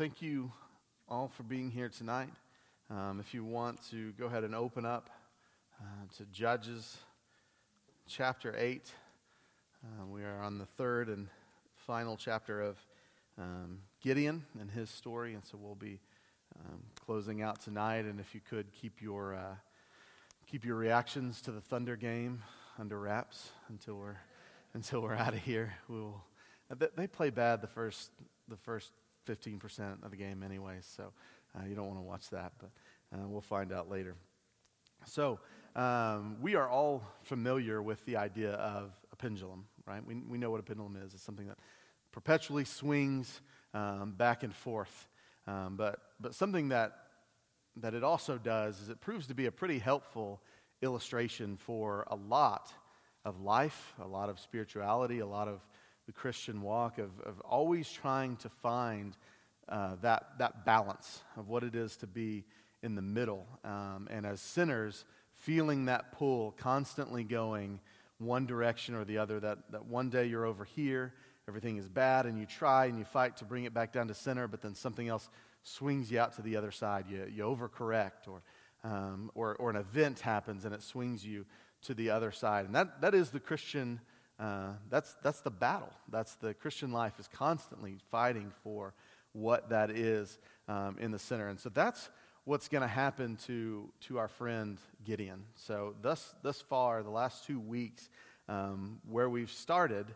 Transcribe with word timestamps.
thank 0.00 0.22
you 0.22 0.50
all 1.10 1.28
for 1.28 1.42
being 1.42 1.70
here 1.70 1.90
tonight. 1.90 2.30
Um, 2.88 3.20
if 3.20 3.34
you 3.34 3.44
want 3.44 3.86
to 3.90 4.12
go 4.12 4.24
ahead 4.24 4.44
and 4.44 4.54
open 4.54 4.86
up 4.86 5.10
uh, 5.78 5.84
to 6.16 6.24
Judges 6.32 6.96
chapter 8.08 8.54
8, 8.56 8.90
uh, 9.84 10.06
we 10.06 10.22
are 10.22 10.40
on 10.40 10.56
the 10.56 10.64
third 10.64 11.08
and 11.08 11.28
final 11.86 12.16
chapter 12.16 12.62
of 12.62 12.78
um, 13.38 13.80
Gideon 14.00 14.46
and 14.58 14.70
his 14.70 14.88
story, 14.88 15.34
and 15.34 15.44
so 15.44 15.58
we'll 15.60 15.74
be 15.74 16.00
um, 16.58 16.80
closing 17.04 17.42
out 17.42 17.60
tonight. 17.60 18.06
And 18.06 18.20
if 18.20 18.34
you 18.34 18.40
could 18.40 18.72
keep 18.72 19.02
your 19.02 19.34
uh, 19.34 19.56
keep 20.50 20.64
your 20.64 20.76
reactions 20.76 21.42
to 21.42 21.50
the 21.50 21.60
Thunder 21.60 21.96
game 21.96 22.42
under 22.78 22.98
wraps 22.98 23.50
until 23.68 23.96
we're 23.96 24.16
until 24.72 25.02
we're 25.02 25.14
out 25.16 25.34
of 25.34 25.40
here. 25.40 25.74
We'll, 25.88 26.22
they 26.96 27.06
play 27.06 27.28
bad 27.28 27.60
the 27.60 27.68
first 27.68 28.08
the 28.48 28.56
first 28.56 28.92
15% 29.28 30.04
of 30.04 30.10
the 30.10 30.16
game 30.16 30.42
anyway, 30.42 30.78
so 30.80 31.12
uh, 31.54 31.66
you 31.66 31.74
don't 31.74 31.86
want 31.86 31.98
to 31.98 32.04
watch 32.04 32.30
that, 32.30 32.52
but 32.58 32.70
uh, 33.14 33.26
we'll 33.26 33.40
find 33.40 33.72
out 33.72 33.90
later. 33.90 34.14
So, 35.06 35.40
um, 35.76 36.36
we 36.40 36.56
are 36.56 36.68
all 36.68 37.02
familiar 37.22 37.80
with 37.80 38.04
the 38.04 38.16
idea 38.16 38.52
of 38.52 38.92
a 39.12 39.16
pendulum, 39.16 39.66
right? 39.86 40.04
We, 40.04 40.16
we 40.16 40.36
know 40.36 40.50
what 40.50 40.60
a 40.60 40.64
pendulum 40.64 40.96
is. 40.96 41.14
It's 41.14 41.22
something 41.22 41.46
that 41.46 41.58
perpetually 42.12 42.64
swings 42.64 43.40
um, 43.72 44.14
back 44.16 44.42
and 44.42 44.54
forth. 44.54 45.08
Um, 45.46 45.76
but, 45.76 46.00
but 46.18 46.34
something 46.34 46.68
that, 46.68 46.92
that 47.76 47.94
it 47.94 48.02
also 48.02 48.36
does 48.36 48.80
is 48.80 48.88
it 48.88 49.00
proves 49.00 49.26
to 49.28 49.34
be 49.34 49.46
a 49.46 49.52
pretty 49.52 49.78
helpful 49.78 50.42
illustration 50.82 51.56
for 51.56 52.04
a 52.10 52.16
lot 52.16 52.72
of 53.24 53.40
life, 53.40 53.94
a 54.02 54.06
lot 54.06 54.28
of 54.28 54.40
spirituality, 54.40 55.20
a 55.20 55.26
lot 55.26 55.46
of 55.46 55.60
the 56.06 56.12
Christian 56.12 56.62
walk 56.62 56.98
of, 56.98 57.10
of 57.20 57.40
always 57.40 57.90
trying 57.90 58.36
to 58.36 58.48
find 58.48 59.16
uh, 59.68 59.96
that, 60.02 60.38
that 60.38 60.64
balance 60.64 61.22
of 61.36 61.48
what 61.48 61.62
it 61.62 61.74
is 61.74 61.96
to 61.98 62.06
be 62.06 62.44
in 62.82 62.94
the 62.94 63.02
middle. 63.02 63.46
Um, 63.64 64.08
and 64.10 64.26
as 64.26 64.40
sinners, 64.40 65.04
feeling 65.32 65.86
that 65.86 66.12
pull, 66.12 66.52
constantly 66.52 67.24
going 67.24 67.80
one 68.18 68.46
direction 68.46 68.94
or 68.94 69.04
the 69.04 69.18
other, 69.18 69.40
that, 69.40 69.58
that 69.70 69.86
one 69.86 70.10
day 70.10 70.26
you're 70.26 70.44
over 70.44 70.64
here, 70.64 71.14
everything 71.48 71.76
is 71.76 71.88
bad, 71.88 72.26
and 72.26 72.38
you 72.38 72.46
try 72.46 72.86
and 72.86 72.98
you 72.98 73.04
fight 73.04 73.36
to 73.38 73.44
bring 73.44 73.64
it 73.64 73.72
back 73.72 73.92
down 73.92 74.08
to 74.08 74.14
center, 74.14 74.48
but 74.48 74.60
then 74.60 74.74
something 74.74 75.08
else 75.08 75.28
swings 75.62 76.10
you 76.10 76.18
out 76.18 76.34
to 76.34 76.42
the 76.42 76.56
other 76.56 76.70
side. 76.70 77.04
You, 77.08 77.26
you 77.32 77.44
overcorrect, 77.44 78.28
or, 78.28 78.42
um, 78.84 79.30
or, 79.34 79.56
or 79.56 79.70
an 79.70 79.76
event 79.76 80.20
happens 80.20 80.64
and 80.64 80.74
it 80.74 80.82
swings 80.82 81.24
you 81.24 81.46
to 81.82 81.94
the 81.94 82.10
other 82.10 82.32
side. 82.32 82.66
And 82.66 82.74
that, 82.74 83.00
that 83.00 83.14
is 83.14 83.30
the 83.30 83.40
Christian 83.40 84.00
uh, 84.40 84.72
that's, 84.88 85.14
that's 85.22 85.42
the 85.42 85.50
battle. 85.50 85.92
That's 86.08 86.34
the 86.36 86.54
Christian 86.54 86.92
life 86.92 87.20
is 87.20 87.28
constantly 87.28 87.98
fighting 88.10 88.52
for 88.64 88.94
what 89.32 89.68
that 89.68 89.90
is 89.90 90.38
um, 90.66 90.96
in 90.98 91.10
the 91.10 91.18
center. 91.18 91.48
And 91.48 91.60
so 91.60 91.68
that's 91.68 92.08
what's 92.44 92.68
going 92.68 92.82
to 92.82 92.88
happen 92.88 93.36
to, 93.46 93.92
to 94.00 94.18
our 94.18 94.28
friend 94.28 94.78
Gideon. 95.04 95.44
So 95.56 95.94
thus, 96.00 96.34
thus 96.42 96.60
far, 96.62 97.02
the 97.02 97.10
last 97.10 97.46
two 97.46 97.60
weeks, 97.60 98.08
um, 98.48 99.00
where 99.08 99.28
we've 99.28 99.50
started, 99.50 100.06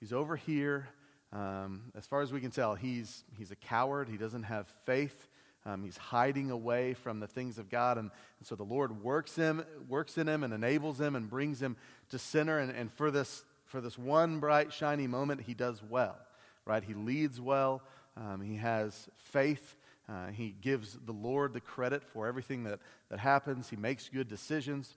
he's 0.00 0.12
over 0.12 0.34
here. 0.34 0.88
Um, 1.32 1.92
as 1.94 2.06
far 2.06 2.22
as 2.22 2.32
we 2.32 2.40
can 2.40 2.50
tell, 2.50 2.74
he's, 2.74 3.24
he's 3.36 3.50
a 3.50 3.56
coward. 3.56 4.08
He 4.08 4.16
doesn't 4.16 4.44
have 4.44 4.66
faith. 4.86 5.28
Um, 5.66 5.84
he's 5.84 5.96
hiding 5.96 6.50
away 6.50 6.94
from 6.94 7.20
the 7.20 7.26
things 7.26 7.58
of 7.58 7.68
God. 7.68 7.98
And, 7.98 8.10
and, 8.38 8.46
so 8.46 8.54
the 8.54 8.64
Lord 8.64 9.02
works, 9.02 9.36
him, 9.36 9.64
works 9.88 10.16
in 10.16 10.26
him 10.26 10.42
and 10.42 10.54
enables 10.54 11.00
him 11.00 11.16
and 11.16 11.28
brings 11.28 11.60
him 11.60 11.76
to 12.10 12.18
center. 12.18 12.58
And, 12.58 12.70
and 12.70 12.90
for 12.92 13.10
this 13.10 13.44
for 13.74 13.80
this 13.80 13.98
one 13.98 14.38
bright, 14.38 14.72
shiny 14.72 15.08
moment, 15.08 15.40
he 15.40 15.52
does 15.52 15.82
well, 15.82 16.16
right? 16.64 16.84
He 16.84 16.94
leads 16.94 17.40
well. 17.40 17.82
Um, 18.16 18.40
he 18.40 18.54
has 18.54 19.08
faith. 19.16 19.74
Uh, 20.08 20.28
he 20.28 20.54
gives 20.60 20.96
the 21.04 21.10
Lord 21.10 21.52
the 21.52 21.60
credit 21.60 22.04
for 22.04 22.28
everything 22.28 22.62
that, 22.64 22.78
that 23.10 23.18
happens. 23.18 23.68
He 23.68 23.74
makes 23.74 24.08
good 24.08 24.28
decisions. 24.28 24.94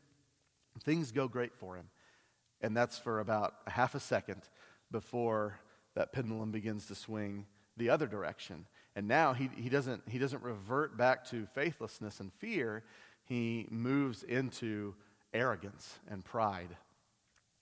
Things 0.83 1.11
go 1.11 1.27
great 1.27 1.55
for 1.55 1.75
him. 1.75 1.85
And 2.61 2.77
that's 2.77 2.99
for 2.99 3.19
about 3.19 3.55
a 3.65 3.71
half 3.71 3.95
a 3.95 3.99
second 3.99 4.43
before 4.91 5.57
that 5.95 6.13
pendulum 6.13 6.51
begins 6.51 6.85
to 6.85 6.93
swing 6.93 7.47
the 7.77 7.89
other 7.89 8.05
direction. 8.05 8.67
And 8.95 9.07
now 9.07 9.33
he, 9.33 9.49
he, 9.55 9.69
doesn't, 9.69 10.03
he 10.07 10.19
doesn't 10.19 10.43
revert 10.43 10.95
back 10.95 11.25
to 11.31 11.47
faithlessness 11.55 12.19
and 12.19 12.31
fear. 12.31 12.83
He 13.23 13.65
moves 13.71 14.21
into 14.21 14.93
arrogance 15.33 15.97
and 16.11 16.23
pride 16.23 16.77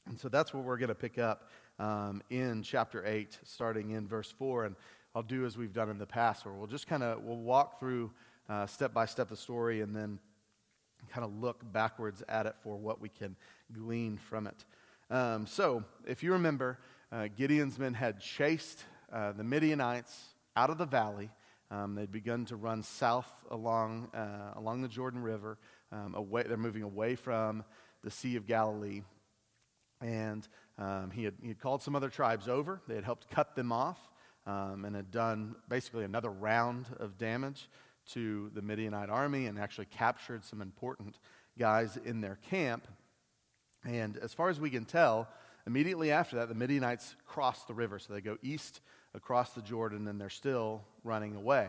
and 0.07 0.19
so 0.19 0.29
that's 0.29 0.53
what 0.53 0.63
we're 0.63 0.77
going 0.77 0.89
to 0.89 0.95
pick 0.95 1.17
up 1.17 1.49
um, 1.79 2.21
in 2.29 2.61
chapter 2.63 3.03
8, 3.05 3.39
starting 3.43 3.91
in 3.91 4.07
verse 4.07 4.31
4. 4.31 4.65
And 4.65 4.75
I'll 5.15 5.23
do 5.23 5.45
as 5.45 5.57
we've 5.57 5.73
done 5.73 5.89
in 5.89 5.97
the 5.97 6.05
past, 6.05 6.45
where 6.45 6.53
we'll 6.53 6.67
just 6.67 6.87
kind 6.87 7.03
of 7.03 7.23
we'll 7.23 7.37
walk 7.37 7.79
through 7.79 8.11
uh, 8.49 8.67
step 8.67 8.93
by 8.93 9.05
step 9.05 9.29
the 9.29 9.37
story 9.37 9.81
and 9.81 9.95
then 9.95 10.19
kind 11.09 11.25
of 11.25 11.33
look 11.33 11.61
backwards 11.71 12.23
at 12.27 12.45
it 12.45 12.55
for 12.63 12.77
what 12.77 13.01
we 13.01 13.09
can 13.09 13.35
glean 13.73 14.17
from 14.17 14.47
it. 14.47 14.65
Um, 15.09 15.45
so, 15.45 15.83
if 16.05 16.23
you 16.23 16.33
remember, 16.33 16.79
uh, 17.11 17.27
Gideon's 17.35 17.77
men 17.77 17.93
had 17.93 18.19
chased 18.19 18.83
uh, 19.11 19.31
the 19.31 19.43
Midianites 19.43 20.33
out 20.55 20.69
of 20.69 20.77
the 20.77 20.85
valley. 20.85 21.29
Um, 21.71 21.95
they'd 21.95 22.11
begun 22.11 22.45
to 22.45 22.55
run 22.55 22.83
south 22.83 23.29
along, 23.49 24.09
uh, 24.13 24.53
along 24.55 24.81
the 24.81 24.87
Jordan 24.87 25.21
River. 25.21 25.57
Um, 25.91 26.15
away, 26.15 26.43
they're 26.43 26.57
moving 26.57 26.83
away 26.83 27.15
from 27.15 27.63
the 28.03 28.11
Sea 28.11 28.35
of 28.35 28.47
Galilee. 28.47 29.01
And 30.01 30.47
um, 30.77 31.11
he, 31.11 31.23
had, 31.23 31.35
he 31.41 31.47
had 31.47 31.59
called 31.59 31.81
some 31.81 31.95
other 31.95 32.09
tribes 32.09 32.47
over. 32.47 32.81
They 32.87 32.95
had 32.95 33.03
helped 33.03 33.29
cut 33.29 33.55
them 33.55 33.71
off 33.71 34.09
um, 34.45 34.85
and 34.85 34.95
had 34.95 35.11
done 35.11 35.55
basically 35.69 36.03
another 36.03 36.29
round 36.29 36.87
of 36.99 37.17
damage 37.17 37.69
to 38.13 38.51
the 38.53 38.61
Midianite 38.61 39.09
army 39.09 39.47
and 39.47 39.57
actually 39.57 39.85
captured 39.85 40.43
some 40.43 40.61
important 40.61 41.17
guys 41.57 41.97
in 41.97 42.21
their 42.21 42.37
camp. 42.49 42.87
And 43.83 44.17
as 44.17 44.33
far 44.33 44.49
as 44.49 44.59
we 44.59 44.69
can 44.69 44.85
tell, 44.85 45.27
immediately 45.65 46.11
after 46.11 46.35
that, 46.37 46.49
the 46.49 46.55
Midianites 46.55 47.15
cross 47.25 47.63
the 47.63 47.73
river. 47.73 47.97
So 47.99 48.13
they 48.13 48.21
go 48.21 48.37
east 48.41 48.81
across 49.13 49.51
the 49.51 49.61
Jordan 49.61 50.07
and 50.07 50.19
they're 50.19 50.29
still 50.29 50.83
running 51.03 51.35
away 51.35 51.67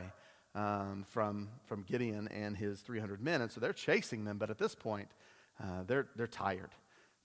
um, 0.55 1.05
from, 1.09 1.49
from 1.67 1.83
Gideon 1.83 2.29
and 2.29 2.57
his 2.57 2.81
300 2.81 3.23
men. 3.23 3.43
And 3.43 3.51
so 3.51 3.61
they're 3.61 3.73
chasing 3.73 4.25
them, 4.25 4.39
but 4.39 4.51
at 4.51 4.59
this 4.59 4.75
point, 4.75 5.09
uh, 5.63 5.85
they're, 5.87 6.09
they're 6.17 6.27
tired. 6.27 6.71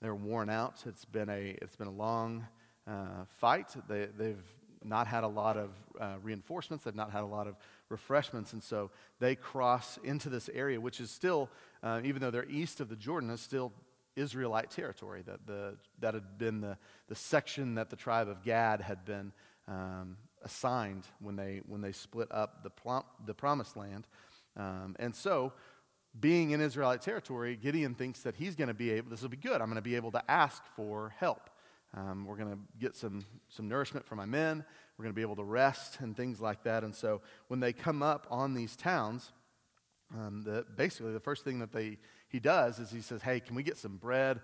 They're 0.02 0.14
worn 0.16 0.50
out. 0.50 0.82
It's 0.84 1.04
been 1.04 1.28
a, 1.28 1.56
it's 1.62 1.76
been 1.76 1.86
a 1.86 1.92
long 1.92 2.44
uh, 2.88 3.24
fight. 3.38 3.68
They, 3.88 4.08
they've 4.18 4.44
not 4.84 5.06
had 5.06 5.22
a 5.22 5.28
lot 5.28 5.56
of 5.56 5.70
uh, 6.00 6.16
reinforcements, 6.24 6.84
they've 6.84 6.94
not 6.94 7.12
had 7.12 7.22
a 7.22 7.26
lot 7.26 7.46
of 7.46 7.54
refreshments, 7.88 8.52
and 8.52 8.60
so 8.60 8.90
they 9.20 9.36
cross 9.36 10.00
into 10.02 10.28
this 10.28 10.50
area, 10.52 10.80
which 10.80 10.98
is 10.98 11.08
still, 11.08 11.48
uh, 11.84 12.00
even 12.02 12.20
though 12.20 12.32
they're 12.32 12.50
east 12.50 12.80
of 12.80 12.88
the 12.88 12.96
Jordan, 12.96 13.30
is 13.30 13.40
still 13.40 13.72
Israelite 14.16 14.72
territory. 14.72 15.22
That, 15.24 15.46
the, 15.46 15.76
that 16.00 16.14
had 16.14 16.36
been 16.36 16.60
the, 16.60 16.76
the 17.06 17.14
section 17.14 17.76
that 17.76 17.88
the 17.88 17.96
tribe 17.96 18.28
of 18.28 18.42
Gad 18.42 18.80
had 18.80 19.04
been 19.04 19.32
um, 19.68 20.16
assigned 20.42 21.04
when 21.20 21.36
they, 21.36 21.60
when 21.68 21.80
they 21.80 21.92
split 21.92 22.26
up 22.32 22.64
the, 22.64 22.70
plum, 22.70 23.04
the 23.24 23.34
promised 23.34 23.76
land. 23.76 24.08
Um, 24.56 24.96
and 24.98 25.14
so 25.14 25.52
being 26.18 26.50
in 26.50 26.60
Israelite 26.60 27.00
territory, 27.02 27.56
Gideon 27.56 27.94
thinks 27.94 28.20
that 28.20 28.36
he's 28.36 28.54
going 28.54 28.68
to 28.68 28.74
be 28.74 28.90
able, 28.90 29.10
this 29.10 29.22
will 29.22 29.28
be 29.28 29.36
good. 29.36 29.60
I'm 29.60 29.66
going 29.66 29.76
to 29.76 29.82
be 29.82 29.96
able 29.96 30.12
to 30.12 30.30
ask 30.30 30.62
for 30.76 31.14
help. 31.18 31.48
Um, 31.94 32.24
we're 32.26 32.36
going 32.36 32.50
to 32.50 32.58
get 32.78 32.94
some, 32.94 33.24
some 33.48 33.68
nourishment 33.68 34.06
for 34.06 34.14
my 34.14 34.24
men. 34.24 34.64
We're 34.96 35.04
going 35.04 35.14
to 35.14 35.16
be 35.16 35.22
able 35.22 35.36
to 35.36 35.44
rest 35.44 36.00
and 36.00 36.16
things 36.16 36.40
like 36.40 36.62
that. 36.64 36.84
And 36.84 36.94
so 36.94 37.20
when 37.48 37.60
they 37.60 37.72
come 37.72 38.02
up 38.02 38.26
on 38.30 38.54
these 38.54 38.76
towns, 38.76 39.32
um, 40.14 40.42
the, 40.42 40.66
basically 40.76 41.12
the 41.12 41.20
first 41.20 41.44
thing 41.44 41.58
that 41.60 41.72
they, 41.72 41.98
he 42.28 42.40
does 42.40 42.78
is 42.78 42.90
he 42.90 43.00
says, 43.00 43.22
Hey, 43.22 43.40
can 43.40 43.54
we 43.54 43.62
get 43.62 43.76
some 43.78 43.96
bread, 43.96 44.40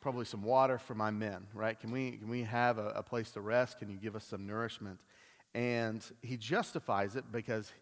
probably 0.00 0.24
some 0.24 0.42
water 0.42 0.78
for 0.78 0.94
my 0.94 1.10
men, 1.10 1.46
right? 1.54 1.78
Can 1.78 1.90
we, 1.90 2.12
can 2.12 2.28
we 2.28 2.42
have 2.42 2.78
a, 2.78 2.88
a 2.88 3.02
place 3.02 3.30
to 3.32 3.40
rest? 3.40 3.78
Can 3.78 3.90
you 3.90 3.96
give 3.96 4.16
us 4.16 4.24
some 4.24 4.46
nourishment? 4.46 5.00
And 5.54 6.04
he 6.20 6.36
justifies 6.36 7.16
it 7.16 7.24
because 7.32 7.72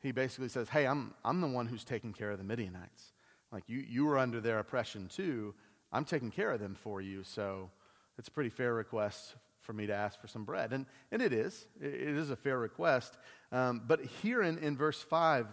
he 0.00 0.12
basically 0.12 0.48
says, 0.48 0.68
Hey, 0.68 0.86
I'm, 0.86 1.14
I'm 1.24 1.40
the 1.40 1.48
one 1.48 1.66
who's 1.66 1.84
taking 1.84 2.12
care 2.12 2.30
of 2.30 2.38
the 2.38 2.44
Midianites. 2.44 3.12
Like, 3.52 3.64
you, 3.66 3.78
you 3.78 4.04
were 4.04 4.18
under 4.18 4.40
their 4.40 4.58
oppression 4.58 5.08
too. 5.08 5.54
I'm 5.92 6.04
taking 6.04 6.30
care 6.30 6.52
of 6.52 6.60
them 6.60 6.74
for 6.74 7.00
you. 7.00 7.24
So 7.24 7.70
it's 8.18 8.28
a 8.28 8.30
pretty 8.30 8.50
fair 8.50 8.74
request 8.74 9.34
for 9.60 9.72
me 9.72 9.86
to 9.86 9.94
ask 9.94 10.20
for 10.20 10.28
some 10.28 10.44
bread. 10.44 10.72
And, 10.72 10.86
and 11.10 11.22
it 11.22 11.32
is. 11.32 11.66
It, 11.80 11.92
is 11.92 12.30
a 12.30 12.36
fair 12.36 12.58
request. 12.58 13.16
Um, 13.52 13.82
but 13.86 14.04
here 14.22 14.42
in, 14.42 14.58
in 14.58 14.76
verse 14.76 15.02
5, 15.02 15.46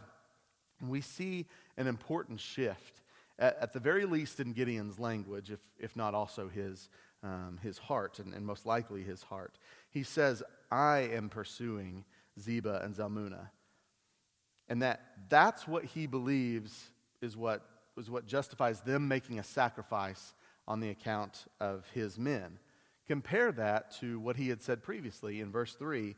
we 0.81 1.01
see 1.01 1.45
an 1.77 1.87
important 1.87 2.39
shift, 2.39 3.01
at, 3.39 3.57
at, 3.61 3.73
the 3.73 3.79
very 3.79 4.05
least 4.05 4.39
in 4.39 4.53
Gideon's 4.53 4.99
language, 4.99 5.51
if, 5.51 5.59
if 5.79 5.95
not 5.95 6.13
also 6.13 6.47
his, 6.47 6.89
um, 7.23 7.59
his 7.61 7.77
heart, 7.77 8.19
and, 8.19 8.33
and 8.33 8.45
most 8.45 8.65
likely 8.65 9.03
his 9.03 9.23
heart. 9.23 9.57
He 9.89 10.03
says, 10.03 10.43
I 10.71 10.99
am 10.99 11.29
pursuing 11.29 12.05
Zeba 12.39 12.83
and 12.83 12.95
Zalmunna. 12.95 13.49
And 14.67 14.81
that 14.81 15.01
that's 15.29 15.67
what 15.67 15.85
he 15.85 16.07
believes 16.07 16.89
is 17.21 17.37
what, 17.37 17.61
is 17.97 18.09
what 18.09 18.25
justifies 18.25 18.81
them 18.81 19.07
making 19.07 19.39
a 19.39 19.43
sacrifice 19.43 20.33
on 20.67 20.79
the 20.79 20.89
account 20.89 21.45
of 21.59 21.85
his 21.93 22.17
men. 22.17 22.59
Compare 23.07 23.51
that 23.53 23.91
to 23.99 24.19
what 24.19 24.37
he 24.37 24.49
had 24.49 24.61
said 24.61 24.81
previously 24.81 25.39
in 25.39 25.51
verse 25.51 25.75
3 25.75 26.15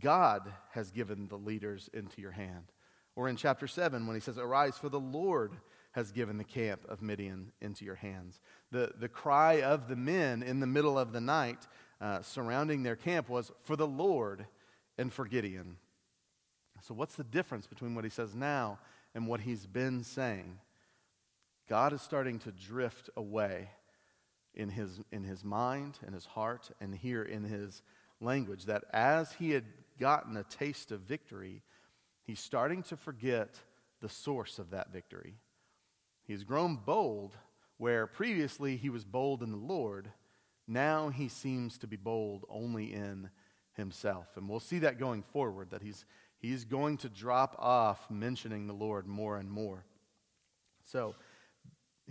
God 0.00 0.52
has 0.72 0.90
given 0.90 1.28
the 1.28 1.38
leaders 1.38 1.88
into 1.94 2.20
your 2.20 2.32
hand. 2.32 2.72
Or 3.16 3.28
in 3.28 3.36
chapter 3.36 3.66
7, 3.66 4.06
when 4.06 4.14
he 4.14 4.20
says, 4.20 4.36
Arise, 4.36 4.76
for 4.76 4.90
the 4.90 5.00
Lord 5.00 5.52
has 5.92 6.12
given 6.12 6.36
the 6.36 6.44
camp 6.44 6.82
of 6.88 7.02
Midian 7.02 7.52
into 7.60 7.84
your 7.84 7.94
hands. 7.94 8.40
The, 8.70 8.92
the 8.98 9.08
cry 9.08 9.62
of 9.62 9.88
the 9.88 9.96
men 9.96 10.42
in 10.42 10.60
the 10.60 10.66
middle 10.66 10.98
of 10.98 11.12
the 11.12 11.20
night 11.20 11.66
uh, 12.00 12.22
surrounding 12.22 12.82
their 12.82 12.96
camp 12.96 13.28
was, 13.28 13.50
For 13.64 13.74
the 13.74 13.86
Lord 13.86 14.46
and 14.98 15.12
for 15.12 15.24
Gideon. 15.24 15.78
So, 16.82 16.94
what's 16.94 17.16
the 17.16 17.24
difference 17.24 17.66
between 17.66 17.94
what 17.94 18.04
he 18.04 18.10
says 18.10 18.34
now 18.34 18.78
and 19.14 19.26
what 19.26 19.40
he's 19.40 19.66
been 19.66 20.04
saying? 20.04 20.58
God 21.68 21.92
is 21.92 22.00
starting 22.00 22.38
to 22.40 22.52
drift 22.52 23.10
away 23.16 23.68
in 24.54 24.70
his, 24.70 25.00
in 25.12 25.24
his 25.24 25.44
mind 25.44 25.98
and 26.04 26.14
his 26.14 26.26
heart 26.26 26.70
and 26.80 26.94
here 26.94 27.22
in 27.22 27.44
his 27.44 27.82
language 28.20 28.64
that 28.64 28.84
as 28.92 29.32
he 29.32 29.50
had 29.50 29.64
gotten 30.00 30.36
a 30.36 30.44
taste 30.44 30.92
of 30.92 31.00
victory, 31.00 31.62
he's 32.24 32.40
starting 32.40 32.82
to 32.84 32.96
forget 32.96 33.60
the 34.00 34.08
source 34.08 34.58
of 34.58 34.70
that 34.70 34.92
victory. 34.92 35.34
He's 36.24 36.44
grown 36.44 36.76
bold 36.76 37.36
where 37.78 38.06
previously 38.06 38.76
he 38.76 38.90
was 38.90 39.04
bold 39.04 39.42
in 39.42 39.50
the 39.50 39.56
Lord. 39.56 40.10
Now 40.66 41.08
he 41.10 41.28
seems 41.28 41.78
to 41.78 41.86
be 41.86 41.96
bold 41.96 42.44
only 42.48 42.92
in 42.92 43.30
himself. 43.74 44.26
And 44.36 44.48
we'll 44.48 44.60
see 44.60 44.80
that 44.80 44.98
going 44.98 45.22
forward, 45.22 45.70
that 45.70 45.82
he's, 45.82 46.04
he's 46.38 46.64
going 46.64 46.96
to 46.98 47.08
drop 47.08 47.56
off 47.58 48.10
mentioning 48.10 48.66
the 48.66 48.72
Lord 48.72 49.06
more 49.06 49.36
and 49.36 49.50
more. 49.50 49.84
So, 50.82 51.14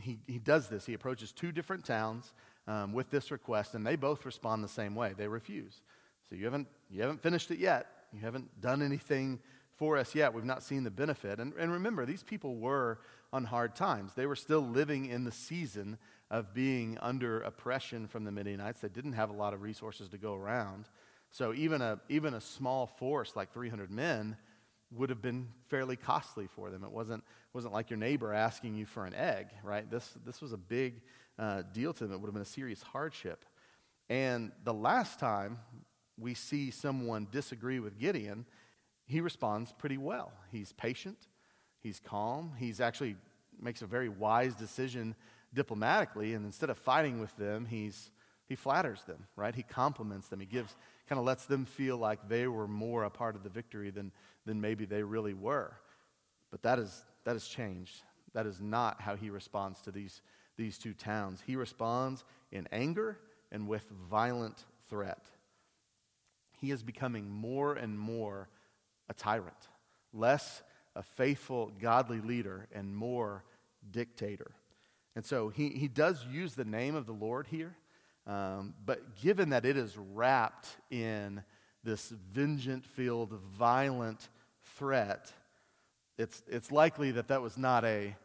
he, 0.01 0.19
he 0.27 0.39
does 0.39 0.67
this. 0.67 0.85
He 0.85 0.93
approaches 0.93 1.31
two 1.31 1.51
different 1.51 1.85
towns 1.85 2.33
um, 2.67 2.93
with 2.93 3.09
this 3.09 3.31
request, 3.31 3.73
and 3.73 3.85
they 3.85 3.95
both 3.95 4.25
respond 4.25 4.63
the 4.63 4.67
same 4.67 4.95
way. 4.95 5.13
They 5.17 5.27
refuse. 5.27 5.81
So 6.29 6.35
you 6.35 6.45
haven't, 6.45 6.67
you 6.89 7.01
haven't 7.01 7.21
finished 7.21 7.51
it 7.51 7.59
yet. 7.59 7.87
You 8.13 8.19
haven't 8.19 8.61
done 8.61 8.81
anything 8.81 9.39
for 9.77 9.97
us 9.97 10.15
yet. 10.15 10.33
We've 10.33 10.43
not 10.43 10.63
seen 10.63 10.83
the 10.83 10.91
benefit. 10.91 11.39
And, 11.39 11.53
and 11.57 11.71
remember, 11.71 12.05
these 12.05 12.23
people 12.23 12.57
were 12.57 12.99
on 13.31 13.45
hard 13.45 13.75
times. 13.75 14.13
They 14.13 14.25
were 14.25 14.35
still 14.35 14.61
living 14.61 15.05
in 15.05 15.23
the 15.23 15.31
season 15.31 15.97
of 16.29 16.53
being 16.53 16.97
under 17.01 17.41
oppression 17.41 18.07
from 18.07 18.25
the 18.25 18.31
Midianites. 18.31 18.81
They 18.81 18.89
didn't 18.89 19.13
have 19.13 19.29
a 19.29 19.33
lot 19.33 19.53
of 19.53 19.61
resources 19.61 20.09
to 20.09 20.17
go 20.17 20.33
around. 20.33 20.89
So 21.31 21.53
even 21.53 21.81
a, 21.81 21.99
even 22.09 22.33
a 22.33 22.41
small 22.41 22.87
force 22.87 23.35
like 23.35 23.51
300 23.51 23.91
men 23.91 24.37
would 24.91 25.09
have 25.09 25.21
been 25.21 25.49
fairly 25.69 25.95
costly 25.95 26.47
for 26.47 26.69
them. 26.69 26.83
It 26.83 26.91
wasn't, 26.91 27.23
wasn't 27.53 27.73
like 27.73 27.89
your 27.89 27.99
neighbor 27.99 28.33
asking 28.33 28.75
you 28.75 28.85
for 28.85 29.05
an 29.05 29.13
egg, 29.13 29.47
right? 29.63 29.89
This, 29.89 30.13
this 30.25 30.41
was 30.41 30.53
a 30.53 30.57
big 30.57 31.01
uh, 31.37 31.63
deal 31.73 31.93
to 31.93 32.05
them. 32.05 32.13
It 32.13 32.21
would 32.21 32.27
have 32.27 32.33
been 32.33 32.41
a 32.41 32.45
serious 32.45 32.81
hardship. 32.81 33.45
And 34.09 34.51
the 34.63 34.73
last 34.73 35.19
time 35.19 35.59
we 36.17 36.33
see 36.33 36.71
someone 36.71 37.27
disagree 37.31 37.79
with 37.79 37.99
Gideon, 37.99 38.45
he 39.05 39.21
responds 39.21 39.73
pretty 39.73 39.97
well. 39.97 40.31
He's 40.51 40.71
patient, 40.73 41.17
he's 41.79 41.99
calm, 41.99 42.53
he's 42.57 42.79
actually 42.79 43.15
makes 43.59 43.81
a 43.81 43.87
very 43.87 44.09
wise 44.09 44.55
decision 44.55 45.15
diplomatically, 45.53 46.33
and 46.33 46.45
instead 46.45 46.69
of 46.69 46.77
fighting 46.77 47.19
with 47.19 47.35
them, 47.37 47.65
he's 47.65 48.11
he 48.47 48.55
flatters 48.55 49.03
them, 49.03 49.27
right? 49.35 49.53
He 49.53 49.63
compliments 49.63 50.29
them. 50.29 50.39
He 50.39 50.45
gives 50.45 50.75
kind 51.07 51.19
of 51.19 51.25
lets 51.25 51.45
them 51.45 51.65
feel 51.65 51.97
like 51.97 52.27
they 52.27 52.47
were 52.47 52.67
more 52.67 53.03
a 53.03 53.09
part 53.09 53.35
of 53.35 53.43
the 53.43 53.49
victory 53.49 53.89
than, 53.89 54.11
than 54.45 54.59
maybe 54.59 54.85
they 54.85 55.03
really 55.03 55.33
were. 55.33 55.73
But 56.51 56.63
that, 56.63 56.79
is, 56.79 57.05
that 57.23 57.33
has 57.33 57.47
changed. 57.47 58.03
That 58.33 58.45
is 58.45 58.59
not 58.59 59.01
how 59.01 59.15
he 59.15 59.29
responds 59.29 59.81
to 59.81 59.91
these, 59.91 60.21
these 60.57 60.77
two 60.77 60.93
towns. 60.93 61.41
He 61.45 61.55
responds 61.55 62.23
in 62.51 62.67
anger 62.71 63.17
and 63.51 63.67
with 63.67 63.89
violent 64.09 64.65
threat. 64.89 65.25
He 66.59 66.71
is 66.71 66.83
becoming 66.83 67.29
more 67.29 67.73
and 67.73 67.97
more 67.97 68.49
a 69.09 69.13
tyrant, 69.13 69.69
less 70.13 70.61
a 70.95 71.03
faithful, 71.03 71.71
godly 71.79 72.19
leader, 72.19 72.67
and 72.73 72.95
more 72.95 73.43
dictator. 73.91 74.51
And 75.15 75.25
so 75.25 75.49
he, 75.49 75.69
he 75.69 75.87
does 75.87 76.25
use 76.25 76.55
the 76.55 76.65
name 76.65 76.95
of 76.95 77.05
the 77.05 77.13
Lord 77.13 77.47
here. 77.47 77.75
Um, 78.27 78.73
but 78.85 79.15
given 79.15 79.49
that 79.49 79.65
it 79.65 79.77
is 79.77 79.97
wrapped 79.97 80.67
in 80.91 81.41
this 81.83 82.09
vengeance 82.09 82.85
filled, 82.85 83.31
violent 83.57 84.27
threat, 84.75 85.31
it's, 86.17 86.43
it's 86.47 86.71
likely 86.71 87.11
that 87.11 87.29
that 87.29 87.41
was 87.41 87.57
not 87.57 87.85
a 87.85 88.15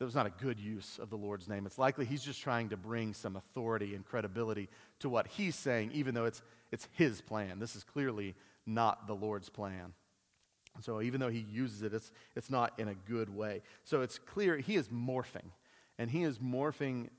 that 0.00 0.06
was 0.06 0.14
not 0.14 0.24
a 0.24 0.30
good 0.42 0.58
use 0.58 0.98
of 0.98 1.10
the 1.10 1.16
Lord's 1.16 1.46
name. 1.46 1.66
It's 1.66 1.76
likely 1.76 2.06
he's 2.06 2.22
just 2.22 2.40
trying 2.40 2.70
to 2.70 2.76
bring 2.78 3.12
some 3.12 3.36
authority 3.36 3.94
and 3.94 4.02
credibility 4.02 4.70
to 5.00 5.10
what 5.10 5.26
he's 5.26 5.54
saying, 5.54 5.90
even 5.92 6.14
though 6.14 6.24
it's, 6.24 6.40
it's 6.72 6.88
his 6.92 7.20
plan. 7.20 7.58
This 7.58 7.76
is 7.76 7.84
clearly 7.84 8.34
not 8.64 9.06
the 9.06 9.14
Lord's 9.14 9.50
plan. 9.50 9.92
So 10.80 11.02
even 11.02 11.20
though 11.20 11.28
he 11.28 11.40
uses 11.40 11.82
it, 11.82 11.92
it's, 11.92 12.12
it's 12.34 12.48
not 12.48 12.72
in 12.78 12.88
a 12.88 12.94
good 12.94 13.28
way. 13.28 13.60
So 13.84 14.00
it's 14.00 14.18
clear 14.18 14.56
he 14.56 14.76
is 14.76 14.88
morphing. 14.88 15.50
And 15.98 16.10
he 16.10 16.22
is 16.22 16.38
morphing 16.38 17.10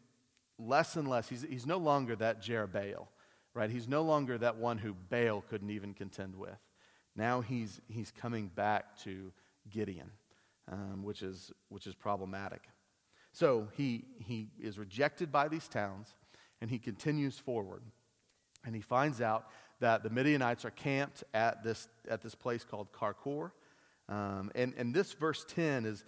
less 0.61 0.95
and 0.95 1.07
less. 1.07 1.29
He's, 1.29 1.43
he's 1.43 1.65
no 1.65 1.77
longer 1.77 2.15
that 2.17 2.41
Jerubbaal, 2.41 3.07
right? 3.53 3.69
He's 3.69 3.87
no 3.87 4.03
longer 4.03 4.37
that 4.37 4.57
one 4.57 4.77
who 4.77 4.95
Baal 5.09 5.41
couldn't 5.41 5.69
even 5.69 5.93
contend 5.93 6.35
with. 6.35 6.57
Now 7.15 7.41
he's, 7.41 7.81
he's 7.87 8.11
coming 8.11 8.47
back 8.47 8.97
to 9.03 9.31
Gideon, 9.69 10.11
um, 10.71 11.03
which, 11.03 11.21
is, 11.21 11.51
which 11.69 11.87
is 11.87 11.95
problematic. 11.95 12.61
So 13.33 13.67
he, 13.75 14.05
he 14.19 14.47
is 14.59 14.77
rejected 14.77 15.31
by 15.31 15.47
these 15.47 15.67
towns, 15.67 16.15
and 16.61 16.69
he 16.69 16.79
continues 16.79 17.37
forward. 17.37 17.81
And 18.65 18.75
he 18.75 18.81
finds 18.81 19.21
out 19.21 19.47
that 19.79 20.03
the 20.03 20.09
Midianites 20.09 20.63
are 20.63 20.71
camped 20.71 21.23
at 21.33 21.63
this, 21.63 21.87
at 22.07 22.21
this 22.21 22.35
place 22.35 22.63
called 22.63 22.91
Karkor. 22.91 23.51
Um, 24.07 24.51
and, 24.55 24.73
and 24.77 24.93
this 24.93 25.13
verse 25.13 25.45
10 25.47 25.85
is 25.85 26.03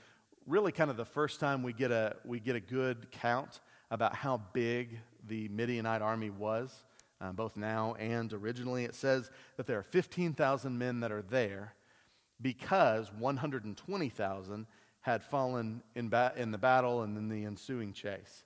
really 0.45 0.71
kind 0.71 0.91
of 0.91 0.97
the 0.97 1.05
first 1.05 1.39
time 1.39 1.63
we 1.63 1.73
get 1.73 1.91
a, 1.91 2.17
we 2.25 2.39
get 2.39 2.55
a 2.55 2.59
good 2.59 3.09
count 3.11 3.59
about 3.93 4.15
how 4.15 4.41
big 4.53 4.99
the 5.27 5.47
Midianite 5.49 6.01
army 6.01 6.31
was, 6.31 6.83
uh, 7.21 7.31
both 7.31 7.55
now 7.55 7.93
and 7.99 8.33
originally. 8.33 8.85
It 8.85 8.95
says 8.95 9.29
that 9.55 9.67
there 9.67 9.77
are 9.77 9.83
15,000 9.83 10.75
men 10.75 10.99
that 11.01 11.11
are 11.11 11.21
there 11.21 11.75
because 12.41 13.13
120,000 13.13 14.65
had 15.01 15.23
fallen 15.23 15.83
in, 15.93 16.09
ba- 16.09 16.33
in 16.35 16.49
the 16.49 16.57
battle 16.57 17.03
and 17.03 17.15
in 17.15 17.29
the 17.29 17.45
ensuing 17.45 17.93
chase. 17.93 18.43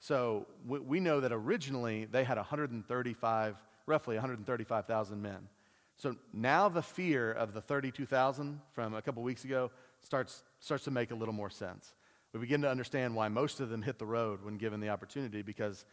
So 0.00 0.46
we, 0.66 0.78
we 0.80 1.00
know 1.00 1.20
that 1.20 1.32
originally 1.32 2.04
they 2.04 2.22
had 2.22 2.36
135, 2.36 3.56
roughly 3.86 4.16
135,000 4.16 5.22
men. 5.22 5.48
So 5.96 6.14
now 6.34 6.68
the 6.68 6.82
fear 6.82 7.32
of 7.32 7.54
the 7.54 7.62
32,000 7.62 8.60
from 8.72 8.92
a 8.92 9.00
couple 9.00 9.22
weeks 9.22 9.44
ago 9.44 9.70
starts, 10.02 10.42
starts 10.58 10.84
to 10.84 10.90
make 10.90 11.10
a 11.10 11.14
little 11.14 11.34
more 11.34 11.50
sense 11.50 11.94
we 12.32 12.40
begin 12.40 12.62
to 12.62 12.70
understand 12.70 13.14
why 13.14 13.28
most 13.28 13.60
of 13.60 13.70
them 13.70 13.82
hit 13.82 13.98
the 13.98 14.06
road 14.06 14.44
when 14.44 14.56
given 14.56 14.80
the 14.80 14.88
opportunity 14.88 15.42
because 15.42 15.84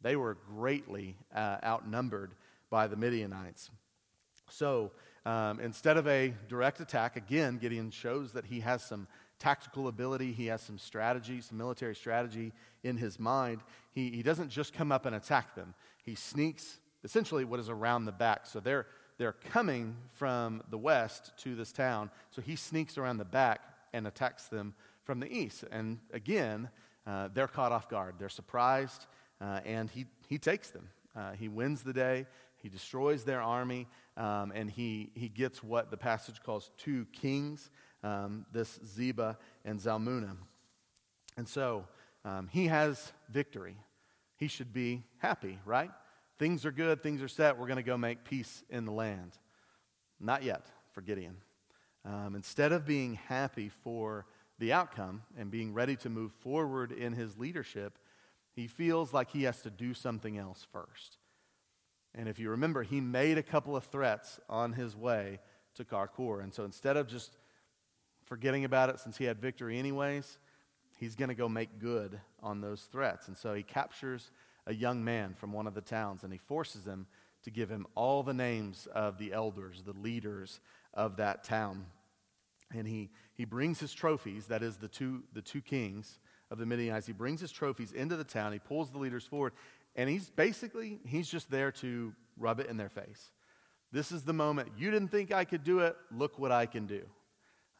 they 0.00 0.16
were 0.16 0.36
greatly 0.48 1.16
uh, 1.34 1.56
outnumbered 1.64 2.32
by 2.70 2.86
the 2.86 2.96
Midianites. 2.96 3.70
So 4.48 4.92
um, 5.26 5.60
instead 5.60 5.96
of 5.96 6.06
a 6.06 6.32
direct 6.48 6.80
attack, 6.80 7.16
again, 7.16 7.58
Gideon 7.58 7.90
shows 7.90 8.32
that 8.32 8.46
he 8.46 8.60
has 8.60 8.82
some 8.82 9.06
tactical 9.38 9.88
ability, 9.88 10.32
he 10.32 10.46
has 10.46 10.60
some 10.60 10.78
strategy, 10.78 11.40
some 11.40 11.58
military 11.58 11.94
strategy 11.94 12.52
in 12.82 12.96
his 12.96 13.18
mind. 13.18 13.60
He, 13.92 14.10
he 14.10 14.22
doesn't 14.22 14.50
just 14.50 14.72
come 14.72 14.92
up 14.92 15.06
and 15.06 15.16
attack 15.16 15.54
them, 15.54 15.74
he 16.04 16.14
sneaks 16.14 16.78
essentially 17.02 17.44
what 17.44 17.58
is 17.60 17.70
around 17.70 18.04
the 18.04 18.12
back. 18.12 18.46
So 18.46 18.60
they're, 18.60 18.86
they're 19.16 19.32
coming 19.32 19.96
from 20.12 20.62
the 20.70 20.78
west 20.78 21.32
to 21.38 21.54
this 21.54 21.72
town, 21.72 22.10
so 22.30 22.42
he 22.42 22.56
sneaks 22.56 22.98
around 22.98 23.16
the 23.16 23.24
back 23.24 23.62
and 23.92 24.06
attacks 24.06 24.48
them 24.48 24.74
from 25.10 25.18
the 25.18 25.36
east. 25.36 25.64
And 25.72 25.98
again, 26.12 26.70
uh, 27.04 27.30
they're 27.34 27.48
caught 27.48 27.72
off 27.72 27.88
guard. 27.88 28.14
They're 28.20 28.28
surprised, 28.28 29.06
uh, 29.40 29.58
and 29.64 29.90
he, 29.90 30.06
he 30.28 30.38
takes 30.38 30.70
them. 30.70 30.88
Uh, 31.16 31.32
he 31.32 31.48
wins 31.48 31.82
the 31.82 31.92
day, 31.92 32.26
he 32.58 32.68
destroys 32.68 33.24
their 33.24 33.42
army, 33.42 33.88
um, 34.16 34.52
and 34.54 34.70
he, 34.70 35.10
he 35.16 35.28
gets 35.28 35.64
what 35.64 35.90
the 35.90 35.96
passage 35.96 36.40
calls 36.44 36.70
two 36.76 37.06
kings 37.06 37.70
um, 38.04 38.46
this 38.52 38.78
Zeba 38.86 39.36
and 39.64 39.80
Zalmunna. 39.80 40.36
And 41.36 41.48
so 41.48 41.86
um, 42.24 42.46
he 42.46 42.68
has 42.68 43.10
victory. 43.28 43.78
He 44.36 44.46
should 44.46 44.72
be 44.72 45.02
happy, 45.18 45.58
right? 45.64 45.90
Things 46.38 46.64
are 46.64 46.70
good, 46.70 47.02
things 47.02 47.20
are 47.20 47.26
set, 47.26 47.58
we're 47.58 47.66
going 47.66 47.78
to 47.78 47.82
go 47.82 47.98
make 47.98 48.22
peace 48.22 48.62
in 48.70 48.84
the 48.84 48.92
land. 48.92 49.32
Not 50.20 50.44
yet 50.44 50.66
for 50.92 51.00
Gideon. 51.00 51.38
Um, 52.04 52.36
instead 52.36 52.70
of 52.70 52.86
being 52.86 53.14
happy 53.14 53.70
for 53.82 54.24
the 54.60 54.72
outcome 54.72 55.22
and 55.36 55.50
being 55.50 55.74
ready 55.74 55.96
to 55.96 56.08
move 56.08 56.32
forward 56.32 56.92
in 56.92 57.14
his 57.14 57.36
leadership, 57.36 57.98
he 58.52 58.66
feels 58.66 59.12
like 59.12 59.30
he 59.30 59.44
has 59.44 59.62
to 59.62 59.70
do 59.70 59.94
something 59.94 60.38
else 60.38 60.66
first. 60.70 61.18
And 62.14 62.28
if 62.28 62.38
you 62.38 62.50
remember, 62.50 62.82
he 62.82 63.00
made 63.00 63.38
a 63.38 63.42
couple 63.42 63.74
of 63.74 63.84
threats 63.84 64.38
on 64.48 64.74
his 64.74 64.94
way 64.94 65.40
to 65.74 65.84
Karkor. 65.84 66.42
And 66.42 66.52
so 66.52 66.64
instead 66.64 66.96
of 66.96 67.08
just 67.08 67.36
forgetting 68.24 68.64
about 68.64 68.90
it 68.90 69.00
since 69.00 69.16
he 69.16 69.24
had 69.24 69.40
victory 69.40 69.78
anyways, 69.78 70.38
he's 70.98 71.14
going 71.14 71.28
to 71.30 71.34
go 71.34 71.48
make 71.48 71.78
good 71.78 72.20
on 72.42 72.60
those 72.60 72.82
threats. 72.82 73.28
And 73.28 73.36
so 73.36 73.54
he 73.54 73.62
captures 73.62 74.30
a 74.66 74.74
young 74.74 75.02
man 75.02 75.34
from 75.34 75.52
one 75.52 75.66
of 75.66 75.74
the 75.74 75.80
towns 75.80 76.22
and 76.22 76.32
he 76.32 76.38
forces 76.38 76.86
him 76.86 77.06
to 77.44 77.50
give 77.50 77.70
him 77.70 77.86
all 77.94 78.22
the 78.22 78.34
names 78.34 78.86
of 78.94 79.16
the 79.18 79.32
elders, 79.32 79.82
the 79.82 79.98
leaders 79.98 80.60
of 80.92 81.16
that 81.16 81.44
town. 81.44 81.86
And 82.74 82.86
he, 82.86 83.10
he 83.40 83.46
brings 83.46 83.80
his 83.80 83.94
trophies, 83.94 84.48
that 84.48 84.62
is, 84.62 84.76
the 84.76 84.86
two, 84.86 85.22
the 85.32 85.40
two 85.40 85.62
kings 85.62 86.18
of 86.50 86.58
the 86.58 86.66
Midianites, 86.66 87.06
he 87.06 87.14
brings 87.14 87.40
his 87.40 87.50
trophies 87.50 87.90
into 87.90 88.14
the 88.14 88.22
town. 88.22 88.52
He 88.52 88.58
pulls 88.58 88.90
the 88.90 88.98
leaders 88.98 89.24
forward, 89.24 89.54
and 89.96 90.10
he's 90.10 90.28
basically, 90.28 91.00
he's 91.06 91.26
just 91.26 91.50
there 91.50 91.72
to 91.72 92.12
rub 92.36 92.60
it 92.60 92.66
in 92.66 92.76
their 92.76 92.90
face. 92.90 93.30
This 93.92 94.12
is 94.12 94.24
the 94.24 94.34
moment. 94.34 94.72
You 94.76 94.90
didn't 94.90 95.08
think 95.08 95.32
I 95.32 95.46
could 95.46 95.64
do 95.64 95.78
it. 95.78 95.96
Look 96.14 96.38
what 96.38 96.52
I 96.52 96.66
can 96.66 96.84
do. 96.84 97.00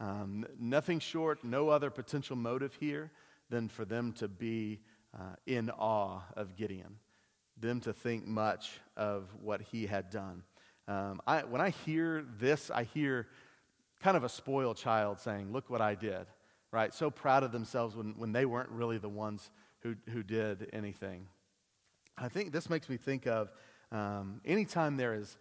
Um, 0.01 0.47
nothing 0.59 0.99
short, 0.99 1.45
no 1.45 1.69
other 1.69 1.91
potential 1.91 2.37
motive 2.37 2.75
here 2.81 3.11
than 3.51 3.69
for 3.69 3.85
them 3.85 4.13
to 4.15 4.29
be 4.29 4.81
uh, 5.15 5.35
in 5.47 5.69
awe 5.69 6.23
of 6.39 6.57
Gideon, 6.57 6.97
them 7.59 7.81
to 7.81 7.93
think 7.93 8.27
much 8.27 8.81
of 8.97 9.29
what 9.43 9.61
he 9.61 9.85
had 9.85 10.09
done. 10.09 10.43
Um, 10.89 11.21
I, 11.27 11.41
when 11.41 11.61
I 11.61 11.69
hear 11.69 12.25
this, 12.39 12.71
I 12.71 12.85
hear 12.85 13.27
kind 14.03 14.17
of 14.17 14.25
a 14.25 14.29
spoiled 14.29 14.77
child 14.77 15.19
saying, 15.21 15.53
Look 15.53 15.71
what 15.71 15.81
I 15.81 15.95
did, 15.95 16.27
right? 16.73 16.93
So 16.95 17.11
proud 17.11 17.43
of 17.43 17.53
themselves 17.53 17.97
when, 17.97 18.15
when 18.17 18.33
they 18.33 18.45
weren't 18.45 18.71
really 18.71 18.99
the 18.99 19.09
ones 19.09 19.51
who, 19.83 19.97
who 20.11 20.23
did 20.23 20.69
anything. 20.73 21.27
I 22.19 22.29
think 22.29 22.53
this 22.53 22.69
makes 22.69 22.89
me 22.89 22.97
think 22.97 23.27
of 23.27 23.51
um, 23.93 24.41
anytime 24.45 24.97
there 24.97 25.15
has 25.15 25.37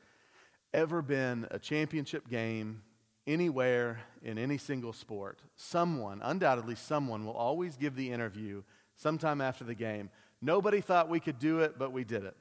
ever 0.74 1.02
been 1.02 1.48
a 1.52 1.60
championship 1.60 2.30
game 2.30 2.82
anywhere 3.28 4.00
in 4.24 4.38
any 4.38 4.58
single 4.58 4.94
sport, 4.94 5.40
someone, 5.56 6.22
undoubtedly 6.24 6.76
someone, 6.76 7.26
will 7.26 7.34
always 7.34 7.76
give 7.76 7.96
the 7.96 8.12
interview 8.12 8.64
sometime 8.96 9.42
after 9.42 9.64
the 9.64 9.76
game. 9.76 10.10
Nobody 10.42 10.82
thought 10.82 11.10
we 11.10 11.20
could 11.20 11.38
do 11.38 11.60
it, 11.60 11.78
but 11.78 11.92
we 11.92 12.04
did 12.04 12.24
it. 12.24 12.36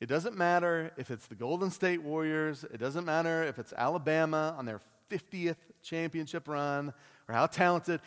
It 0.00 0.06
doesn't 0.06 0.36
matter 0.36 0.92
if 0.96 1.10
it's 1.10 1.26
the 1.26 1.34
Golden 1.34 1.70
State 1.70 2.02
Warriors, 2.02 2.64
it 2.64 2.78
doesn't 2.78 3.04
matter 3.04 3.42
if 3.44 3.58
it's 3.58 3.72
Alabama 3.72 4.54
on 4.58 4.66
their 4.66 4.80
50th 5.12 5.56
championship 5.82 6.48
run 6.48 6.92
or 7.28 7.34
how 7.34 7.46
talented. 7.46 8.00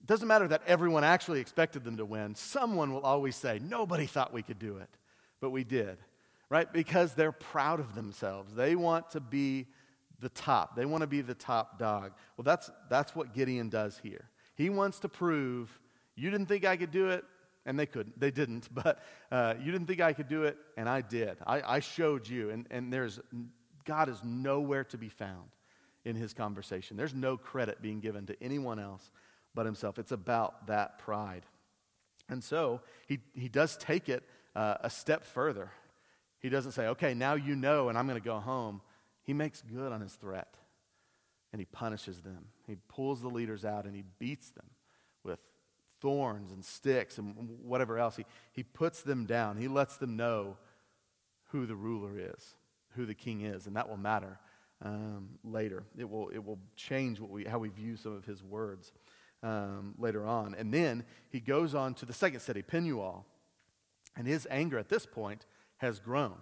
It 0.00 0.06
doesn't 0.06 0.28
matter 0.28 0.48
that 0.48 0.62
everyone 0.66 1.04
actually 1.04 1.40
expected 1.40 1.84
them 1.84 1.96
to 1.96 2.04
win. 2.04 2.34
Someone 2.34 2.92
will 2.92 3.02
always 3.02 3.36
say, 3.36 3.60
Nobody 3.62 4.06
thought 4.06 4.32
we 4.32 4.42
could 4.42 4.58
do 4.58 4.78
it, 4.78 4.88
but 5.40 5.50
we 5.50 5.64
did, 5.64 5.98
right? 6.48 6.72
Because 6.72 7.14
they're 7.14 7.32
proud 7.32 7.80
of 7.80 7.94
themselves. 7.94 8.54
They 8.54 8.76
want 8.76 9.10
to 9.10 9.20
be 9.20 9.66
the 10.20 10.28
top, 10.28 10.76
they 10.76 10.84
want 10.84 11.00
to 11.02 11.08
be 11.08 11.20
the 11.20 11.34
top 11.34 11.78
dog. 11.78 12.12
Well, 12.36 12.44
that's, 12.44 12.70
that's 12.88 13.14
what 13.14 13.34
Gideon 13.34 13.68
does 13.68 13.98
here. 14.02 14.30
He 14.54 14.70
wants 14.70 15.00
to 15.00 15.08
prove 15.08 15.80
you 16.14 16.30
didn't 16.30 16.46
think 16.46 16.64
I 16.64 16.76
could 16.76 16.90
do 16.90 17.08
it, 17.08 17.24
and 17.64 17.78
they 17.78 17.86
couldn't. 17.86 18.18
They 18.20 18.30
didn't, 18.30 18.68
but 18.74 19.02
uh, 19.30 19.54
you 19.60 19.72
didn't 19.72 19.86
think 19.86 20.00
I 20.00 20.12
could 20.12 20.28
do 20.28 20.44
it, 20.44 20.56
and 20.76 20.88
I 20.88 21.00
did. 21.00 21.38
I, 21.46 21.76
I 21.76 21.80
showed 21.80 22.28
you, 22.28 22.50
and, 22.50 22.66
and 22.70 22.92
there's 22.92 23.18
God 23.84 24.08
is 24.08 24.22
nowhere 24.22 24.84
to 24.84 24.98
be 24.98 25.08
found 25.08 25.48
in 26.04 26.16
his 26.16 26.34
conversation. 26.34 26.96
There's 26.96 27.14
no 27.14 27.36
credit 27.36 27.80
being 27.80 28.00
given 28.00 28.26
to 28.26 28.42
anyone 28.42 28.78
else 28.78 29.10
but 29.54 29.66
himself. 29.66 29.98
It's 29.98 30.12
about 30.12 30.66
that 30.66 30.98
pride. 30.98 31.44
And 32.28 32.42
so 32.42 32.80
he, 33.06 33.20
he 33.34 33.48
does 33.48 33.76
take 33.76 34.08
it 34.08 34.22
uh, 34.56 34.76
a 34.80 34.90
step 34.90 35.24
further. 35.24 35.70
He 36.38 36.48
doesn't 36.48 36.72
say, 36.72 36.88
okay, 36.88 37.14
now 37.14 37.34
you 37.34 37.54
know, 37.54 37.88
and 37.88 37.96
I'm 37.96 38.06
going 38.06 38.20
to 38.20 38.24
go 38.24 38.40
home. 38.40 38.80
He 39.22 39.32
makes 39.32 39.62
good 39.62 39.92
on 39.92 40.00
his 40.00 40.14
threat 40.14 40.56
and 41.52 41.60
he 41.60 41.66
punishes 41.66 42.20
them. 42.22 42.46
He 42.66 42.76
pulls 42.88 43.20
the 43.20 43.28
leaders 43.28 43.64
out 43.64 43.84
and 43.84 43.94
he 43.94 44.02
beats 44.18 44.50
them 44.50 44.70
with 45.22 45.40
thorns 46.00 46.50
and 46.50 46.64
sticks 46.64 47.18
and 47.18 47.36
whatever 47.62 47.98
else. 47.98 48.16
He, 48.16 48.24
he 48.52 48.64
puts 48.64 49.02
them 49.02 49.26
down. 49.26 49.56
He 49.56 49.68
lets 49.68 49.98
them 49.98 50.16
know 50.16 50.56
who 51.50 51.66
the 51.66 51.76
ruler 51.76 52.18
is, 52.18 52.54
who 52.96 53.06
the 53.06 53.14
king 53.14 53.42
is, 53.42 53.66
and 53.66 53.76
that 53.76 53.88
will 53.88 53.98
matter 53.98 54.38
um, 54.82 55.28
later. 55.44 55.84
It 55.96 56.08
will, 56.08 56.28
it 56.28 56.44
will 56.44 56.58
change 56.76 57.20
what 57.20 57.30
we, 57.30 57.44
how 57.44 57.58
we 57.58 57.68
view 57.68 57.96
some 57.96 58.14
of 58.14 58.24
his 58.24 58.42
words 58.42 58.92
um, 59.42 59.94
later 59.98 60.26
on. 60.26 60.54
And 60.54 60.72
then 60.72 61.04
he 61.30 61.40
goes 61.40 61.74
on 61.74 61.94
to 61.94 62.06
the 62.06 62.12
second 62.12 62.40
city, 62.40 62.62
Penuel. 62.62 63.26
And 64.16 64.26
his 64.26 64.46
anger 64.50 64.78
at 64.78 64.88
this 64.88 65.06
point 65.06 65.46
has 65.78 65.98
grown. 65.98 66.34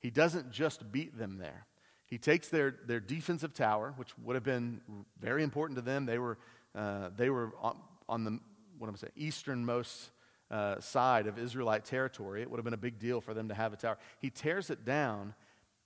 He 0.00 0.10
doesn't 0.10 0.50
just 0.50 0.90
beat 0.90 1.18
them 1.18 1.38
there. 1.38 1.66
He 2.06 2.18
takes 2.18 2.48
their, 2.48 2.74
their 2.86 3.00
defensive 3.00 3.54
tower, 3.54 3.94
which 3.96 4.16
would 4.18 4.34
have 4.34 4.44
been 4.44 4.80
very 5.20 5.42
important 5.42 5.76
to 5.76 5.82
them. 5.82 6.06
They 6.06 6.18
were, 6.18 6.38
uh, 6.74 7.10
they 7.16 7.30
were 7.30 7.52
on, 7.60 7.76
on 8.08 8.24
the 8.24 8.38
what 8.78 8.88
am 8.88 8.94
I'm 8.94 8.96
saying, 8.96 9.12
easternmost 9.16 10.10
uh, 10.50 10.80
side 10.80 11.26
of 11.26 11.38
Israelite 11.38 11.84
territory. 11.84 12.42
It 12.42 12.50
would 12.50 12.58
have 12.58 12.64
been 12.64 12.74
a 12.74 12.78
big 12.78 12.98
deal 12.98 13.20
for 13.20 13.34
them 13.34 13.48
to 13.48 13.54
have 13.54 13.72
a 13.72 13.76
tower. 13.76 13.98
He 14.20 14.30
tears 14.30 14.70
it 14.70 14.84
down, 14.84 15.34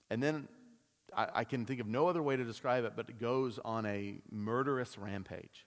and 0.09 0.21
then 0.21 0.47
I, 1.19 1.27
I 1.35 1.43
can 1.43 1.65
think 1.65 1.81
of 1.81 1.87
no 1.87 2.07
other 2.07 2.23
way 2.23 2.37
to 2.37 2.43
describe 2.45 2.85
it, 2.85 2.93
but 2.95 3.09
it 3.09 3.19
goes 3.19 3.59
on 3.65 3.85
a 3.85 4.19
murderous 4.31 4.97
rampage. 4.97 5.65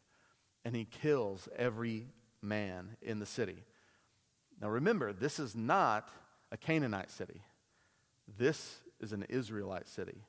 And 0.64 0.74
he 0.74 0.84
kills 0.84 1.48
every 1.56 2.06
man 2.40 2.96
in 3.02 3.18
the 3.18 3.26
city. 3.26 3.64
Now 4.60 4.70
remember, 4.70 5.12
this 5.12 5.38
is 5.38 5.54
not 5.54 6.08
a 6.50 6.56
Canaanite 6.56 7.10
city, 7.10 7.42
this 8.38 8.78
is 9.00 9.12
an 9.12 9.26
Israelite 9.28 9.88
city. 9.88 10.24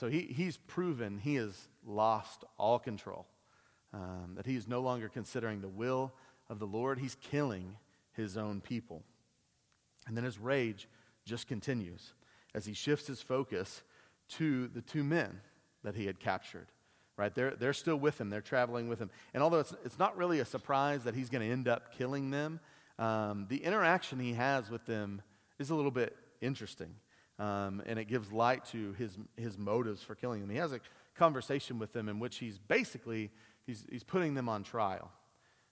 So 0.00 0.08
he, 0.08 0.22
he's 0.22 0.56
proven 0.56 1.18
he 1.18 1.34
has 1.36 1.68
lost 1.86 2.44
all 2.58 2.78
control 2.78 3.26
um, 3.92 4.32
that 4.36 4.46
he 4.46 4.56
is 4.56 4.66
no 4.66 4.80
longer 4.80 5.08
considering 5.08 5.60
the 5.60 5.68
will 5.68 6.12
of 6.48 6.58
the 6.58 6.66
Lord. 6.66 6.98
He's 6.98 7.14
killing 7.16 7.76
his 8.14 8.36
own 8.36 8.60
people. 8.60 9.02
And 10.06 10.16
then 10.16 10.24
his 10.24 10.38
rage 10.38 10.88
just 11.24 11.46
continues 11.46 12.14
as 12.54 12.66
he 12.66 12.72
shifts 12.72 13.06
his 13.06 13.22
focus 13.22 13.82
to 14.38 14.68
the 14.68 14.80
two 14.80 15.04
men 15.04 15.40
that 15.84 15.94
he 15.94 16.06
had 16.06 16.20
captured. 16.20 16.68
Right? 17.16 17.34
They're, 17.34 17.52
they're 17.52 17.74
still 17.74 17.96
with 17.96 18.20
him, 18.20 18.30
they're 18.30 18.40
traveling 18.40 18.88
with 18.88 18.98
him. 18.98 19.10
And 19.34 19.42
although 19.42 19.60
it's, 19.60 19.74
it's 19.84 19.98
not 19.98 20.16
really 20.16 20.40
a 20.40 20.44
surprise 20.44 21.04
that 21.04 21.14
he's 21.14 21.28
going 21.28 21.46
to 21.46 21.52
end 21.52 21.68
up 21.68 21.96
killing 21.96 22.30
them, 22.30 22.58
um, 22.98 23.46
the 23.48 23.58
interaction 23.58 24.18
he 24.18 24.32
has 24.32 24.70
with 24.70 24.86
them 24.86 25.22
is 25.58 25.70
a 25.70 25.74
little 25.74 25.90
bit 25.90 26.16
interesting. 26.40 26.94
Um, 27.38 27.82
and 27.86 27.98
it 27.98 28.06
gives 28.06 28.32
light 28.32 28.64
to 28.66 28.92
his, 28.94 29.18
his 29.36 29.58
motives 29.58 30.02
for 30.02 30.14
killing 30.14 30.40
them. 30.40 30.50
He 30.50 30.56
has 30.56 30.72
a 30.72 30.80
conversation 31.14 31.78
with 31.78 31.92
them 31.92 32.08
in 32.08 32.18
which 32.18 32.38
he's 32.38 32.58
basically 32.58 33.30
he's, 33.66 33.84
he's 33.90 34.04
putting 34.04 34.34
them 34.34 34.48
on 34.48 34.62
trial. 34.62 35.10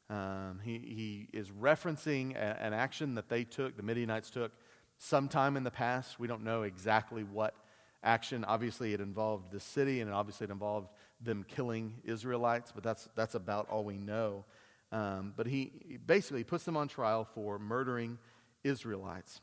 Um, 0.09 0.61
he, 0.65 0.79
he 0.79 1.29
is 1.33 1.51
referencing 1.51 2.35
a, 2.35 2.61
an 2.61 2.73
action 2.73 3.15
that 3.15 3.29
they 3.29 3.45
took, 3.45 3.77
the 3.77 3.83
Midianites 3.83 4.31
took, 4.31 4.53
sometime 4.99 5.57
in 5.57 5.65
the 5.65 5.71
past. 5.71 6.19
We 6.19 6.27
don't 6.27 6.43
know 6.43 6.63
exactly 6.63 7.23
what 7.23 7.55
action. 8.03 8.45
Obviously, 8.45 8.93
it 8.95 9.01
involved 9.01 9.53
the 9.53 9.61
city, 9.61 10.01
and 10.01 10.13
obviously, 10.13 10.45
it 10.45 10.51
involved 10.51 10.89
them 11.21 11.45
killing 11.47 11.95
Israelites, 12.05 12.73
but 12.73 12.83
that's, 12.83 13.09
that's 13.15 13.35
about 13.35 13.69
all 13.69 13.85
we 13.85 13.99
know. 13.99 14.45
Um, 14.93 15.35
but 15.37 15.47
he, 15.47 15.73
he 15.87 15.97
basically 15.99 16.45
puts 16.45 16.65
them 16.65 16.77
on 16.77 16.89
trial 16.89 17.25
for 17.35 17.59
murdering 17.59 18.19
Israelites. 18.65 19.41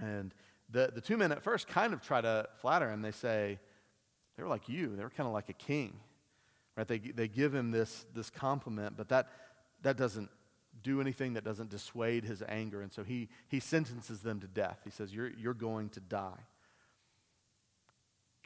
And 0.00 0.34
the, 0.70 0.90
the 0.94 1.00
two 1.00 1.16
men 1.16 1.32
at 1.32 1.42
first 1.42 1.68
kind 1.68 1.92
of 1.92 2.00
try 2.00 2.20
to 2.20 2.48
flatter 2.60 2.90
him. 2.90 3.02
They 3.02 3.12
say, 3.12 3.58
they 4.36 4.42
were 4.42 4.48
like 4.48 4.68
you, 4.68 4.96
they 4.96 5.02
were 5.02 5.10
kind 5.10 5.26
of 5.26 5.32
like 5.32 5.48
a 5.48 5.54
king. 5.54 5.94
Right? 6.76 6.86
They, 6.86 6.98
they 6.98 7.28
give 7.28 7.54
him 7.54 7.70
this, 7.70 8.06
this 8.14 8.30
compliment, 8.30 8.96
but 8.96 9.08
that, 9.08 9.28
that 9.82 9.96
doesn't 9.96 10.30
do 10.82 11.00
anything 11.00 11.34
that 11.34 11.44
doesn't 11.44 11.70
dissuade 11.70 12.24
his 12.24 12.42
anger. 12.48 12.82
And 12.82 12.92
so 12.92 13.02
he, 13.02 13.28
he 13.48 13.58
sentences 13.58 14.20
them 14.20 14.40
to 14.40 14.46
death. 14.46 14.78
He 14.84 14.90
says, 14.90 15.12
you're, 15.12 15.30
you're 15.30 15.54
going 15.54 15.88
to 15.90 16.00
die. 16.00 16.38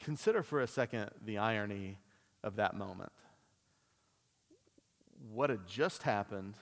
Consider 0.03 0.43
for 0.43 0.61
a 0.61 0.67
second 0.67 1.11
the 1.25 1.37
irony 1.37 1.99
of 2.43 2.57
that 2.57 2.75
moment. 2.75 3.11
What 5.31 5.49
had 5.49 5.65
just 5.67 6.03
happened 6.03 6.55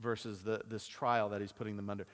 versus 0.00 0.42
the, 0.42 0.62
this 0.68 0.86
trial 0.86 1.28
that 1.30 1.40
he's 1.40 1.52
putting 1.52 1.76
them 1.76 1.88
under. 1.88 2.06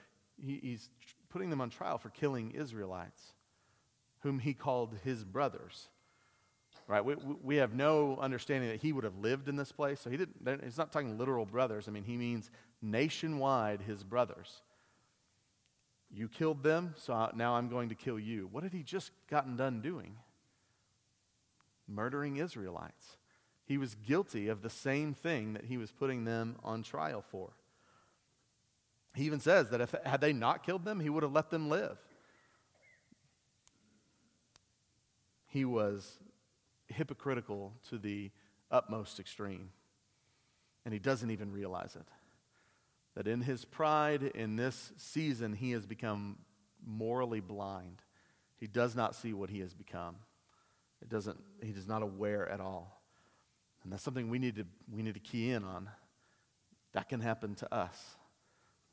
He, 0.44 0.58
he's 0.62 0.90
putting 1.30 1.50
them 1.50 1.60
on 1.60 1.70
trial 1.70 1.98
for 1.98 2.10
killing 2.10 2.50
Israelites, 2.50 3.32
whom 4.20 4.40
he 4.40 4.54
called 4.54 4.96
his 5.04 5.24
brothers 5.24 5.88
right? 6.88 7.04
We, 7.04 7.14
we 7.42 7.56
have 7.56 7.74
no 7.74 8.16
understanding 8.20 8.70
that 8.70 8.80
he 8.80 8.92
would 8.92 9.04
have 9.04 9.18
lived 9.18 9.48
in 9.48 9.54
this 9.54 9.70
place. 9.70 10.00
So 10.00 10.10
he 10.10 10.16
didn't, 10.16 10.64
he's 10.64 10.78
not 10.78 10.90
talking 10.90 11.16
literal 11.16 11.46
brothers. 11.46 11.86
I 11.86 11.92
mean, 11.92 12.02
he 12.02 12.16
means 12.16 12.50
nationwide 12.82 13.82
his 13.82 14.02
brothers. 14.02 14.62
You 16.10 16.28
killed 16.28 16.62
them, 16.62 16.94
so 16.96 17.30
now 17.34 17.54
I'm 17.54 17.68
going 17.68 17.90
to 17.90 17.94
kill 17.94 18.18
you. 18.18 18.48
What 18.50 18.62
had 18.62 18.72
he 18.72 18.82
just 18.82 19.10
gotten 19.30 19.56
done 19.56 19.80
doing? 19.80 20.16
Murdering 21.86 22.36
Israelites. 22.36 23.16
He 23.64 23.76
was 23.76 23.94
guilty 23.94 24.48
of 24.48 24.62
the 24.62 24.70
same 24.70 25.12
thing 25.12 25.52
that 25.52 25.66
he 25.66 25.76
was 25.76 25.92
putting 25.92 26.24
them 26.24 26.56
on 26.64 26.82
trial 26.82 27.22
for. 27.30 27.50
He 29.14 29.24
even 29.24 29.40
says 29.40 29.68
that 29.70 29.80
if 29.80 29.94
had 30.04 30.20
they 30.20 30.32
not 30.32 30.64
killed 30.64 30.84
them, 30.84 31.00
he 31.00 31.10
would 31.10 31.22
have 31.22 31.32
let 31.32 31.50
them 31.50 31.68
live. 31.68 31.98
He 35.48 35.64
was 35.64 36.18
hypocritical 36.86 37.74
to 37.90 37.98
the 37.98 38.30
utmost 38.70 39.20
extreme. 39.20 39.70
And 40.84 40.94
he 40.94 41.00
doesn't 41.00 41.30
even 41.30 41.52
realize 41.52 41.96
it. 41.96 42.06
That 43.18 43.26
in 43.26 43.40
his 43.40 43.64
pride, 43.64 44.22
in 44.22 44.54
this 44.54 44.92
season, 44.96 45.52
he 45.52 45.72
has 45.72 45.86
become 45.86 46.38
morally 46.86 47.40
blind. 47.40 48.00
He 48.58 48.68
does 48.68 48.94
not 48.94 49.16
see 49.16 49.32
what 49.32 49.50
he 49.50 49.58
has 49.58 49.74
become. 49.74 50.14
It 51.02 51.08
doesn't, 51.08 51.36
he 51.60 51.70
is 51.70 51.88
not 51.88 52.02
aware 52.02 52.48
at 52.48 52.60
all. 52.60 53.02
And 53.82 53.92
that's 53.92 54.04
something 54.04 54.30
we 54.30 54.38
need 54.38 54.54
to, 54.54 54.64
we 54.88 55.02
need 55.02 55.14
to 55.14 55.20
key 55.20 55.50
in 55.50 55.64
on. 55.64 55.90
That 56.92 57.08
can 57.08 57.18
happen 57.18 57.56
to 57.56 57.74
us. 57.74 58.00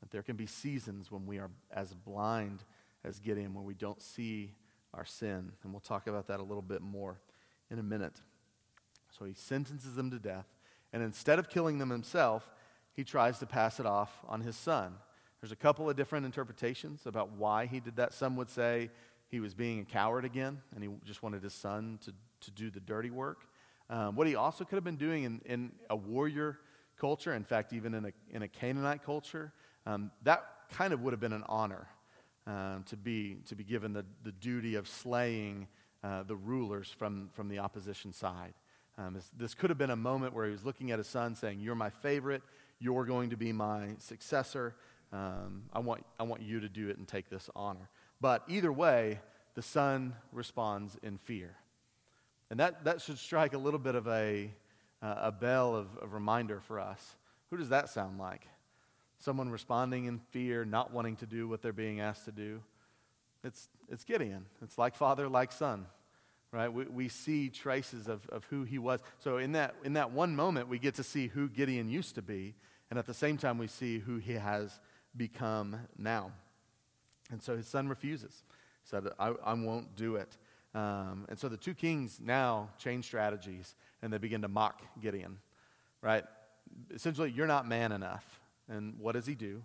That 0.00 0.10
there 0.10 0.24
can 0.24 0.34
be 0.34 0.46
seasons 0.46 1.08
when 1.08 1.24
we 1.24 1.38
are 1.38 1.52
as 1.70 1.94
blind 1.94 2.64
as 3.04 3.20
Gideon, 3.20 3.54
when 3.54 3.64
we 3.64 3.74
don't 3.74 4.02
see 4.02 4.56
our 4.92 5.04
sin. 5.04 5.52
And 5.62 5.72
we'll 5.72 5.78
talk 5.78 6.08
about 6.08 6.26
that 6.26 6.40
a 6.40 6.42
little 6.42 6.62
bit 6.62 6.82
more 6.82 7.20
in 7.70 7.78
a 7.78 7.82
minute. 7.84 8.20
So 9.16 9.24
he 9.24 9.34
sentences 9.34 9.94
them 9.94 10.10
to 10.10 10.18
death. 10.18 10.46
And 10.92 11.00
instead 11.00 11.38
of 11.38 11.48
killing 11.48 11.78
them 11.78 11.90
himself, 11.90 12.50
he 12.96 13.04
tries 13.04 13.38
to 13.38 13.46
pass 13.46 13.78
it 13.78 13.86
off 13.86 14.10
on 14.26 14.40
his 14.40 14.56
son. 14.56 14.94
There's 15.40 15.52
a 15.52 15.56
couple 15.56 15.88
of 15.88 15.96
different 15.96 16.24
interpretations 16.24 17.06
about 17.06 17.32
why 17.32 17.66
he 17.66 17.78
did 17.78 17.96
that. 17.96 18.14
Some 18.14 18.36
would 18.36 18.48
say 18.48 18.90
he 19.28 19.38
was 19.38 19.54
being 19.54 19.80
a 19.80 19.84
coward 19.84 20.24
again, 20.24 20.62
and 20.74 20.82
he 20.82 20.88
just 21.04 21.22
wanted 21.22 21.42
his 21.42 21.52
son 21.52 21.98
to, 22.04 22.12
to 22.40 22.50
do 22.50 22.70
the 22.70 22.80
dirty 22.80 23.10
work. 23.10 23.46
Um, 23.90 24.16
what 24.16 24.26
he 24.26 24.34
also 24.34 24.64
could 24.64 24.76
have 24.76 24.84
been 24.84 24.96
doing 24.96 25.24
in, 25.24 25.40
in 25.44 25.72
a 25.90 25.94
warrior 25.94 26.58
culture, 26.98 27.34
in 27.34 27.44
fact, 27.44 27.72
even 27.72 27.94
in 27.94 28.06
a, 28.06 28.12
in 28.30 28.42
a 28.42 28.48
Canaanite 28.48 29.04
culture, 29.04 29.52
um, 29.84 30.10
that 30.22 30.44
kind 30.72 30.92
of 30.92 31.02
would 31.02 31.12
have 31.12 31.20
been 31.20 31.34
an 31.34 31.44
honor 31.48 31.86
um, 32.46 32.84
to, 32.86 32.96
be, 32.96 33.36
to 33.46 33.54
be 33.54 33.62
given 33.62 33.92
the, 33.92 34.04
the 34.24 34.32
duty 34.32 34.74
of 34.74 34.88
slaying 34.88 35.68
uh, 36.02 36.22
the 36.22 36.36
rulers 36.36 36.88
from, 36.96 37.28
from 37.34 37.48
the 37.48 37.58
opposition 37.58 38.12
side. 38.12 38.54
Um, 38.98 39.14
this, 39.14 39.30
this, 39.36 39.54
could 39.54 39.68
have 39.70 39.78
been 39.78 39.90
a 39.90 39.96
moment 39.96 40.32
where 40.32 40.46
he 40.46 40.52
was 40.52 40.64
looking 40.64 40.90
at 40.90 40.98
his 40.98 41.06
son 41.06 41.34
saying, 41.34 41.60
You're 41.60 41.74
my 41.74 41.90
favorite. 41.90 42.42
You're 42.78 43.04
going 43.04 43.30
to 43.30 43.36
be 43.36 43.52
my 43.52 43.96
successor. 43.98 44.74
Um, 45.12 45.64
I, 45.72 45.78
want, 45.78 46.04
I 46.18 46.24
want 46.24 46.42
you 46.42 46.60
to 46.60 46.68
do 46.68 46.88
it 46.88 46.98
and 46.98 47.06
take 47.06 47.30
this 47.30 47.48
honor. 47.54 47.88
But 48.20 48.42
either 48.48 48.72
way, 48.72 49.20
the 49.54 49.62
son 49.62 50.14
responds 50.32 50.96
in 51.02 51.18
fear. 51.18 51.56
And 52.50 52.60
that, 52.60 52.84
that 52.84 53.00
should 53.00 53.18
strike 53.18 53.54
a 53.54 53.58
little 53.58 53.80
bit 53.80 53.94
of 53.94 54.06
a, 54.06 54.50
uh, 55.02 55.14
a 55.18 55.32
bell 55.32 55.74
of, 55.74 55.88
of 55.98 56.12
reminder 56.12 56.60
for 56.60 56.78
us. 56.78 57.16
Who 57.50 57.56
does 57.56 57.70
that 57.70 57.88
sound 57.88 58.18
like? 58.18 58.46
Someone 59.18 59.48
responding 59.48 60.04
in 60.04 60.18
fear, 60.18 60.64
not 60.64 60.92
wanting 60.92 61.16
to 61.16 61.26
do 61.26 61.48
what 61.48 61.62
they're 61.62 61.72
being 61.72 62.00
asked 62.00 62.26
to 62.26 62.32
do. 62.32 62.62
It's, 63.42 63.68
it's 63.88 64.04
Gideon. 64.04 64.46
It's 64.62 64.76
like 64.76 64.94
father, 64.94 65.28
like 65.28 65.52
son, 65.52 65.86
right? 66.52 66.72
We, 66.72 66.84
we 66.84 67.08
see 67.08 67.48
traces 67.48 68.08
of, 68.08 68.26
of 68.28 68.44
who 68.44 68.64
he 68.64 68.78
was. 68.78 69.00
So 69.18 69.38
in 69.38 69.52
that, 69.52 69.74
in 69.84 69.94
that 69.94 70.12
one 70.12 70.34
moment, 70.34 70.68
we 70.68 70.78
get 70.78 70.94
to 70.94 71.02
see 71.02 71.26
who 71.28 71.48
Gideon 71.48 71.88
used 71.88 72.14
to 72.14 72.22
be, 72.22 72.54
and 72.90 72.98
at 72.98 73.06
the 73.06 73.14
same 73.14 73.36
time, 73.36 73.58
we 73.58 73.66
see 73.66 73.98
who 73.98 74.18
he 74.18 74.34
has 74.34 74.78
become 75.16 75.76
now. 75.98 76.30
And 77.30 77.42
so 77.42 77.56
his 77.56 77.66
son 77.66 77.88
refuses. 77.88 78.44
He 78.82 78.90
said, 78.90 79.08
I, 79.18 79.34
I 79.44 79.54
won't 79.54 79.96
do 79.96 80.16
it. 80.16 80.36
Um, 80.74 81.26
and 81.28 81.38
so 81.38 81.48
the 81.48 81.56
two 81.56 81.74
kings 81.74 82.20
now 82.22 82.68
change 82.78 83.06
strategies 83.06 83.74
and 84.02 84.12
they 84.12 84.18
begin 84.18 84.42
to 84.42 84.48
mock 84.48 84.82
Gideon, 85.00 85.38
right? 86.02 86.24
Essentially, 86.94 87.30
you're 87.30 87.46
not 87.46 87.66
man 87.66 87.92
enough. 87.92 88.40
And 88.68 88.94
what 88.98 89.12
does 89.12 89.26
he 89.26 89.34
do? 89.34 89.62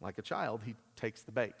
Like 0.00 0.18
a 0.18 0.22
child, 0.22 0.60
he 0.64 0.74
takes 0.94 1.22
the 1.22 1.32
bait, 1.32 1.54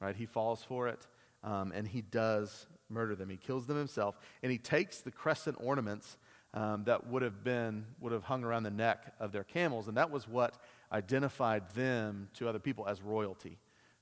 right? 0.00 0.16
He 0.16 0.26
falls 0.26 0.64
for 0.64 0.88
it 0.88 1.06
um, 1.44 1.72
and 1.72 1.86
he 1.86 2.00
does 2.00 2.66
murder 2.94 3.14
them. 3.14 3.28
He 3.28 3.36
kills 3.36 3.66
them 3.66 3.76
himself 3.76 4.16
and 4.42 4.50
he 4.50 4.58
takes 4.58 5.00
the 5.00 5.10
crescent 5.10 5.56
ornaments 5.60 6.16
um, 6.54 6.84
that 6.84 7.06
would 7.08 7.22
have 7.22 7.42
been 7.42 7.84
would 8.00 8.12
have 8.12 8.22
hung 8.22 8.44
around 8.44 8.62
the 8.62 8.70
neck 8.70 9.12
of 9.18 9.32
their 9.32 9.44
camels 9.44 9.88
and 9.88 9.96
that 9.96 10.10
was 10.10 10.28
what 10.28 10.54
identified 10.92 11.68
them 11.74 12.28
to 12.34 12.48
other 12.48 12.60
people 12.60 12.86
as 12.86 13.02
royalty 13.02 13.58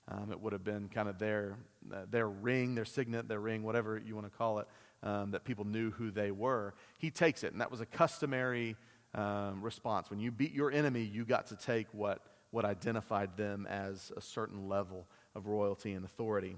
um, 0.08 0.32
it 0.32 0.40
would 0.40 0.52
have 0.52 0.64
been 0.64 0.88
kind 0.88 1.08
of 1.08 1.18
their, 1.18 1.56
uh, 1.92 2.02
their 2.10 2.28
ring, 2.28 2.74
their 2.74 2.84
signet, 2.84 3.28
their 3.28 3.40
ring, 3.40 3.62
whatever 3.62 4.00
you 4.04 4.14
want 4.14 4.30
to 4.30 4.36
call 4.36 4.58
it, 4.58 4.66
um, 5.02 5.30
that 5.30 5.44
people 5.44 5.64
knew 5.64 5.90
who 5.92 6.10
they 6.10 6.30
were. 6.30 6.74
He 6.98 7.10
takes 7.10 7.44
it, 7.44 7.52
and 7.52 7.60
that 7.60 7.70
was 7.70 7.80
a 7.80 7.86
customary 7.86 8.76
um, 9.14 9.62
response. 9.62 10.10
When 10.10 10.18
you 10.18 10.30
beat 10.30 10.52
your 10.52 10.72
enemy, 10.72 11.02
you 11.02 11.24
got 11.24 11.46
to 11.48 11.56
take 11.56 11.86
what, 11.92 12.20
what 12.50 12.64
identified 12.64 13.36
them 13.36 13.66
as 13.66 14.12
a 14.16 14.20
certain 14.20 14.68
level 14.68 15.06
of 15.34 15.46
royalty 15.46 15.92
and 15.92 16.04
authority. 16.04 16.56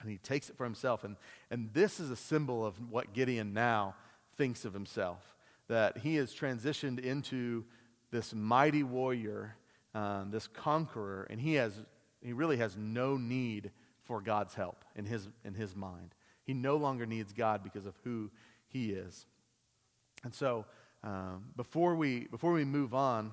And 0.00 0.10
he 0.10 0.18
takes 0.18 0.50
it 0.50 0.56
for 0.56 0.64
himself. 0.64 1.04
And, 1.04 1.16
and 1.50 1.70
this 1.72 2.00
is 2.00 2.10
a 2.10 2.16
symbol 2.16 2.64
of 2.64 2.74
what 2.90 3.12
Gideon 3.12 3.54
now 3.54 3.94
thinks 4.36 4.64
of 4.64 4.74
himself 4.74 5.34
that 5.68 5.98
he 5.98 6.16
has 6.16 6.32
transitioned 6.32 7.00
into 7.00 7.64
this 8.12 8.32
mighty 8.32 8.82
warrior, 8.82 9.56
um, 9.94 10.30
this 10.30 10.46
conqueror, 10.46 11.26
and 11.28 11.40
he 11.40 11.54
has 11.54 11.80
he 12.26 12.32
really 12.32 12.56
has 12.56 12.76
no 12.76 13.16
need 13.16 13.70
for 14.02 14.20
God's 14.20 14.54
help 14.54 14.84
in 14.96 15.04
his, 15.04 15.28
in 15.44 15.54
his 15.54 15.76
mind. 15.76 16.14
He 16.44 16.54
no 16.54 16.76
longer 16.76 17.06
needs 17.06 17.32
God 17.32 17.62
because 17.62 17.86
of 17.86 17.94
who 18.02 18.30
he 18.66 18.90
is. 18.90 19.26
And 20.24 20.34
so, 20.34 20.64
um, 21.04 21.46
before, 21.56 21.94
we, 21.94 22.26
before 22.26 22.52
we 22.52 22.64
move 22.64 22.94
on, 22.94 23.32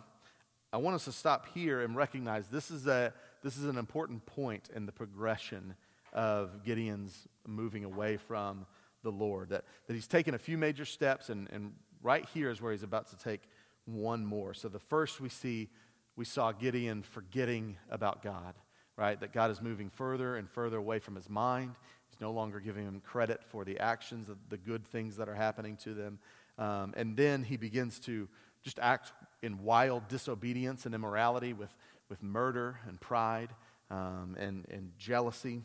I 0.71 0.77
want 0.77 0.95
us 0.95 1.05
to 1.05 1.11
stop 1.11 1.47
here 1.53 1.81
and 1.81 1.95
recognize 1.95 2.47
this 2.47 2.69
is, 2.69 2.85
a, 2.85 3.13
this 3.43 3.57
is 3.57 3.65
an 3.65 3.77
important 3.77 4.25
point 4.25 4.69
in 4.75 4.85
the 4.85 4.91
progression 4.91 5.75
of 6.13 6.63
Gideon's 6.63 7.27
moving 7.45 7.83
away 7.83 8.17
from 8.17 8.65
the 9.03 9.11
Lord. 9.11 9.49
That, 9.49 9.65
that 9.87 9.93
he's 9.93 10.07
taken 10.07 10.33
a 10.33 10.39
few 10.39 10.57
major 10.57 10.85
steps, 10.85 11.29
and, 11.29 11.49
and 11.51 11.73
right 12.01 12.25
here 12.33 12.49
is 12.49 12.61
where 12.61 12.71
he's 12.71 12.83
about 12.83 13.09
to 13.09 13.17
take 13.17 13.41
one 13.85 14.25
more. 14.25 14.53
So, 14.53 14.69
the 14.69 14.79
first 14.79 15.19
we 15.19 15.29
see, 15.29 15.69
we 16.15 16.25
saw 16.25 16.51
Gideon 16.51 17.03
forgetting 17.03 17.77
about 17.89 18.23
God 18.23 18.55
right? 18.97 19.19
That 19.19 19.33
God 19.33 19.51
is 19.51 19.61
moving 19.61 19.89
further 19.89 20.35
and 20.35 20.49
further 20.49 20.77
away 20.77 20.99
from 20.99 21.15
his 21.15 21.29
mind. 21.29 21.75
He's 22.09 22.21
no 22.21 22.31
longer 22.31 22.59
giving 22.59 22.85
him 22.85 23.01
credit 23.03 23.43
for 23.43 23.65
the 23.65 23.79
actions, 23.79 24.27
the, 24.27 24.37
the 24.49 24.57
good 24.57 24.85
things 24.85 25.17
that 25.17 25.27
are 25.27 25.35
happening 25.35 25.77
to 25.77 25.93
them. 25.93 26.19
Um, 26.57 26.93
and 26.95 27.17
then 27.17 27.43
he 27.43 27.57
begins 27.57 27.99
to 28.01 28.27
just 28.61 28.79
act 28.79 29.11
in 29.41 29.63
wild 29.63 30.07
disobedience 30.07 30.85
and 30.85 30.93
immorality 30.93 31.53
with, 31.53 31.75
with 32.09 32.21
murder 32.21 32.79
and 32.87 33.01
pride 33.01 33.49
um, 33.89 34.37
and, 34.39 34.65
and 34.69 34.91
jealousy. 34.97 35.63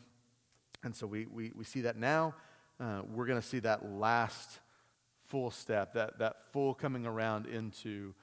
And 0.83 0.95
so 0.95 1.07
we, 1.07 1.25
we, 1.25 1.51
we 1.55 1.63
see 1.63 1.81
that 1.81 1.97
now. 1.97 2.35
Uh, 2.79 3.01
we're 3.13 3.25
going 3.25 3.39
to 3.39 3.45
see 3.45 3.59
that 3.59 3.85
last 3.85 4.59
full 5.25 5.51
step, 5.51 5.93
that, 5.93 6.19
that 6.19 6.37
full 6.51 6.73
coming 6.73 7.05
around 7.05 7.45
into 7.45 8.13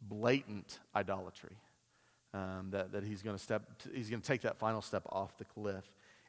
blatant 0.00 0.78
idolatry 0.94 1.56
um, 2.34 2.68
that, 2.70 2.92
that 2.92 3.02
he's 3.02 3.22
going 3.22 3.36
to 3.36 3.42
step 3.42 3.62
he's 3.92 4.08
going 4.08 4.20
to 4.20 4.26
take 4.26 4.42
that 4.42 4.56
final 4.58 4.80
step 4.80 5.02
off 5.08 5.36
the 5.38 5.44
cliff. 5.44 5.84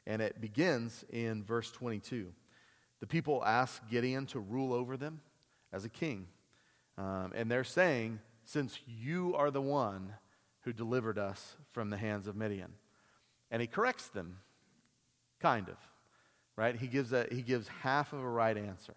And 0.06 0.20
it 0.20 0.40
begins 0.40 1.04
in 1.10 1.44
verse 1.44 1.70
22 1.70 2.32
the 3.00 3.06
people 3.06 3.44
ask 3.44 3.80
gideon 3.88 4.26
to 4.26 4.40
rule 4.40 4.72
over 4.72 4.96
them 4.96 5.20
as 5.72 5.84
a 5.84 5.88
king 5.88 6.26
um, 6.98 7.32
and 7.34 7.50
they're 7.50 7.64
saying 7.64 8.18
since 8.44 8.80
you 8.86 9.34
are 9.36 9.50
the 9.50 9.62
one 9.62 10.14
who 10.62 10.72
delivered 10.72 11.18
us 11.18 11.56
from 11.70 11.90
the 11.90 11.96
hands 11.96 12.26
of 12.26 12.36
midian. 12.36 12.72
And 13.50 13.60
he 13.62 13.66
corrects 13.66 14.08
them 14.08 14.38
kind 15.40 15.68
of 15.68 15.76
right 16.56 16.76
he 16.76 16.86
gives, 16.86 17.12
a, 17.12 17.26
he 17.30 17.42
gives 17.42 17.68
half 17.82 18.12
of 18.12 18.20
a 18.20 18.28
right 18.28 18.56
answer 18.56 18.94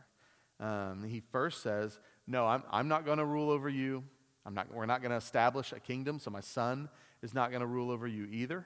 um, 0.59 1.03
he 1.03 1.21
first 1.31 1.61
says 1.61 1.99
no 2.27 2.45
i'm, 2.45 2.63
I'm 2.71 2.87
not 2.87 3.05
going 3.05 3.17
to 3.17 3.25
rule 3.25 3.49
over 3.49 3.69
you 3.69 4.03
I'm 4.45 4.53
not, 4.53 4.73
we're 4.73 4.85
not 4.85 5.01
going 5.01 5.11
to 5.11 5.17
establish 5.17 5.71
a 5.71 5.79
kingdom, 5.79 6.19
so 6.19 6.29
my 6.29 6.41
son 6.41 6.89
is 7.21 7.33
not 7.33 7.51
going 7.51 7.61
to 7.61 7.67
rule 7.67 7.91
over 7.91 8.07
you 8.07 8.27
either. 8.29 8.65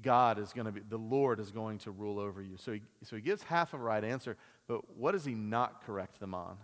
God 0.00 0.38
is 0.38 0.52
going 0.52 0.66
to 0.66 0.72
be, 0.72 0.80
the 0.80 0.98
Lord 0.98 1.40
is 1.40 1.50
going 1.50 1.78
to 1.78 1.90
rule 1.90 2.18
over 2.18 2.42
you. 2.42 2.56
So 2.56 2.72
he, 2.72 2.82
so 3.02 3.16
he 3.16 3.22
gives 3.22 3.42
half 3.42 3.72
a 3.74 3.78
right 3.78 4.04
answer, 4.04 4.36
but 4.66 4.96
what 4.96 5.12
does 5.12 5.24
he 5.24 5.34
not 5.34 5.84
correct 5.84 6.20
them 6.20 6.34
on? 6.34 6.56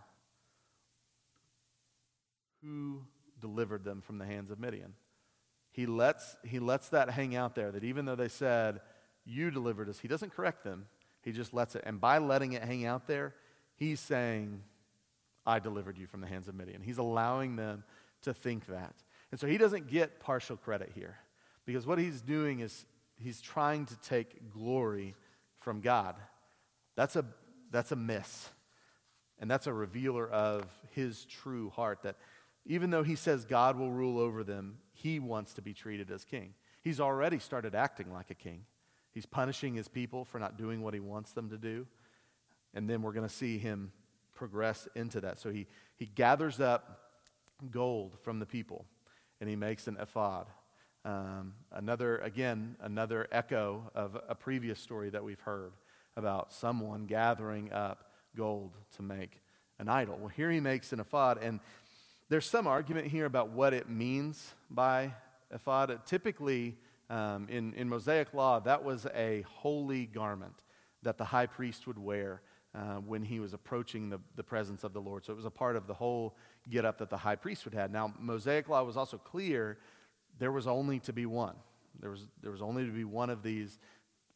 Who 2.63 3.03
delivered 3.41 3.85
them 3.85 4.03
from 4.03 4.19
the 4.19 4.27
hands 4.27 4.51
of 4.51 4.59
Midian? 4.59 4.95
He 5.71 5.87
lets, 5.87 6.37
he 6.45 6.59
lets 6.59 6.89
that 6.91 7.11
hang 7.11 7.37
out 7.37 7.55
there, 7.55 7.71
that 7.71 7.85
even 7.85 8.05
though 8.05 8.17
they 8.17 8.29
said, 8.29 8.81
You 9.29 9.51
delivered 9.51 9.89
us, 9.91 9.99
he 10.01 10.09
doesn't 10.09 10.35
correct 10.35 10.65
them. 10.65 10.87
He 11.23 11.33
just 11.33 11.53
lets 11.53 11.75
it. 11.77 11.83
And 11.85 12.01
by 12.01 12.19
letting 12.19 12.55
it 12.55 12.63
hang 12.63 12.87
out 12.87 13.07
there, 13.07 13.35
he's 13.77 14.01
saying, 14.01 14.63
I 15.45 15.59
delivered 15.59 15.99
you 15.99 16.07
from 16.07 16.23
the 16.23 16.27
hands 16.27 16.49
of 16.49 16.55
Midian. 16.55 16.81
He's 16.81 16.99
allowing 16.99 17.57
them 17.57 17.85
to 18.23 18.33
think 18.33 18.67
that. 18.67 18.95
And 19.31 19.39
so 19.39 19.47
he 19.47 19.59
doesn't 19.59 19.89
get 19.89 20.21
partial 20.21 20.57
credit 20.57 20.93
here 20.95 21.19
because 21.67 21.87
what 21.87 21.99
he's 21.99 22.23
doing 22.23 22.61
is 22.61 22.87
he's 23.19 23.43
trying 23.43 23.85
to 23.87 23.97
take 23.99 24.51
glory 24.51 25.15
from 25.61 25.81
God. 25.81 26.17
That's 26.97 27.15
a, 27.17 27.25
that's 27.71 27.93
a 27.93 27.97
miss. 27.97 28.49
And 29.39 29.51
that's 29.51 29.67
a 29.67 29.73
revealer 29.73 30.29
of 30.29 30.65
his 30.93 31.27
true 31.27 31.71
heart 31.71 32.03
that 32.05 32.17
even 32.65 32.91
though 32.91 33.03
he 33.03 33.15
says 33.15 33.45
God 33.45 33.79
will 33.79 33.93
rule 33.93 34.19
over 34.19 34.43
them, 34.43 34.79
he 34.93 35.21
wants 35.21 35.55
to 35.55 35.63
be 35.63 35.75
treated 35.75 36.11
as 36.11 36.25
king. 36.25 36.55
He's 36.83 37.01
already 37.01 37.39
started 37.39 37.75
acting 37.75 38.13
like 38.13 38.31
a 38.31 38.35
king. 38.35 38.65
He's 39.13 39.27
punishing 39.27 39.75
his 39.75 39.89
people 39.89 40.25
for 40.25 40.39
not 40.39 40.57
doing 40.57 40.83
what 40.83 40.95
he 40.95 41.01
wants 41.01 41.33
them 41.33 41.51
to 41.51 41.57
do. 41.57 41.87
And 42.75 42.89
then 42.89 43.03
we're 43.03 43.13
going 43.13 43.29
to 43.29 43.35
see 43.35 43.59
him 43.59 43.93
progress 44.35 44.87
into 44.95 45.21
that. 45.23 45.39
So 45.39 45.51
he, 45.51 45.67
he 45.97 46.07
gathers 46.07 46.61
up 46.61 47.01
gold 47.71 48.17
from 48.23 48.39
the 48.39 48.47
people, 48.47 48.85
and 49.41 49.51
he 49.51 49.57
makes 49.57 49.89
an 49.89 49.97
ephod. 50.01 50.47
Um, 51.05 51.55
another, 51.73 52.19
again, 52.19 52.77
another 52.81 53.27
echo 53.33 53.91
of 53.95 54.17
a 54.29 54.35
previous 54.35 54.79
story 54.79 55.11
that 55.11 55.25
we've 55.25 55.41
heard 55.41 55.73
about 56.17 56.53
someone 56.53 57.07
gathering 57.07 57.73
up 57.73 58.11
gold 58.37 58.73
to 58.97 59.03
make 59.03 59.41
an 59.79 59.89
idol. 59.89 60.19
Well, 60.19 60.29
here 60.29 60.51
he 60.51 60.61
makes 60.61 60.93
an 60.93 61.01
ephod, 61.01 61.39
and 61.43 61.61
there's 62.29 62.47
some 62.47 62.67
argument 62.67 63.07
here 63.07 63.25
about 63.25 63.51
what 63.51 63.73
it 63.73 63.89
means 63.89 64.55
by 64.71 65.15
ephod. 65.51 65.99
Typically, 66.05 66.77
um, 67.11 67.49
in, 67.49 67.75
in 67.75 67.89
Mosaic 67.89 68.35
law, 68.35 68.61
that 68.61 68.85
was 68.85 69.07
a 69.15 69.45
holy 69.49 70.07
garment 70.07 70.63
that 71.03 71.17
the 71.17 71.25
high 71.25 71.47
priest 71.47 71.87
would 71.87 71.99
wear 71.99 72.43
uh, 72.75 72.97
when 72.97 73.23
he 73.23 73.41
was 73.41 73.55
approaching 73.55 74.11
the, 74.11 74.21
the 74.37 74.43
presence 74.43 74.85
of 74.85 74.93
the 74.93 75.01
Lord. 75.01 75.25
So 75.25 75.33
it 75.33 75.37
was 75.37 75.45
a 75.45 75.51
part 75.51 75.77
of 75.77 75.87
the 75.87 75.95
whole 75.95 76.37
get 76.69 76.85
up 76.85 76.99
that 76.99 77.11
the 77.11 77.17
high 77.17 77.37
priest 77.37 77.65
would 77.65 77.75
have. 77.75 77.91
Now, 77.91 78.13
Mosaic 78.19 78.69
law 78.69 78.83
was 78.83 78.97
also 78.97 79.17
clear 79.17 79.79
there 80.39 80.53
was 80.53 80.67
only 80.67 81.01
to 81.01 81.13
be 81.13 81.27
one. 81.27 81.57
There 82.01 82.11
was, 82.11 82.29
there 82.43 82.53
was 82.53 82.63
only 82.63 82.85
to 82.85 82.93
be 82.93 83.05
one 83.05 83.31
of 83.31 83.43
these. 83.43 83.79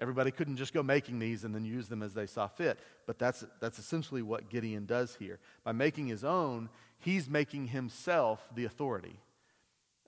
Everybody 0.00 0.30
couldn't 0.30 0.56
just 0.56 0.72
go 0.72 0.82
making 0.82 1.18
these 1.18 1.44
and 1.44 1.54
then 1.54 1.64
use 1.64 1.88
them 1.88 2.02
as 2.02 2.14
they 2.14 2.26
saw 2.26 2.48
fit. 2.48 2.78
But 3.06 3.18
that's, 3.18 3.44
that's 3.60 3.78
essentially 3.78 4.22
what 4.22 4.48
Gideon 4.48 4.86
does 4.86 5.14
here. 5.16 5.38
By 5.62 5.72
making 5.72 6.06
his 6.08 6.24
own, 6.24 6.70
he's 6.98 7.28
making 7.28 7.68
himself 7.68 8.48
the 8.54 8.64
authority. 8.64 9.20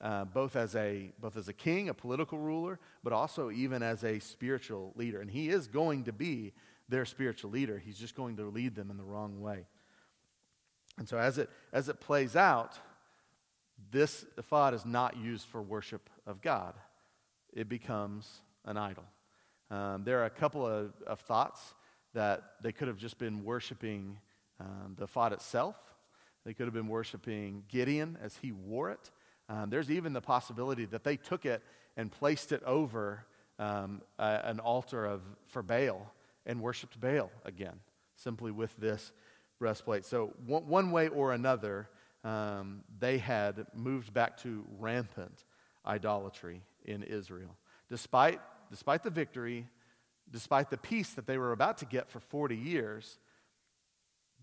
Uh, 0.00 0.24
both 0.24 0.57
as 0.57 0.74
a 0.74 1.12
both 1.20 1.37
as 1.37 1.48
a 1.48 1.52
king, 1.52 1.88
a 1.88 1.94
political 1.94 2.38
ruler, 2.38 2.78
but 3.02 3.12
also 3.12 3.50
even 3.50 3.83
as 3.83 4.04
a 4.04 4.18
spiritual 4.18 4.92
leader. 4.96 5.20
And 5.20 5.30
he 5.30 5.48
is 5.48 5.66
going 5.66 6.04
to 6.04 6.12
be 6.12 6.52
their 6.88 7.04
spiritual 7.04 7.50
leader. 7.50 7.78
He's 7.78 7.98
just 7.98 8.14
going 8.14 8.37
to 8.37 8.44
lead 8.44 8.74
them 8.74 8.90
in 8.90 8.96
the 8.96 9.04
wrong 9.04 9.40
way. 9.40 9.66
And 10.98 11.09
so 11.09 11.16
as 11.16 11.38
it 11.38 11.48
as 11.72 11.88
it 11.88 12.00
plays 12.00 12.37
out, 12.37 12.78
this 13.90 14.24
ephod 14.37 14.74
is 14.74 14.85
not 14.85 15.16
used 15.16 15.46
for 15.46 15.62
worship 15.62 16.11
of 16.26 16.40
God. 16.42 16.74
It 17.52 17.68
becomes 17.68 18.42
an 18.64 18.76
idol. 18.76 19.04
Um, 19.70 20.04
there 20.04 20.20
are 20.20 20.26
a 20.26 20.30
couple 20.30 20.66
of, 20.66 20.92
of, 21.07 21.20
thoughts 21.20 21.74
that 22.12 22.42
they 22.62 22.70
could 22.70 22.88
have 22.88 22.98
just 22.98 23.18
been 23.18 23.44
worshiping 23.44 24.18
um, 24.61 24.94
the 24.96 25.04
ephod 25.04 25.33
itself. 25.33 25.76
They 26.44 26.52
could 26.52 26.66
have 26.66 26.74
been 26.74 26.88
worshiping 26.88 27.64
Gideon 27.68 28.18
as 28.22 28.37
he 28.37 28.52
wore 28.52 28.90
it. 28.90 29.11
Um, 29.48 29.70
there's 29.70 29.90
even 29.90 30.12
the 30.12 30.20
possibility 30.20 30.85
that 30.87 31.04
they 31.04 31.16
took 31.16 31.44
it 31.44 31.62
and 31.96 32.11
placed 32.11 32.52
it 32.52 32.62
over 32.64 33.26
um, 33.59 34.02
an 34.18 34.61
altar 34.61 35.04
of, 35.04 35.22
for 35.46 35.62
Baal 35.62 36.12
and 36.46 36.61
worshiped 36.61 37.00
Baal 37.00 37.30
again, 37.44 37.78
simply 38.16 38.50
with 38.50 38.74
this 38.76 39.12
breastplate. 39.59 40.04
So, 40.04 40.33
one, 40.46 40.66
one 40.66 40.90
way 40.90 41.09
or 41.09 41.33
another, 41.33 41.88
um, 42.24 42.83
they 42.98 43.18
had 43.18 43.66
moved 43.74 44.12
back 44.12 44.38
to 44.38 44.64
rampant 44.78 45.44
idolatry 45.87 46.62
in 46.85 47.02
Israel. 47.02 47.57
Despite, 47.88 48.40
despite 48.70 49.02
the 49.02 49.11
victory, 49.11 49.68
despite 50.30 50.70
the 50.70 50.78
peace 50.78 51.11
that 51.11 51.26
they 51.26 51.38
were 51.38 51.52
about 51.52 51.78
to 51.78 51.85
get 51.85 52.09
for 52.09 52.20
40 52.20 52.57
years, 52.57 53.18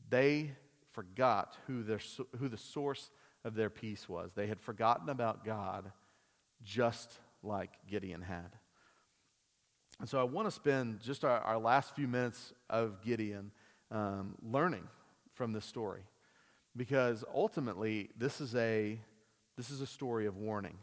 they 0.10 0.52
forgot 0.92 1.58
who, 1.68 1.84
their, 1.84 2.00
who 2.38 2.48
the 2.48 2.58
source 2.58 3.10
of 3.44 3.56
their 3.56 3.70
peace 3.70 4.08
was. 4.08 4.34
They 4.34 4.48
had 4.48 4.60
forgotten 4.60 5.10
about 5.10 5.46
God 5.46 5.92
just 6.64 7.12
like 7.44 7.72
Gideon 7.90 8.22
had. 8.22 8.52
And 10.00 10.10
so 10.10 10.20
I 10.20 10.24
want 10.24 10.48
to 10.48 10.52
spend 10.52 11.00
just 11.00 11.24
our, 11.24 11.40
our 11.40 11.60
last 11.60 11.96
few 11.96 12.08
minutes 12.08 12.54
of 12.70 13.02
Gideon 13.04 13.52
um, 13.92 14.36
learning 14.42 14.88
from 15.34 15.54
this 15.54 15.66
story. 15.66 16.04
Because 16.76 17.24
ultimately, 17.34 18.10
this 18.18 18.42
is, 18.42 18.56
a, 18.56 19.00
this 19.58 19.70
is 19.70 19.82
a 19.82 19.88
story 19.88 20.26
of 20.26 20.38
warning. 20.38 20.78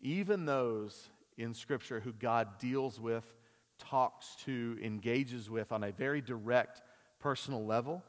Even 0.00 0.44
those 0.44 1.08
in 1.38 1.54
Scripture 1.54 2.00
who 2.00 2.12
God 2.12 2.58
deals 2.58 3.00
with, 3.00 3.24
talks 3.78 4.36
to, 4.44 4.78
engages 4.82 5.50
with 5.50 5.72
on 5.72 5.84
a 5.84 5.92
very 5.92 6.20
direct 6.20 6.82
personal 7.18 7.64
level 7.64 8.02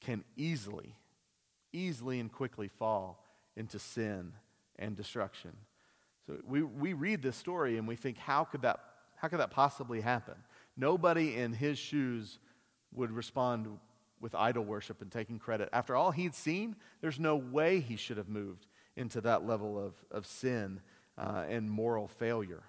can 0.00 0.24
easily 0.36 0.96
easily 1.72 2.20
and 2.20 2.30
quickly 2.30 2.68
fall 2.68 3.24
into 3.56 3.78
sin 3.78 4.32
and 4.78 4.96
destruction. 4.96 5.52
So 6.26 6.36
we, 6.46 6.62
we 6.62 6.92
read 6.92 7.22
this 7.22 7.36
story 7.36 7.78
and 7.78 7.86
we 7.86 7.96
think, 7.96 8.18
how 8.18 8.44
could, 8.44 8.62
that, 8.62 8.80
how 9.16 9.28
could 9.28 9.40
that 9.40 9.50
possibly 9.50 10.00
happen? 10.00 10.34
Nobody 10.76 11.36
in 11.36 11.52
his 11.52 11.78
shoes 11.78 12.38
would 12.94 13.10
respond 13.10 13.66
with 14.20 14.34
idol 14.34 14.64
worship 14.64 15.02
and 15.02 15.10
taking 15.10 15.38
credit. 15.38 15.68
After 15.72 15.96
all 15.96 16.12
he'd 16.12 16.34
seen, 16.34 16.76
there's 17.00 17.18
no 17.18 17.36
way 17.36 17.80
he 17.80 17.96
should 17.96 18.16
have 18.16 18.28
moved 18.28 18.66
into 18.96 19.20
that 19.22 19.46
level 19.46 19.78
of, 19.84 19.94
of 20.10 20.26
sin 20.26 20.80
uh, 21.18 21.44
and 21.48 21.68
moral 21.70 22.06
failure. 22.06 22.62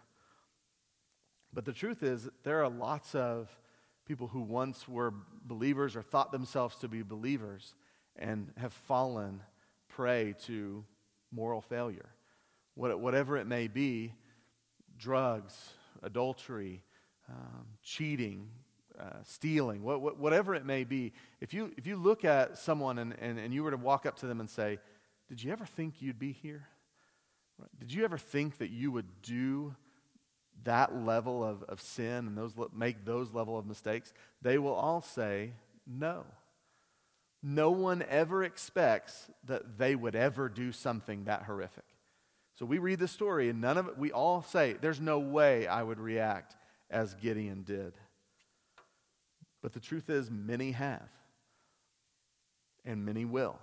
But 1.54 1.66
the 1.66 1.74
truth 1.74 2.02
is, 2.02 2.28
there 2.44 2.64
are 2.64 2.70
lots 2.70 3.14
of 3.14 3.56
people 4.08 4.28
who 4.28 4.42
once 4.42 4.88
were 4.88 5.14
believers 5.46 5.96
or 5.96 6.02
thought 6.02 6.32
themselves 6.32 6.76
to 6.78 6.88
be 6.88 7.04
believers 7.04 7.76
and 8.18 8.52
have 8.58 8.74
fallen 8.74 9.42
prey 9.90 10.36
to 10.46 10.84
moral 11.32 11.62
failure. 11.62 12.10
Whatever 12.76 13.38
it 13.38 13.46
may 13.46 13.68
be 13.68 14.14
drugs, 14.98 15.74
adultery, 16.02 16.84
um, 17.30 17.66
cheating, 17.84 18.50
uh, 19.00 19.24
stealing, 19.24 19.84
whatever 19.84 20.56
it 20.56 20.66
may 20.66 20.84
be. 20.84 21.14
If 21.42 21.54
you, 21.54 21.72
if 21.78 21.88
you 21.88 21.96
look 21.96 22.26
at 22.26 22.58
someone 22.58 23.00
and, 23.00 23.16
and, 23.20 23.40
and 23.40 23.54
you 23.54 23.64
were 23.64 23.72
to 23.72 23.78
walk 23.78 24.06
up 24.06 24.18
to 24.18 24.28
them 24.28 24.40
and 24.40 24.50
say, 24.50 24.80
Did 25.30 25.44
you 25.44 25.52
ever 25.52 25.66
think 25.66 26.02
you'd 26.02 26.20
be 26.20 26.32
here? 26.32 26.68
Did 27.80 27.94
you 27.94 28.04
ever 28.04 28.18
think 28.18 28.58
that 28.58 28.72
you 28.72 28.92
would 28.92 29.22
do 29.22 29.76
that 30.64 30.96
level 30.96 31.44
of, 31.44 31.64
of 31.64 31.82
sin 31.82 32.28
and 32.28 32.38
those, 32.38 32.54
make 32.76 33.06
those 33.06 33.34
level 33.34 33.58
of 33.58 33.66
mistakes? 33.66 34.14
They 34.42 34.58
will 34.58 34.74
all 34.74 35.02
say, 35.02 35.54
No 35.86 36.26
no 37.44 37.72
one 37.72 38.04
ever 38.10 38.42
expects 38.44 39.30
that 39.46 39.78
they 39.78 39.96
would 39.96 40.16
ever 40.16 40.48
do 40.48 40.72
something 40.72 41.26
that 41.26 41.44
horrific. 41.44 41.84
So 42.56 42.66
we 42.66 42.78
read 42.78 43.00
the 43.00 43.08
story, 43.08 43.50
and 43.50 43.60
none 43.60 43.78
of 43.78 43.88
it, 43.90 43.98
we 43.98 44.12
all 44.12 44.42
say, 44.42 44.78
There's 44.80 45.02
no 45.02 45.20
way 45.20 45.68
I 45.68 45.84
would 45.84 46.00
react 46.00 46.56
as 46.90 47.14
Gideon 47.16 47.64
did. 47.64 47.94
But 49.62 49.74
the 49.74 49.80
truth 49.80 50.10
is, 50.10 50.32
many 50.32 50.72
have, 50.72 51.10
and 52.86 53.06
many 53.06 53.26
will. 53.26 53.60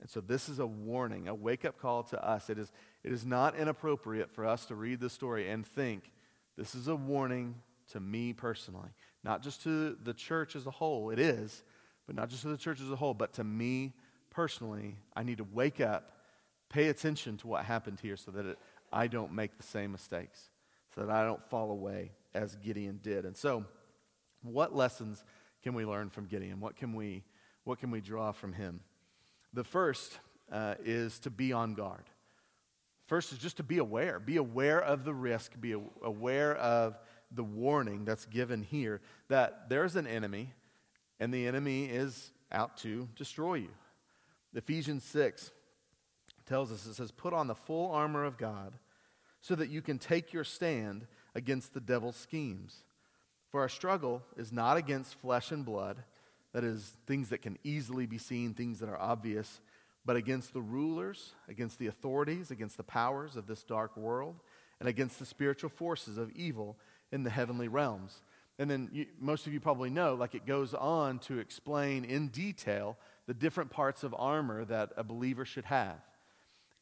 And 0.00 0.08
so 0.08 0.20
this 0.20 0.48
is 0.48 0.58
a 0.58 0.66
warning, 0.66 1.28
a 1.28 1.34
wake 1.34 1.64
up 1.64 1.78
call 1.78 2.02
to 2.04 2.24
us. 2.26 2.48
It 2.48 2.58
is, 2.58 2.72
it 3.04 3.12
is 3.12 3.26
not 3.26 3.54
inappropriate 3.54 4.30
for 4.30 4.46
us 4.46 4.64
to 4.66 4.74
read 4.74 4.98
the 4.98 5.10
story 5.10 5.48
and 5.48 5.64
think, 5.64 6.10
This 6.56 6.74
is 6.74 6.88
a 6.88 6.96
warning 6.96 7.56
to 7.92 8.00
me 8.00 8.32
personally, 8.32 8.90
not 9.22 9.42
just 9.42 9.62
to 9.64 9.96
the 10.02 10.14
church 10.14 10.56
as 10.56 10.66
a 10.66 10.70
whole. 10.70 11.10
It 11.10 11.18
is 11.20 11.62
but 12.10 12.16
not 12.16 12.28
just 12.28 12.42
to 12.42 12.48
the 12.48 12.56
church 12.56 12.80
as 12.80 12.90
a 12.90 12.96
whole, 12.96 13.14
but 13.14 13.34
to 13.34 13.44
me 13.44 13.92
personally, 14.30 14.96
I 15.14 15.22
need 15.22 15.38
to 15.38 15.44
wake 15.44 15.80
up, 15.80 16.10
pay 16.68 16.88
attention 16.88 17.36
to 17.36 17.46
what 17.46 17.64
happened 17.64 18.00
here 18.02 18.16
so 18.16 18.32
that 18.32 18.46
it, 18.46 18.58
I 18.92 19.06
don't 19.06 19.32
make 19.32 19.56
the 19.56 19.62
same 19.62 19.92
mistakes, 19.92 20.50
so 20.92 21.02
that 21.02 21.10
I 21.10 21.22
don't 21.22 21.40
fall 21.50 21.70
away 21.70 22.10
as 22.34 22.56
Gideon 22.56 22.98
did. 23.00 23.26
And 23.26 23.36
so, 23.36 23.64
what 24.42 24.74
lessons 24.74 25.22
can 25.62 25.72
we 25.72 25.84
learn 25.84 26.10
from 26.10 26.26
Gideon? 26.26 26.58
What 26.58 26.74
can 26.74 26.94
we, 26.94 27.22
what 27.62 27.78
can 27.78 27.92
we 27.92 28.00
draw 28.00 28.32
from 28.32 28.54
him? 28.54 28.80
The 29.52 29.62
first 29.62 30.18
uh, 30.50 30.74
is 30.84 31.20
to 31.20 31.30
be 31.30 31.52
on 31.52 31.74
guard. 31.74 32.10
First 33.06 33.30
is 33.30 33.38
just 33.38 33.58
to 33.58 33.62
be 33.62 33.78
aware. 33.78 34.18
Be 34.18 34.36
aware 34.36 34.80
of 34.82 35.04
the 35.04 35.14
risk. 35.14 35.52
Be 35.60 35.76
aware 36.02 36.56
of 36.56 36.98
the 37.30 37.44
warning 37.44 38.04
that's 38.04 38.26
given 38.26 38.64
here 38.64 39.00
that 39.28 39.68
there's 39.68 39.94
an 39.94 40.08
enemy 40.08 40.54
and 41.20 41.32
the 41.32 41.46
enemy 41.46 41.84
is 41.84 42.32
out 42.50 42.76
to 42.78 43.08
destroy 43.14 43.54
you. 43.54 43.70
Ephesians 44.54 45.04
6 45.04 45.52
tells 46.46 46.72
us 46.72 46.86
it 46.86 46.94
says, 46.94 47.12
Put 47.12 47.32
on 47.32 47.46
the 47.46 47.54
full 47.54 47.92
armor 47.92 48.24
of 48.24 48.38
God 48.38 48.72
so 49.40 49.54
that 49.54 49.70
you 49.70 49.82
can 49.82 49.98
take 49.98 50.32
your 50.32 50.44
stand 50.44 51.06
against 51.34 51.74
the 51.74 51.80
devil's 51.80 52.16
schemes. 52.16 52.82
For 53.50 53.60
our 53.60 53.68
struggle 53.68 54.22
is 54.36 54.52
not 54.52 54.76
against 54.76 55.14
flesh 55.14 55.52
and 55.52 55.64
blood, 55.64 56.02
that 56.52 56.64
is, 56.64 56.96
things 57.06 57.28
that 57.28 57.42
can 57.42 57.58
easily 57.62 58.06
be 58.06 58.18
seen, 58.18 58.54
things 58.54 58.80
that 58.80 58.88
are 58.88 59.00
obvious, 59.00 59.60
but 60.04 60.16
against 60.16 60.52
the 60.52 60.60
rulers, 60.60 61.34
against 61.48 61.78
the 61.78 61.86
authorities, 61.86 62.50
against 62.50 62.76
the 62.76 62.82
powers 62.82 63.36
of 63.36 63.46
this 63.46 63.62
dark 63.62 63.96
world, 63.96 64.36
and 64.80 64.88
against 64.88 65.18
the 65.18 65.26
spiritual 65.26 65.70
forces 65.70 66.16
of 66.16 66.30
evil 66.32 66.76
in 67.12 67.22
the 67.22 67.30
heavenly 67.30 67.68
realms. 67.68 68.22
And 68.58 68.70
then 68.70 68.90
you, 68.92 69.06
most 69.18 69.46
of 69.46 69.52
you 69.52 69.60
probably 69.60 69.90
know, 69.90 70.14
like 70.14 70.34
it 70.34 70.46
goes 70.46 70.74
on 70.74 71.18
to 71.20 71.38
explain 71.38 72.04
in 72.04 72.28
detail 72.28 72.98
the 73.26 73.34
different 73.34 73.70
parts 73.70 74.02
of 74.02 74.14
armor 74.18 74.64
that 74.66 74.90
a 74.96 75.04
believer 75.04 75.44
should 75.44 75.64
have. 75.64 76.00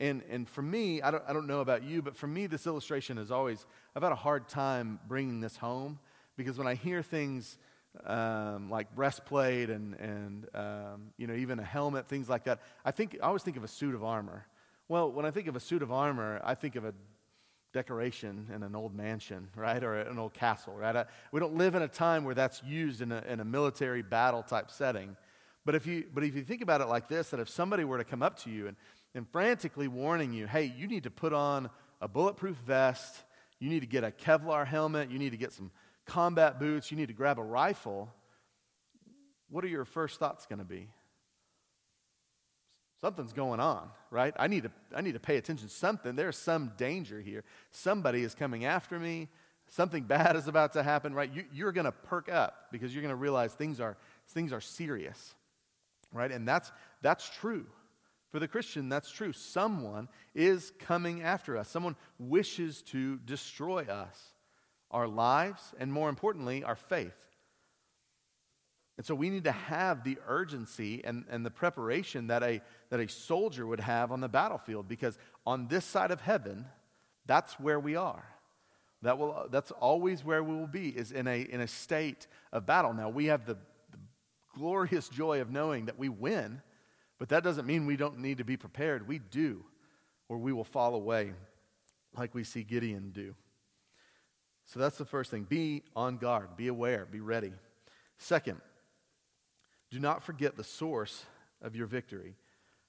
And, 0.00 0.22
and 0.30 0.48
for 0.48 0.62
me, 0.62 1.02
I 1.02 1.10
don't, 1.10 1.24
I 1.26 1.32
don't 1.32 1.46
know 1.46 1.60
about 1.60 1.82
you, 1.82 2.02
but 2.02 2.16
for 2.16 2.26
me, 2.26 2.46
this 2.46 2.66
illustration 2.66 3.18
is 3.18 3.30
always, 3.30 3.66
I've 3.96 4.02
had 4.02 4.12
a 4.12 4.16
hard 4.16 4.48
time 4.48 5.00
bringing 5.08 5.40
this 5.40 5.56
home 5.56 5.98
because 6.36 6.56
when 6.56 6.68
I 6.68 6.74
hear 6.74 7.02
things 7.02 7.58
um, 8.04 8.70
like 8.70 8.94
breastplate 8.94 9.70
and, 9.70 9.94
and 9.94 10.46
um, 10.54 11.12
you 11.16 11.26
know, 11.26 11.34
even 11.34 11.58
a 11.58 11.64
helmet, 11.64 12.06
things 12.06 12.28
like 12.28 12.44
that, 12.44 12.60
I, 12.84 12.92
think, 12.92 13.18
I 13.20 13.26
always 13.26 13.42
think 13.42 13.56
of 13.56 13.64
a 13.64 13.68
suit 13.68 13.94
of 13.94 14.04
armor. 14.04 14.46
Well, 14.88 15.10
when 15.10 15.26
I 15.26 15.30
think 15.30 15.48
of 15.48 15.56
a 15.56 15.60
suit 15.60 15.82
of 15.82 15.90
armor, 15.90 16.40
I 16.44 16.54
think 16.54 16.76
of 16.76 16.84
a 16.84 16.94
decoration 17.72 18.48
in 18.54 18.62
an 18.62 18.74
old 18.74 18.94
mansion, 18.94 19.48
right? 19.54 19.82
Or 19.82 20.00
an 20.00 20.18
old 20.18 20.34
castle, 20.34 20.74
right? 20.74 20.94
Uh, 20.94 21.04
we 21.32 21.40
don't 21.40 21.56
live 21.56 21.74
in 21.74 21.82
a 21.82 21.88
time 21.88 22.24
where 22.24 22.34
that's 22.34 22.62
used 22.62 23.00
in 23.00 23.12
a, 23.12 23.22
in 23.28 23.40
a 23.40 23.44
military 23.44 24.02
battle 24.02 24.42
type 24.42 24.70
setting. 24.70 25.16
But 25.64 25.74
if, 25.74 25.86
you, 25.86 26.04
but 26.12 26.24
if 26.24 26.34
you 26.34 26.42
think 26.42 26.62
about 26.62 26.80
it 26.80 26.86
like 26.86 27.08
this, 27.08 27.30
that 27.30 27.40
if 27.40 27.48
somebody 27.48 27.84
were 27.84 27.98
to 27.98 28.04
come 28.04 28.22
up 28.22 28.38
to 28.44 28.50
you 28.50 28.68
and, 28.68 28.76
and 29.14 29.28
frantically 29.28 29.88
warning 29.88 30.32
you, 30.32 30.46
hey, 30.46 30.72
you 30.76 30.86
need 30.86 31.02
to 31.02 31.10
put 31.10 31.32
on 31.32 31.68
a 32.00 32.08
bulletproof 32.08 32.56
vest, 32.66 33.22
you 33.58 33.68
need 33.68 33.80
to 33.80 33.86
get 33.86 34.04
a 34.04 34.10
Kevlar 34.10 34.66
helmet, 34.66 35.10
you 35.10 35.18
need 35.18 35.30
to 35.30 35.36
get 35.36 35.52
some 35.52 35.70
combat 36.06 36.58
boots, 36.58 36.90
you 36.90 36.96
need 36.96 37.08
to 37.08 37.14
grab 37.14 37.38
a 37.38 37.42
rifle, 37.42 38.08
what 39.50 39.64
are 39.64 39.68
your 39.68 39.84
first 39.84 40.18
thoughts 40.18 40.46
going 40.46 40.58
to 40.58 40.64
be? 40.64 40.88
Something's 43.00 43.32
going 43.32 43.60
on, 43.60 43.88
right? 44.10 44.34
I 44.36 44.48
need 44.48 44.64
to, 44.64 44.72
I 44.94 45.02
need 45.02 45.12
to 45.12 45.20
pay 45.20 45.36
attention. 45.36 45.68
Something, 45.68 46.16
there's 46.16 46.36
some 46.36 46.72
danger 46.76 47.20
here. 47.20 47.44
Somebody 47.70 48.22
is 48.22 48.34
coming 48.34 48.64
after 48.64 48.98
me. 48.98 49.28
Something 49.68 50.02
bad 50.08 50.34
is 50.34 50.48
about 50.48 50.72
to 50.72 50.82
happen, 50.82 51.14
right? 51.14 51.32
You, 51.32 51.44
you're 51.52 51.72
going 51.72 51.84
to 51.84 51.92
perk 51.92 52.28
up 52.28 52.66
because 52.72 52.92
you're 52.92 53.02
going 53.02 53.14
to 53.14 53.16
realize 53.16 53.52
things 53.52 53.80
are, 53.80 53.96
things 54.30 54.52
are 54.52 54.60
serious, 54.60 55.34
right? 56.12 56.32
And 56.32 56.46
that's, 56.46 56.72
that's 57.00 57.28
true. 57.28 57.66
For 58.30 58.40
the 58.40 58.48
Christian, 58.48 58.88
that's 58.88 59.10
true. 59.10 59.32
Someone 59.32 60.08
is 60.34 60.72
coming 60.80 61.22
after 61.22 61.56
us, 61.56 61.68
someone 61.68 61.96
wishes 62.18 62.82
to 62.82 63.18
destroy 63.18 63.84
us, 63.84 64.32
our 64.90 65.06
lives, 65.06 65.72
and 65.78 65.92
more 65.92 66.08
importantly, 66.08 66.64
our 66.64 66.76
faith. 66.76 67.27
And 68.98 69.06
so 69.06 69.14
we 69.14 69.30
need 69.30 69.44
to 69.44 69.52
have 69.52 70.02
the 70.02 70.18
urgency 70.26 71.02
and, 71.04 71.24
and 71.30 71.46
the 71.46 71.52
preparation 71.52 72.26
that 72.26 72.42
a, 72.42 72.60
that 72.90 72.98
a 72.98 73.08
soldier 73.08 73.64
would 73.64 73.78
have 73.78 74.10
on 74.10 74.20
the 74.20 74.28
battlefield 74.28 74.88
because 74.88 75.16
on 75.46 75.68
this 75.68 75.84
side 75.84 76.10
of 76.10 76.20
heaven, 76.20 76.66
that's 77.24 77.60
where 77.60 77.78
we 77.78 77.94
are. 77.94 78.24
That 79.02 79.16
will, 79.16 79.46
that's 79.52 79.70
always 79.70 80.24
where 80.24 80.42
we 80.42 80.56
will 80.56 80.66
be, 80.66 80.88
is 80.88 81.12
in 81.12 81.28
a, 81.28 81.42
in 81.42 81.60
a 81.60 81.68
state 81.68 82.26
of 82.52 82.66
battle. 82.66 82.92
Now, 82.92 83.08
we 83.08 83.26
have 83.26 83.46
the, 83.46 83.54
the 83.92 83.98
glorious 84.56 85.08
joy 85.08 85.40
of 85.40 85.48
knowing 85.48 85.86
that 85.86 85.96
we 85.96 86.08
win, 86.08 86.60
but 87.20 87.28
that 87.28 87.44
doesn't 87.44 87.66
mean 87.66 87.86
we 87.86 87.96
don't 87.96 88.18
need 88.18 88.38
to 88.38 88.44
be 88.44 88.56
prepared. 88.56 89.06
We 89.06 89.20
do, 89.20 89.64
or 90.28 90.38
we 90.38 90.52
will 90.52 90.64
fall 90.64 90.96
away 90.96 91.34
like 92.16 92.34
we 92.34 92.42
see 92.42 92.64
Gideon 92.64 93.12
do. 93.12 93.36
So 94.64 94.80
that's 94.80 94.98
the 94.98 95.04
first 95.04 95.30
thing. 95.30 95.44
Be 95.44 95.84
on 95.94 96.16
guard, 96.16 96.56
be 96.56 96.66
aware, 96.66 97.06
be 97.08 97.20
ready. 97.20 97.52
Second, 98.18 98.60
do 99.90 99.98
not 99.98 100.22
forget 100.22 100.56
the 100.56 100.64
source 100.64 101.24
of 101.62 101.74
your 101.74 101.86
victory. 101.86 102.34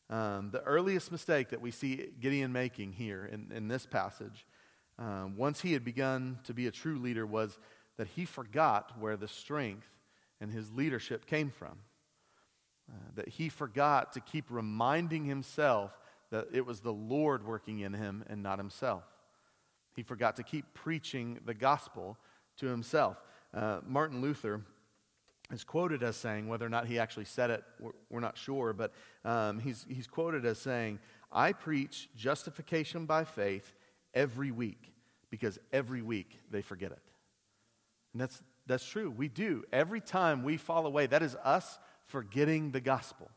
Um, 0.10 0.50
the 0.52 0.64
earliest 0.64 1.12
mistake 1.12 1.50
that 1.50 1.62
we 1.62 1.72
see 1.72 2.10
Gideon 2.20 2.52
making 2.52 2.94
here 2.94 3.30
in, 3.32 3.52
in 3.56 3.68
this 3.68 3.86
passage, 3.86 4.46
um, 4.98 5.38
once 5.38 5.62
he 5.62 5.74
had 5.74 5.86
begun 5.86 6.40
to 6.46 6.54
be 6.54 6.68
a 6.68 6.72
true 6.72 6.98
leader, 6.98 7.26
was 7.26 7.60
that 7.98 8.08
he 8.08 8.26
forgot 8.26 9.00
where 9.00 9.18
the 9.18 9.28
strength 9.28 9.88
and 10.42 10.52
his 10.52 10.72
leadership 10.72 11.26
came 11.26 11.52
from. 11.52 11.80
Uh, 12.90 12.96
that 13.16 13.30
he 13.30 13.50
forgot 13.50 14.14
to 14.14 14.20
keep 14.20 14.46
reminding 14.50 15.26
himself 15.26 15.92
that 16.32 16.48
it 16.52 16.66
was 16.66 16.80
the 16.80 16.94
Lord 16.94 17.46
working 17.46 17.80
in 17.80 17.94
him 17.94 18.24
and 18.28 18.42
not 18.42 18.58
himself. 18.58 19.04
He 19.96 20.02
forgot 20.02 20.36
to 20.38 20.44
keep 20.44 20.74
preaching 20.74 21.40
the 21.46 21.54
gospel 21.54 22.18
to 22.58 22.68
himself. 22.68 23.18
Uh, 23.54 23.82
Martin 23.86 24.22
Luther 24.22 24.62
is 25.52 25.64
quoted 25.64 26.04
as 26.04 26.16
saying, 26.16 26.48
whether 26.48 26.66
or 26.66 26.70
not 26.70 26.86
he 26.86 27.00
actually 27.00 27.26
said 27.26 27.50
it, 27.50 27.64
we're, 27.80 27.92
we're 28.10 28.20
not 28.20 28.38
sure, 28.38 28.74
but 28.74 28.94
um, 29.26 29.60
he's, 29.60 29.86
he's 29.90 30.08
quoted 30.08 30.46
as 30.46 30.60
saying, 30.60 31.00
I 31.32 31.54
preach 31.54 32.10
justification 32.16 33.06
by 33.06 33.24
faith 33.24 33.74
every 34.14 34.52
week 34.52 34.94
because 35.30 35.60
every 35.72 36.02
week 36.02 36.40
they 36.52 36.62
forget 36.62 36.92
it. 36.92 37.02
And 38.14 38.22
that's, 38.22 38.42
that's 38.68 38.86
true. 38.86 39.12
We 39.12 39.28
do. 39.28 39.64
Every 39.72 40.02
time 40.02 40.44
we 40.44 40.58
fall 40.58 40.86
away, 40.86 41.08
that 41.08 41.24
is 41.24 41.36
us 41.44 41.80
forgetting 42.06 42.72
the 42.72 42.82
gospel. 42.82 43.30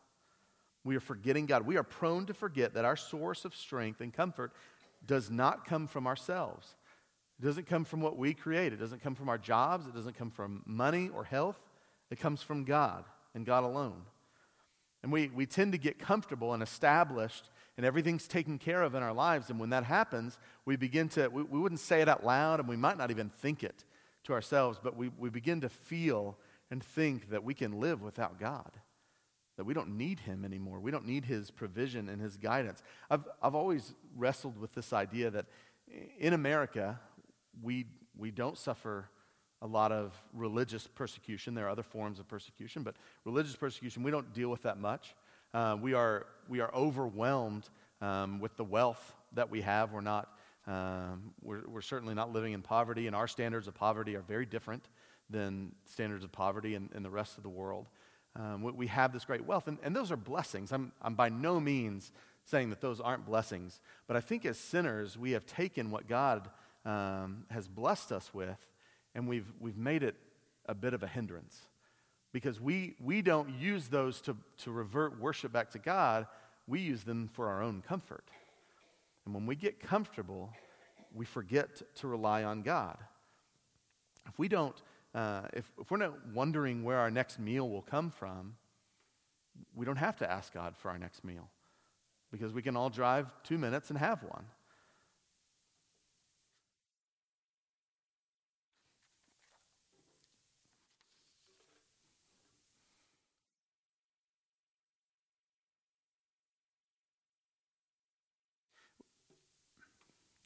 We 0.84 0.96
are 0.96 1.00
forgetting 1.00 1.46
God. 1.46 1.66
We 1.66 1.76
are 1.76 1.82
prone 1.82 2.26
to 2.26 2.34
forget 2.34 2.74
that 2.74 2.84
our 2.84 2.96
source 2.96 3.44
of 3.44 3.54
strength 3.54 4.00
and 4.00 4.12
comfort 4.12 4.52
does 5.06 5.30
not 5.30 5.64
come 5.64 5.86
from 5.86 6.06
ourselves. 6.06 6.74
It 7.40 7.44
doesn't 7.44 7.66
come 7.66 7.84
from 7.84 8.00
what 8.00 8.16
we 8.16 8.34
create. 8.34 8.72
It 8.72 8.80
doesn't 8.80 9.02
come 9.02 9.14
from 9.14 9.28
our 9.28 9.38
jobs. 9.38 9.86
It 9.86 9.94
doesn't 9.94 10.16
come 10.16 10.30
from 10.30 10.62
money 10.66 11.10
or 11.14 11.24
health. 11.24 11.58
It 12.12 12.20
comes 12.20 12.42
from 12.42 12.64
God 12.64 13.06
and 13.34 13.46
God 13.46 13.64
alone. 13.64 14.02
And 15.02 15.10
we, 15.10 15.30
we 15.34 15.46
tend 15.46 15.72
to 15.72 15.78
get 15.78 15.98
comfortable 15.98 16.52
and 16.52 16.62
established, 16.62 17.48
and 17.78 17.86
everything's 17.86 18.28
taken 18.28 18.58
care 18.58 18.82
of 18.82 18.94
in 18.94 19.02
our 19.02 19.14
lives. 19.14 19.48
And 19.48 19.58
when 19.58 19.70
that 19.70 19.84
happens, 19.84 20.38
we 20.66 20.76
begin 20.76 21.08
to, 21.10 21.28
we, 21.28 21.42
we 21.42 21.58
wouldn't 21.58 21.80
say 21.80 22.02
it 22.02 22.08
out 22.08 22.22
loud, 22.22 22.60
and 22.60 22.68
we 22.68 22.76
might 22.76 22.98
not 22.98 23.10
even 23.10 23.30
think 23.30 23.64
it 23.64 23.86
to 24.24 24.34
ourselves, 24.34 24.78
but 24.80 24.94
we, 24.94 25.08
we 25.18 25.30
begin 25.30 25.62
to 25.62 25.70
feel 25.70 26.36
and 26.70 26.84
think 26.84 27.30
that 27.30 27.44
we 27.44 27.54
can 27.54 27.80
live 27.80 28.02
without 28.02 28.38
God, 28.38 28.70
that 29.56 29.64
we 29.64 29.72
don't 29.72 29.96
need 29.96 30.20
Him 30.20 30.44
anymore. 30.44 30.80
We 30.80 30.90
don't 30.90 31.06
need 31.06 31.24
His 31.24 31.50
provision 31.50 32.10
and 32.10 32.20
His 32.20 32.36
guidance. 32.36 32.82
I've, 33.10 33.24
I've 33.42 33.54
always 33.54 33.94
wrestled 34.14 34.58
with 34.58 34.74
this 34.74 34.92
idea 34.92 35.30
that 35.30 35.46
in 36.18 36.34
America, 36.34 37.00
we, 37.62 37.86
we 38.16 38.30
don't 38.30 38.58
suffer 38.58 39.08
a 39.62 39.66
lot 39.66 39.92
of 39.92 40.12
religious 40.34 40.86
persecution. 40.86 41.54
There 41.54 41.66
are 41.66 41.70
other 41.70 41.84
forms 41.84 42.18
of 42.18 42.28
persecution, 42.28 42.82
but 42.82 42.96
religious 43.24 43.54
persecution, 43.54 44.02
we 44.02 44.10
don't 44.10 44.34
deal 44.34 44.48
with 44.48 44.62
that 44.62 44.78
much. 44.78 45.14
Uh, 45.54 45.76
we, 45.80 45.94
are, 45.94 46.26
we 46.48 46.60
are 46.60 46.74
overwhelmed 46.74 47.68
um, 48.00 48.40
with 48.40 48.56
the 48.56 48.64
wealth 48.64 49.14
that 49.34 49.50
we 49.50 49.60
have. 49.60 49.92
We're, 49.92 50.00
not, 50.00 50.28
um, 50.66 51.32
we're, 51.40 51.62
we're 51.68 51.80
certainly 51.80 52.14
not 52.14 52.32
living 52.32 52.52
in 52.52 52.62
poverty, 52.62 53.06
and 53.06 53.14
our 53.14 53.28
standards 53.28 53.68
of 53.68 53.74
poverty 53.74 54.16
are 54.16 54.22
very 54.22 54.46
different 54.46 54.88
than 55.30 55.72
standards 55.86 56.24
of 56.24 56.32
poverty 56.32 56.74
in, 56.74 56.90
in 56.94 57.04
the 57.04 57.10
rest 57.10 57.36
of 57.36 57.44
the 57.44 57.48
world. 57.48 57.86
Um, 58.34 58.62
we, 58.62 58.72
we, 58.72 58.86
have 58.88 59.12
this 59.12 59.24
great 59.24 59.46
wealth, 59.46 59.68
and, 59.68 59.78
and 59.84 59.94
those 59.94 60.10
are 60.10 60.16
blessings. 60.16 60.72
I'm, 60.72 60.90
I'm 61.00 61.14
by 61.14 61.28
no 61.28 61.60
means 61.60 62.10
saying 62.44 62.70
that 62.70 62.80
those 62.80 63.00
aren't 63.00 63.24
blessings, 63.24 63.80
but 64.08 64.16
I 64.16 64.20
think 64.20 64.44
as 64.44 64.58
sinners, 64.58 65.16
we 65.16 65.32
have 65.32 65.46
taken 65.46 65.92
what 65.92 66.08
God 66.08 66.50
um, 66.84 67.44
has 67.50 67.68
blessed 67.68 68.10
us 68.10 68.34
with 68.34 68.58
and 69.14 69.28
we've, 69.28 69.46
we've 69.60 69.76
made 69.76 70.02
it 70.02 70.16
a 70.66 70.74
bit 70.74 70.94
of 70.94 71.02
a 71.02 71.06
hindrance 71.06 71.60
because 72.32 72.60
we, 72.60 72.96
we 72.98 73.22
don't 73.22 73.50
use 73.50 73.88
those 73.88 74.20
to, 74.22 74.36
to 74.58 74.70
revert 74.70 75.20
worship 75.20 75.52
back 75.52 75.70
to 75.70 75.78
God, 75.78 76.26
we 76.66 76.80
use 76.80 77.04
them 77.04 77.28
for 77.32 77.48
our 77.48 77.62
own 77.62 77.82
comfort. 77.86 78.24
And 79.24 79.34
when 79.34 79.46
we 79.46 79.54
get 79.54 79.80
comfortable, 79.80 80.50
we 81.14 81.24
forget 81.24 81.82
to 81.96 82.08
rely 82.08 82.44
on 82.44 82.62
God. 82.62 82.96
If 84.26 84.38
we 84.38 84.48
don't, 84.48 84.80
uh, 85.14 85.42
if, 85.52 85.70
if 85.80 85.90
we're 85.90 85.98
not 85.98 86.14
wondering 86.32 86.84
where 86.84 86.98
our 86.98 87.10
next 87.10 87.38
meal 87.38 87.68
will 87.68 87.82
come 87.82 88.10
from, 88.10 88.54
we 89.74 89.84
don't 89.84 89.96
have 89.96 90.16
to 90.18 90.30
ask 90.30 90.54
God 90.54 90.74
for 90.76 90.90
our 90.90 90.98
next 90.98 91.24
meal 91.24 91.48
because 92.30 92.52
we 92.54 92.62
can 92.62 92.76
all 92.76 92.88
drive 92.88 93.30
two 93.44 93.58
minutes 93.58 93.90
and 93.90 93.98
have 93.98 94.22
one. 94.22 94.44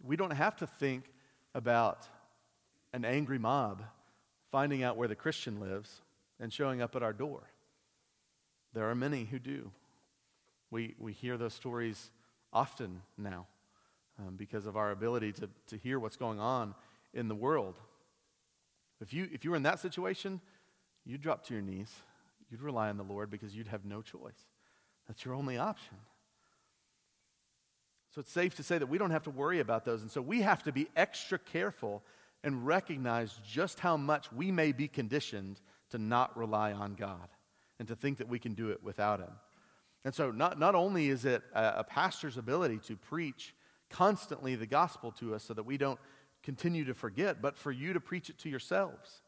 We 0.07 0.17
don't 0.17 0.33
have 0.33 0.57
to 0.57 0.67
think 0.67 1.11
about 1.55 2.07
an 2.93 3.05
angry 3.05 3.39
mob 3.39 3.83
finding 4.51 4.83
out 4.83 4.97
where 4.97 5.09
the 5.09 5.15
Christian 5.15 5.61
lives 5.61 6.01
and 6.39 6.53
showing 6.53 6.81
up 6.81 6.95
at 6.95 7.03
our 7.03 7.13
door. 7.13 7.51
There 8.73 8.89
are 8.89 8.95
many 8.95 9.25
who 9.25 9.39
do. 9.39 9.73
We, 10.71 10.95
we 10.99 11.13
hear 11.13 11.37
those 11.37 11.55
stories 11.55 12.11
often 12.53 13.03
now 13.19 13.47
um, 14.19 14.37
because 14.37 14.67
of 14.67 14.77
our 14.77 14.91
ability 14.91 15.33
to, 15.33 15.49
to 15.69 15.77
hear 15.77 15.99
what's 15.99 16.17
going 16.17 16.41
on 16.41 16.75
in 17.13 17.29
the 17.29 17.35
world. 17.35 17.75
If 19.01 19.13
you, 19.13 19.29
if 19.33 19.45
you 19.45 19.51
were 19.51 19.57
in 19.57 19.63
that 19.65 19.81
situation, 19.81 20.41
you'd 21.05 21.21
drop 21.21 21.45
to 21.47 21.55
your 21.55 21.63
knees. 21.63 21.93
You'd 22.51 22.63
rely 22.63 22.89
on 22.89 22.97
the 22.97 23.05
Lord 23.05 23.31
because 23.31 23.57
you'd 23.57 23.69
have 23.69 23.85
no 23.85 24.03
choice. 24.03 24.47
That's 25.07 25.25
your 25.25 25.35
only 25.35 25.59
option. 25.59 25.97
So 28.17 28.21
it's 28.21 28.33
safe 28.33 28.55
to 28.55 28.63
say 28.63 28.79
that 28.79 28.87
we 28.87 28.97
don't 28.97 29.11
have 29.11 29.25
to 29.25 29.31
worry 29.31 29.61
about 29.61 29.85
those. 29.85 30.01
And 30.01 30.11
so 30.11 30.23
we 30.23 30.41
have 30.41 30.63
to 30.63 30.73
be 30.73 30.89
extra 30.97 31.39
careful 31.39 32.03
and 32.43 32.67
recognize 32.67 33.39
just 33.47 33.79
how 33.79 33.99
much 33.99 34.33
we 34.33 34.51
may 34.51 34.73
be 34.73 34.89
conditioned 34.89 35.61
to 35.91 35.99
not 35.99 36.35
rely 36.35 36.73
on 36.73 36.95
God 36.95 37.29
and 37.79 37.87
to 37.89 37.95
think 37.95 38.17
that 38.17 38.27
we 38.27 38.39
can 38.39 38.55
do 38.55 38.71
it 38.71 38.83
without 38.83 39.21
Him. 39.21 39.33
And 40.03 40.15
so, 40.15 40.31
not, 40.31 40.59
not 40.59 40.75
only 40.75 41.11
is 41.11 41.27
it 41.27 41.43
a, 41.53 41.81
a 41.81 41.85
pastor's 41.85 42.39
ability 42.39 42.79
to 42.87 42.97
preach 42.97 43.55
constantly 43.91 44.55
the 44.55 44.67
gospel 44.67 45.13
to 45.19 45.35
us 45.35 45.43
so 45.43 45.53
that 45.53 45.67
we 45.67 45.77
don't 45.77 46.01
continue 46.43 46.87
to 46.87 46.95
forget, 46.95 47.43
but 47.43 47.55
for 47.55 47.71
you 47.71 47.93
to 47.93 48.01
preach 48.01 48.31
it 48.31 48.39
to 48.39 48.49
yourselves. 48.49 49.21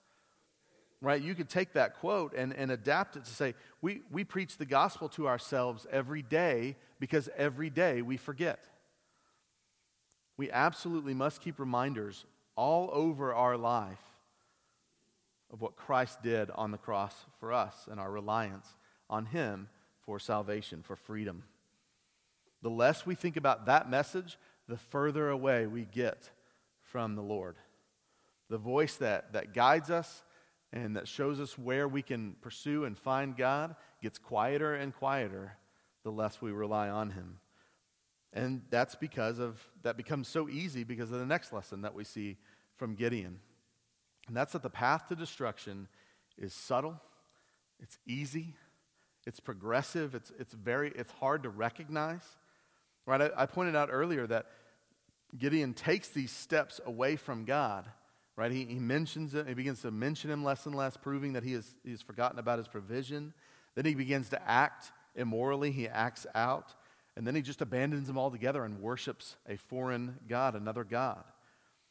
Right? 1.03 1.21
You 1.21 1.35
could 1.35 1.51
take 1.51 1.75
that 1.75 1.99
quote 1.99 2.33
and, 2.35 2.55
and 2.55 2.73
adapt 2.73 3.17
it 3.17 3.27
to 3.27 3.31
say, 3.31 3.55
we, 3.83 4.01
we 4.11 4.25
preach 4.25 4.57
the 4.57 4.65
gospel 4.65 5.11
to 5.11 5.29
ourselves 5.29 5.87
every 5.93 6.23
day 6.23 6.77
because 6.99 7.29
every 7.37 7.69
day 7.69 8.01
we 8.01 8.17
forget. 8.17 8.65
We 10.39 10.51
absolutely 10.51 11.13
must 11.13 11.43
keep 11.43 11.59
reminders 11.59 12.25
all 12.57 12.89
over 12.93 13.35
our 13.35 13.59
life 13.59 13.99
of 15.53 15.61
what 15.61 15.77
Christ 15.77 16.23
did 16.23 16.51
on 16.53 16.71
the 16.71 16.79
cross 16.79 17.15
for 17.41 17.53
us 17.53 17.89
and 17.91 18.01
our 18.01 18.11
reliance 18.11 18.75
on 19.11 19.27
Him 19.27 19.69
for 20.01 20.19
salvation, 20.19 20.83
for 20.83 20.97
freedom. 20.97 21.45
The 22.63 22.71
less 22.71 23.05
we 23.05 23.15
think 23.15 23.37
about 23.37 23.67
that 23.67 23.91
message, 23.91 24.39
the 24.69 24.77
further 24.77 25.29
away 25.29 25.67
we 25.67 25.85
get 25.85 26.31
from 26.83 27.15
the 27.15 27.23
Lord. 27.23 27.57
The 28.49 28.59
voice 28.59 28.97
that, 28.97 29.33
that 29.33 29.53
guides 29.53 29.91
us 29.91 30.23
and 30.73 30.97
that 30.97 31.09
shows 31.09 31.41
us 31.41 31.59
where 31.59 31.89
we 31.89 32.03
can 32.03 32.37
pursue 32.41 32.85
and 32.85 32.97
find 32.97 33.37
God 33.37 33.75
gets 34.03 34.19
quieter 34.19 34.75
and 34.75 34.95
quieter 34.95 35.57
the 36.05 36.13
less 36.13 36.41
we 36.41 36.53
rely 36.53 36.89
on 36.89 37.11
Him. 37.11 37.39
And 38.33 38.63
that's 38.71 38.95
because 38.95 39.39
of, 39.39 39.59
that 39.83 39.97
becomes 39.97 40.29
so 40.29 40.49
easy 40.49 40.85
because 40.85 41.11
of 41.11 41.19
the 41.19 41.27
next 41.27 41.53
lesson 41.53 41.83
that 41.83 41.95
we 41.95 42.05
see 42.05 42.37
from 42.77 42.95
Gideon. 42.95 43.41
And 44.27 44.37
that's 44.37 44.53
that 44.53 44.63
the 44.63 44.71
path 44.71 45.09
to 45.09 45.17
destruction 45.17 45.89
is 46.37 46.53
subtle, 46.53 47.01
it's 47.81 47.99
easy, 48.07 48.55
it's 49.27 49.41
progressive, 49.41 50.15
it's, 50.15 50.31
it's 50.39 50.53
very, 50.53 50.93
it's 50.95 51.11
hard 51.13 51.43
to 51.45 51.49
recognize. 51.49 52.23
Right? 53.07 53.23
I, 53.23 53.31
I 53.37 53.47
pointed 53.47 53.75
out 53.75 53.89
earlier 53.91 54.27
that 54.27 54.47
Gideon 55.37 55.73
takes 55.75 56.09
these 56.09 56.31
steps 56.31 56.81
away 56.85 57.17
from 57.17 57.45
God. 57.45 57.87
Right? 58.37 58.53
He, 58.53 58.67
he 58.67 58.79
mentions 58.79 59.35
it, 59.35 59.49
he 59.49 59.55
begins 59.55 59.83
to 59.83 59.91
mention 59.91 60.31
him 60.31 60.45
less 60.45 60.67
and 60.67 60.75
less, 60.75 60.97
proving 60.97 61.33
that 61.33 61.43
he 61.43 61.55
has, 61.55 61.75
he 61.83 61.91
has 61.91 62.03
forgotten 62.03 62.39
about 62.39 62.59
his 62.59 62.69
provision. 62.69 63.33
Then 63.75 63.85
he 63.85 63.95
begins 63.95 64.29
to 64.29 64.49
act 64.49 64.93
immorally, 65.17 65.73
he 65.73 65.89
acts 65.89 66.27
out. 66.35 66.75
And 67.19 67.27
then 67.27 67.35
he 67.35 67.43
just 67.43 67.61
abandons 67.61 68.09
him 68.09 68.17
altogether 68.17 68.65
and 68.65 68.81
worships 68.81 69.35
a 69.49 69.57
foreign 69.57 70.21
God, 70.29 70.55
another 70.55 70.85
God. 70.85 71.25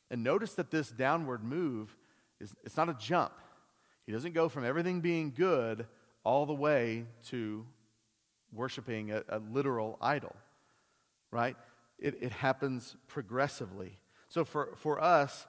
And 0.10 0.24
notice 0.24 0.54
that 0.54 0.72
this 0.72 0.90
downward 0.90 1.44
move 1.44 1.98
is 2.40 2.56
it's 2.64 2.78
not 2.78 2.88
a 2.88 2.94
jump. 2.94 3.34
He 4.06 4.14
doesn't 4.14 4.34
go 4.34 4.48
from 4.48 4.64
everything 4.64 5.02
being 5.02 5.34
good 5.36 5.86
all 6.24 6.46
the 6.46 6.54
way 6.54 7.04
to 7.26 7.66
worshiping 8.54 9.12
a, 9.12 9.22
a 9.28 9.40
literal 9.40 9.98
idol, 10.00 10.34
right? 11.30 11.58
It, 12.00 12.18
it 12.22 12.32
happens 12.32 12.96
progressively. 13.08 14.00
So 14.30 14.46
for, 14.46 14.76
for 14.78 15.04
us, 15.04 15.46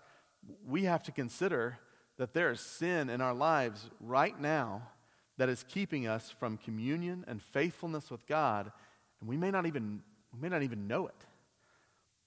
we 0.67 0.85
have 0.85 1.05
to 1.05 1.13
consider 1.13 1.79
that 2.17 2.35
there 2.35 2.51
is 2.51 2.59
sin 2.59 3.09
in 3.09 3.21
our 3.21 3.35
lives 3.35 3.89
right 4.01 4.41
now 4.41 4.89
that 5.37 5.49
is 5.49 5.65
keeping 5.69 6.09
us 6.09 6.35
from 6.37 6.57
communion 6.57 7.25
and 7.29 7.41
faithfulness 7.41 8.11
with 8.11 8.27
God 8.27 8.73
and 9.21 9.29
we 9.29 9.37
may 9.37 9.51
not 9.51 9.67
even, 9.67 10.03
we 10.33 10.41
may 10.41 10.49
not 10.49 10.63
even 10.63 10.87
know 10.87 11.07
it. 11.07 11.25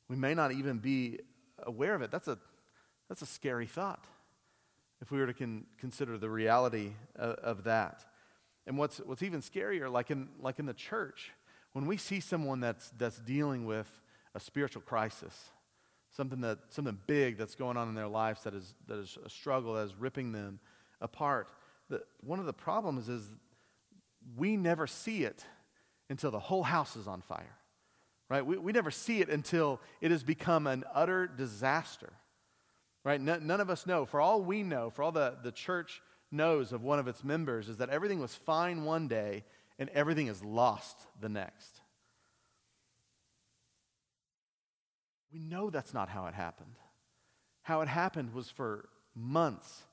We 0.07 0.15
may 0.15 0.33
not 0.33 0.51
even 0.51 0.79
be 0.79 1.19
aware 1.63 1.95
of 1.95 2.01
it. 2.01 2.11
That's 2.11 2.27
a, 2.27 2.37
that's 3.07 3.21
a 3.21 3.25
scary 3.25 3.67
thought 3.67 4.05
if 5.01 5.11
we 5.11 5.19
were 5.19 5.27
to 5.27 5.33
con- 5.33 5.65
consider 5.79 6.17
the 6.17 6.29
reality 6.29 6.91
of, 7.15 7.35
of, 7.35 7.63
that. 7.63 8.05
And 8.67 8.77
what's, 8.77 8.97
what's 8.99 9.23
even 9.23 9.41
scarier, 9.41 9.91
like 9.91 10.11
in, 10.11 10.29
like 10.39 10.59
in 10.59 10.65
the 10.65 10.73
church, 10.73 11.31
when 11.73 11.87
we 11.87 11.97
see 11.97 12.19
someone 12.19 12.59
that's, 12.59 12.91
that's 12.97 13.19
dealing 13.19 13.65
with 13.65 14.01
a 14.35 14.39
spiritual 14.39 14.81
crisis, 14.83 15.49
something, 16.11 16.41
that, 16.41 16.59
something 16.69 16.97
big 17.07 17.37
that's 17.37 17.55
going 17.55 17.77
on 17.77 17.87
in 17.87 17.95
their 17.95 18.07
lives 18.07 18.43
that 18.43 18.53
is, 18.53 18.75
that 18.87 18.99
is 18.99 19.17
a 19.25 19.29
struggle, 19.29 19.73
that 19.73 19.85
is 19.85 19.95
ripping 19.95 20.31
them 20.31 20.59
apart, 20.99 21.47
the, 21.89 22.01
one 22.21 22.39
of 22.39 22.45
the 22.45 22.53
problems 22.53 23.09
is 23.09 23.23
we 24.37 24.55
never 24.55 24.87
see 24.87 25.23
it 25.23 25.43
until 26.11 26.29
the 26.29 26.39
whole 26.39 26.63
house 26.63 26.95
is 26.95 27.07
on 27.07 27.21
fire. 27.21 27.57
Right? 28.29 28.45
We, 28.45 28.57
we 28.57 28.71
never 28.71 28.91
see 28.91 29.21
it 29.21 29.29
until 29.29 29.81
it 30.01 30.11
has 30.11 30.23
become 30.23 30.67
an 30.67 30.83
utter 30.93 31.25
disaster. 31.25 32.11
Right? 33.03 33.19
None 33.19 33.59
of 33.59 33.69
us 33.69 33.87
know. 33.87 34.05
For 34.05 34.21
all 34.21 34.43
we 34.43 34.61
know, 34.61 34.89
for 34.91 35.01
all 35.03 35.11
the, 35.11 35.37
the 35.41 35.51
church 35.51 36.01
knows 36.31 36.71
of 36.71 36.83
one 36.83 36.99
of 36.99 37.07
its 37.07 37.23
members, 37.23 37.67
is 37.67 37.77
that 37.77 37.89
everything 37.89 38.19
was 38.19 38.35
fine 38.35 38.83
one 38.83 39.07
day 39.07 39.43
and 39.79 39.89
everything 39.89 40.27
is 40.27 40.43
lost 40.43 40.99
the 41.19 41.29
next. 41.29 41.81
We 45.33 45.39
know 45.39 45.69
that's 45.69 45.93
not 45.93 46.09
how 46.09 46.27
it 46.27 46.33
happened. 46.33 46.75
How 47.63 47.81
it 47.81 47.87
happened 47.87 48.33
was 48.33 48.49
for 48.49 48.89
months 49.15 49.83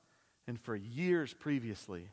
and 0.47 0.59
for 0.59 0.75
years 0.75 1.33
previously, 1.33 2.09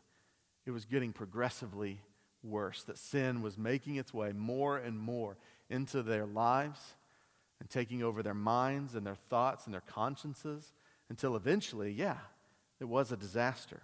it 0.65 0.71
was 0.71 0.85
getting 0.85 1.13
progressively 1.13 2.01
worse, 2.47 2.83
that 2.85 2.99
sin 2.99 3.43
was 3.43 3.59
making 3.59 3.97
its 3.97 4.15
way 4.15 4.33
more 4.33 4.79
and 4.79 4.99
more 4.99 5.37
into 5.69 6.03
their 6.03 6.27
lives 6.27 6.95
and 7.61 7.69
taking 7.69 8.03
over 8.03 8.23
their 8.23 8.35
minds 8.35 8.95
and 8.95 9.07
their 9.07 9.17
thoughts 9.29 9.65
and 9.65 9.75
their 9.75 9.83
consciences 9.83 10.73
until 11.09 11.37
eventually, 11.37 11.91
yeah, 11.91 12.19
it 12.81 12.85
was 12.85 13.13
a 13.13 13.17
disaster. 13.17 13.83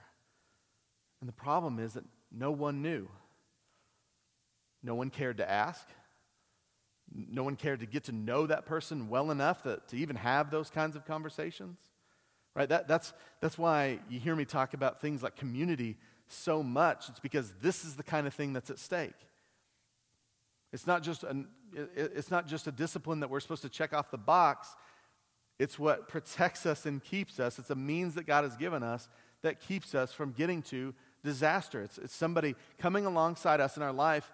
And 1.20 1.29
the 1.29 1.33
problem 1.33 1.79
is 1.79 1.94
that 1.94 2.05
no 2.31 2.51
one 2.51 2.83
knew. 2.83 3.09
No 4.83 4.94
one 4.94 5.11
cared 5.11 5.37
to 5.38 5.48
ask. 5.51 5.87
No 7.14 7.44
one 7.44 7.57
cared 7.57 7.81
to 7.81 7.87
get 7.87 8.05
to 8.05 8.12
know 8.12 8.46
that 8.46 8.66
person 8.66 9.09
well 9.09 9.31
enough 9.31 9.62
that, 9.64 9.88
to 9.88 9.96
even 9.96 10.16
have 10.16 10.51
those 10.51 10.70
kinds 10.70 10.96
of 10.96 11.07
conversations. 11.07 11.79
Right? 12.55 12.68
That, 12.68 12.88
that's, 12.88 13.12
that's 13.40 13.57
why 13.57 14.01
you 14.11 14.18
hear 14.20 14.37
me 14.37 14.44
talk 14.44 14.75
about 14.75 15.01
things 15.01 15.22
like 15.22 15.37
community 15.37 15.96
so 16.29 16.63
much, 16.63 17.09
it's 17.09 17.21
because 17.21 17.53
this 17.61 17.85
is 17.85 17.97
the 17.97 18.03
kind 18.03 18.27
of 18.27 18.35
thing 18.35 18.53
that's 18.53 18.71
at 18.71 18.79
stake. 18.79 19.13
It's 20.73 20.87
not 20.87 21.03
just, 21.03 21.25
an, 21.25 21.49
it's 21.75 22.31
not 22.31 22.47
just 22.47 22.67
a 22.67 22.73
discipline 22.73 23.21
that 23.21 23.29
we're 23.29 23.41
supposed 23.41 23.63
to 23.63 23.69
check 23.69 23.93
off 23.93 24.11
the 24.11 24.19
box. 24.19 24.69
It's 25.59 25.79
what 25.79 26.09
protects 26.09 26.65
us 26.65 26.87
and 26.87 27.05
keeps 27.05 27.39
us. 27.39 27.59
It's 27.59 27.71
a 27.71 27.75
means 27.75 28.15
that 28.15 28.27
God 28.27 28.45
has 28.45 28.57
given 28.57 28.83
us 28.83 29.09
that 29.43 29.61
keeps 29.61 29.95
us 29.95 30.13
from 30.13 30.33
getting 30.33 30.63
to 30.63 30.95
disaster. 31.23 31.83
It's, 31.83 31.99
it's 31.99 32.15
somebody 32.15 32.55
coming 32.79 33.07
alongside 33.07 33.61
us 33.61 33.77
in 33.77 33.83
our 33.83 33.93
life 33.93 34.33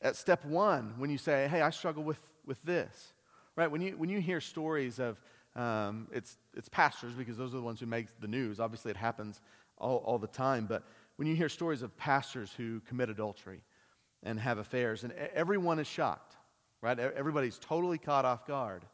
at 0.00 0.16
step 0.16 0.44
one 0.44 0.94
when 0.96 1.10
you 1.10 1.18
say, 1.18 1.48
hey, 1.48 1.60
I 1.60 1.70
struggle 1.70 2.02
with, 2.02 2.20
with 2.46 2.62
this. 2.62 3.12
Right? 3.56 3.70
When 3.70 3.80
you, 3.80 3.96
when 3.96 4.08
you 4.08 4.20
hear 4.20 4.40
stories 4.40 5.00
of, 5.00 5.20
um, 5.56 6.06
it's, 6.12 6.36
it's 6.56 6.68
pastors 6.68 7.14
because 7.14 7.36
those 7.36 7.52
are 7.52 7.56
the 7.56 7.62
ones 7.62 7.80
who 7.80 7.86
make 7.86 8.06
the 8.20 8.28
news. 8.28 8.60
Obviously, 8.60 8.92
it 8.92 8.96
happens 8.96 9.40
all, 9.76 9.98
all 9.98 10.18
the 10.18 10.28
time. 10.28 10.66
But 10.66 10.84
when 11.18 11.26
you 11.26 11.34
hear 11.34 11.48
stories 11.48 11.82
of 11.82 11.96
pastors 11.96 12.52
who 12.56 12.78
commit 12.86 13.10
adultery 13.10 13.64
and 14.22 14.38
have 14.38 14.58
affairs, 14.58 15.02
and 15.02 15.12
everyone 15.34 15.80
is 15.80 15.86
shocked, 15.88 16.36
right? 16.80 16.96
Everybody's 16.96 17.58
totally 17.58 17.98
caught 17.98 18.24
off 18.24 18.46
guard. 18.46 18.84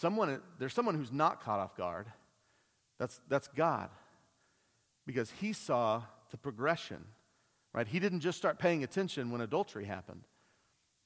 Someone, 0.00 0.40
there's 0.58 0.72
someone 0.72 0.94
who's 0.94 1.12
not 1.12 1.44
caught 1.44 1.60
off 1.60 1.76
guard. 1.76 2.06
That's, 2.98 3.20
that's 3.28 3.48
God. 3.48 3.90
Because 5.06 5.30
he 5.30 5.52
saw 5.52 6.04
the 6.30 6.38
progression, 6.38 7.04
right? 7.74 7.86
He 7.86 7.98
didn't 7.98 8.20
just 8.20 8.38
start 8.38 8.58
paying 8.58 8.82
attention 8.82 9.30
when 9.30 9.42
adultery 9.42 9.84
happened, 9.84 10.22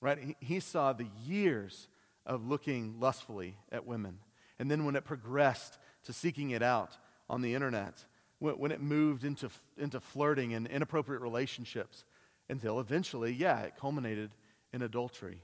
right? 0.01 0.19
He, 0.19 0.37
he 0.39 0.61
saw 0.61 0.93
the 0.93 1.09
years 1.27 1.89
of 2.25 2.47
looking 2.47 3.01
lustfully 3.01 3.57
at 3.73 3.85
women. 3.85 4.21
And 4.61 4.71
then 4.71 4.85
when 4.85 4.95
it 4.95 5.05
progressed 5.05 5.77
to 6.05 6.13
seeking 6.13 6.51
it 6.51 6.63
out 6.63 6.99
on 7.29 7.43
the 7.43 7.53
internet, 7.57 8.05
when, 8.45 8.73
it 8.73 8.81
moved 8.81 9.25
into, 9.25 9.51
into 9.79 10.01
flirting 10.01 10.55
and 10.55 10.67
inappropriate 10.67 11.23
relationships 11.23 12.05
until 12.49 12.81
eventually, 12.81 13.33
yeah, 13.33 13.61
it 13.61 13.75
culminated 13.79 14.31
in 14.73 14.83
adultery. 14.83 15.41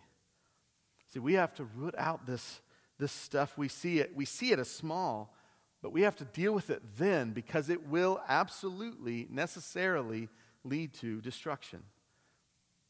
See, 1.12 1.18
we 1.18 1.34
have 1.34 1.54
to 1.54 1.64
root 1.64 1.94
out 1.96 2.26
this, 2.26 2.60
this 2.98 3.12
stuff. 3.12 3.56
We 3.56 3.68
see 3.68 4.00
it, 4.00 4.14
we 4.14 4.24
see 4.24 4.52
it 4.52 4.58
as 4.58 4.70
small, 4.70 5.34
but 5.82 5.92
we 5.92 6.02
have 6.02 6.16
to 6.16 6.24
deal 6.24 6.52
with 6.52 6.70
it 6.70 6.82
then 6.98 7.32
because 7.32 7.70
it 7.70 7.88
will 7.88 8.20
absolutely, 8.28 9.26
necessarily 9.30 10.28
lead 10.62 10.92
to 10.94 11.20
destruction. 11.20 11.82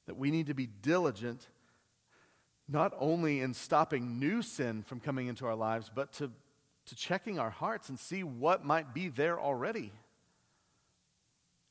That 0.07 0.17
we 0.17 0.31
need 0.31 0.49
to 0.49 0.55
be 0.55 0.67
diligent 0.67 1.47
not 2.69 2.93
only 2.99 3.41
in 3.41 3.55
stopping 3.55 4.19
new 4.19 4.43
sin 4.43 4.83
from 4.83 5.01
coming 5.01 5.29
into 5.29 5.47
our 5.47 5.55
lives, 5.55 5.91
but 5.95 6.13
to 6.15 6.31
to 6.91 6.97
checking 6.97 7.39
our 7.39 7.51
hearts 7.51 7.89
and 7.89 7.99
see 7.99 8.25
what 8.25 8.65
might 8.65 8.93
be 8.93 9.09
there 9.09 9.41
already 9.41 9.93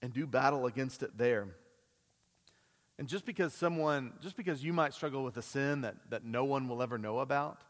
and 0.02 0.14
do 0.14 0.26
battle 0.26 0.66
against 0.66 1.04
it 1.04 1.18
there. 1.18 1.48
And 2.98 3.08
just 3.08 3.26
because 3.26 3.54
someone, 3.54 4.14
just 4.22 4.36
because 4.36 4.64
you 4.64 4.74
might 4.74 4.94
struggle 4.94 5.24
with 5.24 5.38
a 5.38 5.42
sin 5.42 5.82
that, 5.82 5.96
that 6.10 6.26
no 6.26 6.44
one 6.44 6.68
will 6.68 6.82
ever 6.82 6.98
know 6.98 7.20
about, 7.20 7.62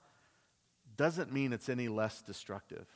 doesn't 0.97 1.31
mean 1.31 1.53
it's 1.53 1.69
any 1.69 1.87
less 1.87 2.21
destructive. 2.21 2.87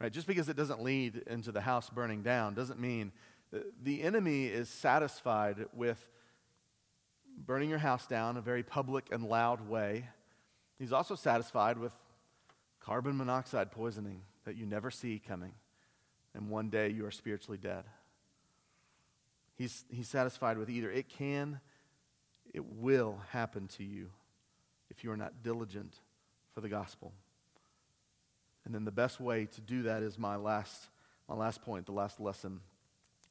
Right? 0.00 0.12
Just 0.12 0.26
because 0.26 0.48
it 0.48 0.56
doesn't 0.56 0.82
lead 0.82 1.22
into 1.26 1.52
the 1.52 1.62
house 1.62 1.88
burning 1.88 2.22
down 2.22 2.54
doesn't 2.54 2.78
mean 2.78 3.12
the 3.82 4.02
enemy 4.02 4.46
is 4.46 4.68
satisfied 4.68 5.66
with 5.72 6.10
burning 7.36 7.70
your 7.70 7.78
house 7.78 8.06
down 8.06 8.32
in 8.32 8.36
a 8.36 8.42
very 8.42 8.62
public 8.62 9.08
and 9.10 9.24
loud 9.24 9.68
way. 9.68 10.08
He's 10.78 10.92
also 10.92 11.14
satisfied 11.14 11.78
with 11.78 11.92
carbon 12.80 13.16
monoxide 13.16 13.70
poisoning 13.70 14.22
that 14.44 14.56
you 14.56 14.66
never 14.66 14.90
see 14.90 15.22
coming, 15.26 15.52
and 16.34 16.50
one 16.50 16.68
day 16.68 16.90
you 16.90 17.06
are 17.06 17.10
spiritually 17.10 17.58
dead. 17.58 17.84
He's, 19.56 19.84
he's 19.88 20.08
satisfied 20.08 20.58
with 20.58 20.68
either 20.68 20.90
it 20.90 21.08
can, 21.08 21.60
it 22.52 22.64
will 22.64 23.20
happen 23.30 23.68
to 23.76 23.84
you 23.84 24.10
if 24.90 25.04
you 25.04 25.10
are 25.10 25.16
not 25.16 25.42
diligent 25.42 25.96
for 26.52 26.60
the 26.60 26.68
gospel. 26.68 27.12
And 28.64 28.74
then 28.74 28.84
the 28.84 28.92
best 28.92 29.20
way 29.20 29.46
to 29.46 29.60
do 29.60 29.82
that 29.82 30.02
is 30.02 30.18
my 30.18 30.36
last, 30.36 30.88
my 31.28 31.34
last 31.34 31.62
point, 31.62 31.86
the 31.86 31.92
last 31.92 32.20
lesson 32.20 32.60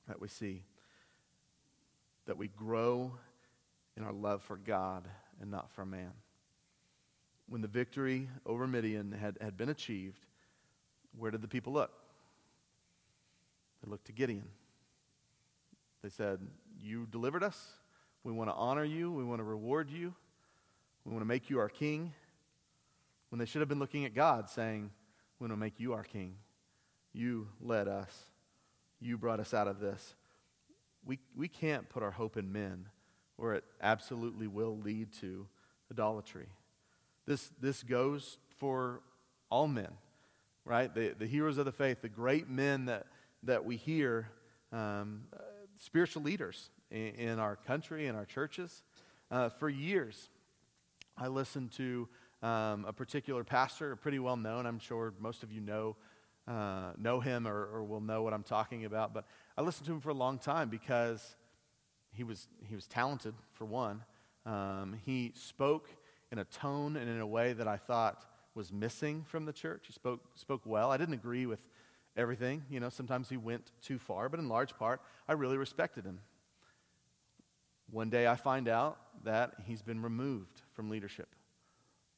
that 0.07 0.21
we 0.21 0.27
see 0.27 0.63
that 2.25 2.37
we 2.37 2.47
grow 2.47 3.11
in 3.97 4.03
our 4.03 4.13
love 4.13 4.41
for 4.41 4.57
God 4.57 5.07
and 5.41 5.51
not 5.51 5.69
for 5.71 5.85
man. 5.85 6.11
When 7.49 7.61
the 7.61 7.67
victory 7.67 8.29
over 8.45 8.65
Midian 8.65 9.11
had, 9.11 9.37
had 9.41 9.57
been 9.57 9.69
achieved, 9.69 10.25
where 11.17 11.31
did 11.31 11.41
the 11.41 11.47
people 11.47 11.73
look? 11.73 11.91
They 13.83 13.91
looked 13.91 14.05
to 14.05 14.13
Gideon. 14.13 14.47
They 16.03 16.09
said, 16.09 16.39
You 16.81 17.07
delivered 17.09 17.43
us. 17.43 17.71
We 18.23 18.31
want 18.31 18.49
to 18.49 18.53
honor 18.53 18.83
you. 18.83 19.11
We 19.11 19.23
want 19.23 19.39
to 19.39 19.43
reward 19.43 19.89
you. 19.89 20.13
We 21.05 21.11
want 21.11 21.21
to 21.21 21.27
make 21.27 21.49
you 21.49 21.59
our 21.59 21.69
king. 21.69 22.13
When 23.29 23.39
they 23.39 23.45
should 23.45 23.61
have 23.61 23.69
been 23.69 23.79
looking 23.79 24.05
at 24.05 24.13
God, 24.13 24.49
saying, 24.49 24.91
We 25.39 25.45
want 25.45 25.53
to 25.53 25.57
make 25.57 25.79
you 25.79 25.93
our 25.93 26.03
king. 26.03 26.35
You 27.13 27.47
led 27.61 27.87
us. 27.87 28.11
You 28.99 29.17
brought 29.17 29.39
us 29.39 29.53
out 29.53 29.67
of 29.67 29.79
this. 29.79 30.15
We, 31.05 31.19
we 31.35 31.47
can't 31.47 31.89
put 31.89 32.03
our 32.03 32.11
hope 32.11 32.37
in 32.37 32.51
men, 32.51 32.87
or 33.37 33.53
it 33.53 33.63
absolutely 33.81 34.47
will 34.47 34.77
lead 34.77 35.11
to 35.21 35.47
idolatry. 35.91 36.47
This, 37.25 37.51
this 37.61 37.83
goes 37.83 38.37
for 38.57 39.01
all 39.49 39.67
men, 39.67 39.91
right? 40.65 40.93
The, 40.93 41.13
the 41.17 41.27
heroes 41.27 41.57
of 41.57 41.65
the 41.65 41.71
faith, 41.71 42.01
the 42.01 42.09
great 42.09 42.49
men 42.49 42.85
that, 42.85 43.07
that 43.43 43.65
we 43.65 43.75
hear, 43.75 44.29
um, 44.71 45.23
spiritual 45.83 46.23
leaders 46.23 46.69
in, 46.91 47.07
in, 47.15 47.39
our 47.39 47.55
country, 47.55 48.07
in 48.07 48.15
our 48.15 48.25
churches. 48.25 48.83
Uh, 49.29 49.49
for 49.49 49.69
years, 49.69 50.29
I 51.17 51.27
listened 51.27 51.71
to 51.73 52.07
um, 52.41 52.85
a 52.87 52.93
particular 52.93 53.43
pastor, 53.43 53.95
pretty 53.95 54.19
well 54.19 54.37
known. 54.37 54.65
I'm 54.65 54.79
sure 54.79 55.13
most 55.19 55.43
of 55.43 55.51
you 55.51 55.61
know, 55.61 55.95
uh, 56.47 56.91
know 56.97 57.19
him 57.19 57.47
or, 57.47 57.65
or 57.73 57.83
will 57.83 58.01
know 58.01 58.23
what 58.23 58.33
I'm 58.33 58.43
talking 58.43 58.85
about. 58.85 59.13
But 59.13 59.25
I 59.57 59.61
listened 59.61 59.85
to 59.87 59.93
him 59.93 60.01
for 60.01 60.09
a 60.09 60.15
long 60.15 60.39
time 60.39 60.69
because 60.69 61.35
he 62.11 62.23
was, 62.23 62.47
he 62.67 62.75
was 62.75 62.87
talented, 62.87 63.33
for 63.53 63.65
one. 63.65 64.03
Um, 64.45 64.95
he 65.05 65.31
spoke 65.35 65.89
in 66.31 66.39
a 66.39 66.45
tone 66.45 66.95
and 66.95 67.09
in 67.09 67.19
a 67.19 67.27
way 67.27 67.53
that 67.53 67.67
I 67.67 67.77
thought 67.77 68.25
was 68.55 68.71
missing 68.71 69.23
from 69.27 69.45
the 69.45 69.53
church. 69.53 69.85
He 69.87 69.93
spoke, 69.93 70.21
spoke 70.35 70.61
well. 70.65 70.91
I 70.91 70.97
didn't 70.97 71.15
agree 71.15 71.45
with 71.45 71.59
everything. 72.15 72.63
You 72.69 72.79
know, 72.79 72.89
sometimes 72.89 73.29
he 73.29 73.37
went 73.37 73.71
too 73.81 73.99
far, 73.99 74.29
but 74.29 74.39
in 74.39 74.47
large 74.47 74.75
part, 74.77 75.01
I 75.27 75.33
really 75.33 75.57
respected 75.57 76.05
him. 76.05 76.19
One 77.89 78.09
day 78.09 78.27
I 78.27 78.35
find 78.35 78.67
out 78.67 78.97
that 79.23 79.53
he's 79.65 79.81
been 79.81 80.01
removed 80.01 80.61
from 80.73 80.89
leadership 80.89 81.29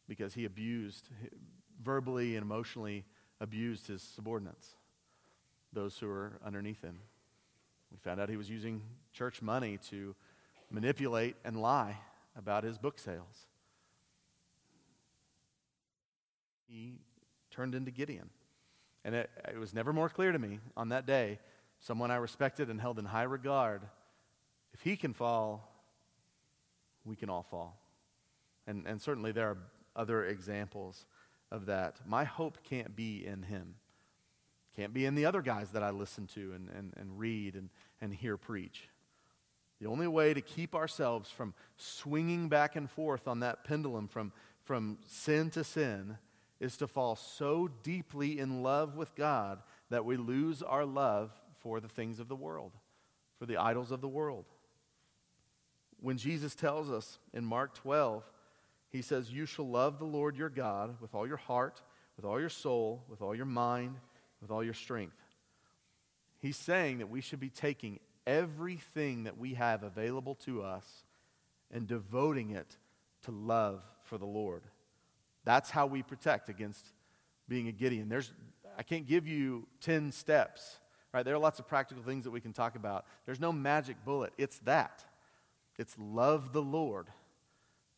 because 0.07 0.33
he 0.33 0.45
abused, 0.45 1.09
verbally 1.83 2.35
and 2.35 2.43
emotionally 2.43 3.05
abused 3.41 3.87
his 3.87 4.01
subordinates, 4.01 4.75
those 5.73 5.97
who 5.97 6.07
were 6.07 6.39
underneath 6.45 6.81
him. 6.81 6.99
We 7.91 7.97
found 7.97 8.19
out 8.19 8.29
he 8.29 8.37
was 8.37 8.49
using 8.49 8.81
church 9.13 9.41
money 9.41 9.77
to 9.89 10.15
manipulate 10.69 11.35
and 11.43 11.61
lie 11.61 11.97
about 12.37 12.63
his 12.63 12.77
book 12.77 12.99
sales. 12.99 13.47
He 16.67 16.99
turned 17.51 17.75
into 17.75 17.91
Gideon. 17.91 18.29
And 19.05 19.13
it, 19.13 19.29
it, 19.47 19.59
was 19.59 19.71
never 19.71 19.93
more 19.93 20.09
clear 20.09 20.31
to 20.31 20.39
me 20.39 20.59
on 20.75 20.89
that 20.89 21.05
day, 21.05 21.37
someone 21.79 22.09
I 22.09 22.15
respected 22.15 22.69
and 22.69 22.81
held 22.81 22.97
in 22.97 23.05
high 23.05 23.23
regard, 23.23 23.83
if 24.73 24.81
he 24.81 24.97
can 24.97 25.13
fall, 25.13 25.71
we 27.05 27.15
can 27.15 27.29
all 27.29 27.43
fall. 27.43 27.79
And, 28.65 28.87
and 28.87 28.99
certainly 28.99 29.31
there 29.31 29.51
are 29.51 29.57
other 29.95 30.25
examples 30.25 31.05
of 31.51 31.67
that. 31.67 31.97
My 32.07 32.23
hope 32.23 32.57
can't 32.63 32.95
be 32.95 33.23
in 33.23 33.43
him, 33.43 33.75
can't 34.75 34.91
be 34.91 35.05
in 35.05 35.13
the 35.13 35.27
other 35.27 35.43
guys 35.43 35.69
that 35.69 35.83
I 35.83 35.91
listen 35.91 36.25
to 36.33 36.53
and, 36.53 36.69
and, 36.75 36.93
and 36.97 37.19
read 37.19 37.53
and, 37.53 37.69
and 38.01 38.11
hear 38.11 38.37
preach. 38.37 38.89
The 39.79 39.87
only 39.87 40.07
way 40.07 40.33
to 40.33 40.41
keep 40.41 40.73
ourselves 40.73 41.29
from 41.29 41.53
swinging 41.77 42.49
back 42.49 42.75
and 42.75 42.89
forth 42.89 43.27
on 43.27 43.41
that 43.41 43.65
pendulum 43.65 44.07
from, 44.07 44.31
from 44.63 44.97
sin 45.05 45.51
to 45.51 45.63
sin 45.63 46.17
is 46.59 46.77
to 46.77 46.87
fall 46.87 47.15
so 47.15 47.69
deeply 47.83 48.39
in 48.39 48.63
love 48.63 48.95
with 48.95 49.15
God 49.15 49.61
that 49.89 50.05
we 50.05 50.17
lose 50.17 50.61
our 50.61 50.85
love 50.85 51.31
for 51.59 51.79
the 51.79 51.89
things 51.89 52.19
of 52.19 52.27
the 52.27 52.35
world, 52.35 52.71
for 53.37 53.45
the 53.45 53.57
idols 53.57 53.91
of 53.91 54.01
the 54.01 54.07
world. 54.07 54.45
When 55.99 56.17
Jesus 56.17 56.55
tells 56.55 56.91
us 56.91 57.19
in 57.33 57.45
Mark 57.45 57.73
12, 57.75 58.23
he 58.89 59.01
says, 59.01 59.31
You 59.31 59.45
shall 59.45 59.67
love 59.67 59.99
the 59.99 60.05
Lord 60.05 60.37
your 60.37 60.49
God 60.49 60.97
with 61.01 61.15
all 61.15 61.27
your 61.27 61.37
heart, 61.37 61.81
with 62.15 62.25
all 62.25 62.39
your 62.39 62.49
soul, 62.49 63.03
with 63.09 63.21
all 63.21 63.35
your 63.35 63.45
mind, 63.45 63.95
with 64.41 64.51
all 64.51 64.63
your 64.63 64.73
strength. 64.73 65.17
He's 66.39 66.57
saying 66.57 66.99
that 66.99 67.09
we 67.09 67.21
should 67.21 67.39
be 67.39 67.49
taking 67.49 67.99
everything 68.27 69.23
that 69.23 69.37
we 69.37 69.55
have 69.55 69.83
available 69.83 70.35
to 70.35 70.61
us 70.61 71.03
and 71.71 71.87
devoting 71.87 72.51
it 72.51 72.77
to 73.23 73.31
love 73.31 73.83
for 74.03 74.17
the 74.17 74.25
Lord. 74.25 74.63
That's 75.45 75.69
how 75.69 75.85
we 75.85 76.03
protect 76.03 76.49
against 76.49 76.85
being 77.47 77.67
a 77.67 77.71
Gideon. 77.71 78.09
There's, 78.09 78.33
I 78.77 78.83
can't 78.83 79.07
give 79.07 79.27
you 79.27 79.67
10 79.81 80.11
steps, 80.11 80.77
right? 81.13 81.23
There 81.23 81.35
are 81.35 81.39
lots 81.39 81.59
of 81.59 81.67
practical 81.67 82.03
things 82.03 82.25
that 82.25 82.31
we 82.31 82.41
can 82.41 82.51
talk 82.51 82.75
about. 82.75 83.05
There's 83.25 83.39
no 83.39 83.53
magic 83.53 84.03
bullet. 84.03 84.33
It's 84.37 84.57
that. 84.59 85.05
It's 85.77 85.95
love 85.99 86.51
the 86.51 86.61
Lord, 86.61 87.07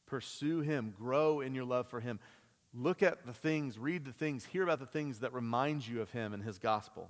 pursue 0.05 0.61
Him, 0.61 0.93
grow 0.97 1.41
in 1.41 1.55
your 1.55 1.65
love 1.65 1.87
for 1.87 1.99
Him. 1.99 2.19
Look 2.73 3.01
at 3.01 3.25
the 3.25 3.33
things, 3.33 3.79
read 3.79 4.03
the 4.03 4.11
things, 4.11 4.45
hear 4.45 4.63
about 4.63 4.79
the 4.79 4.85
things 4.85 5.19
that 5.19 5.33
remind 5.33 5.87
you 5.87 6.01
of 6.01 6.11
Him 6.11 6.33
and 6.33 6.43
His 6.43 6.59
gospel. 6.59 7.09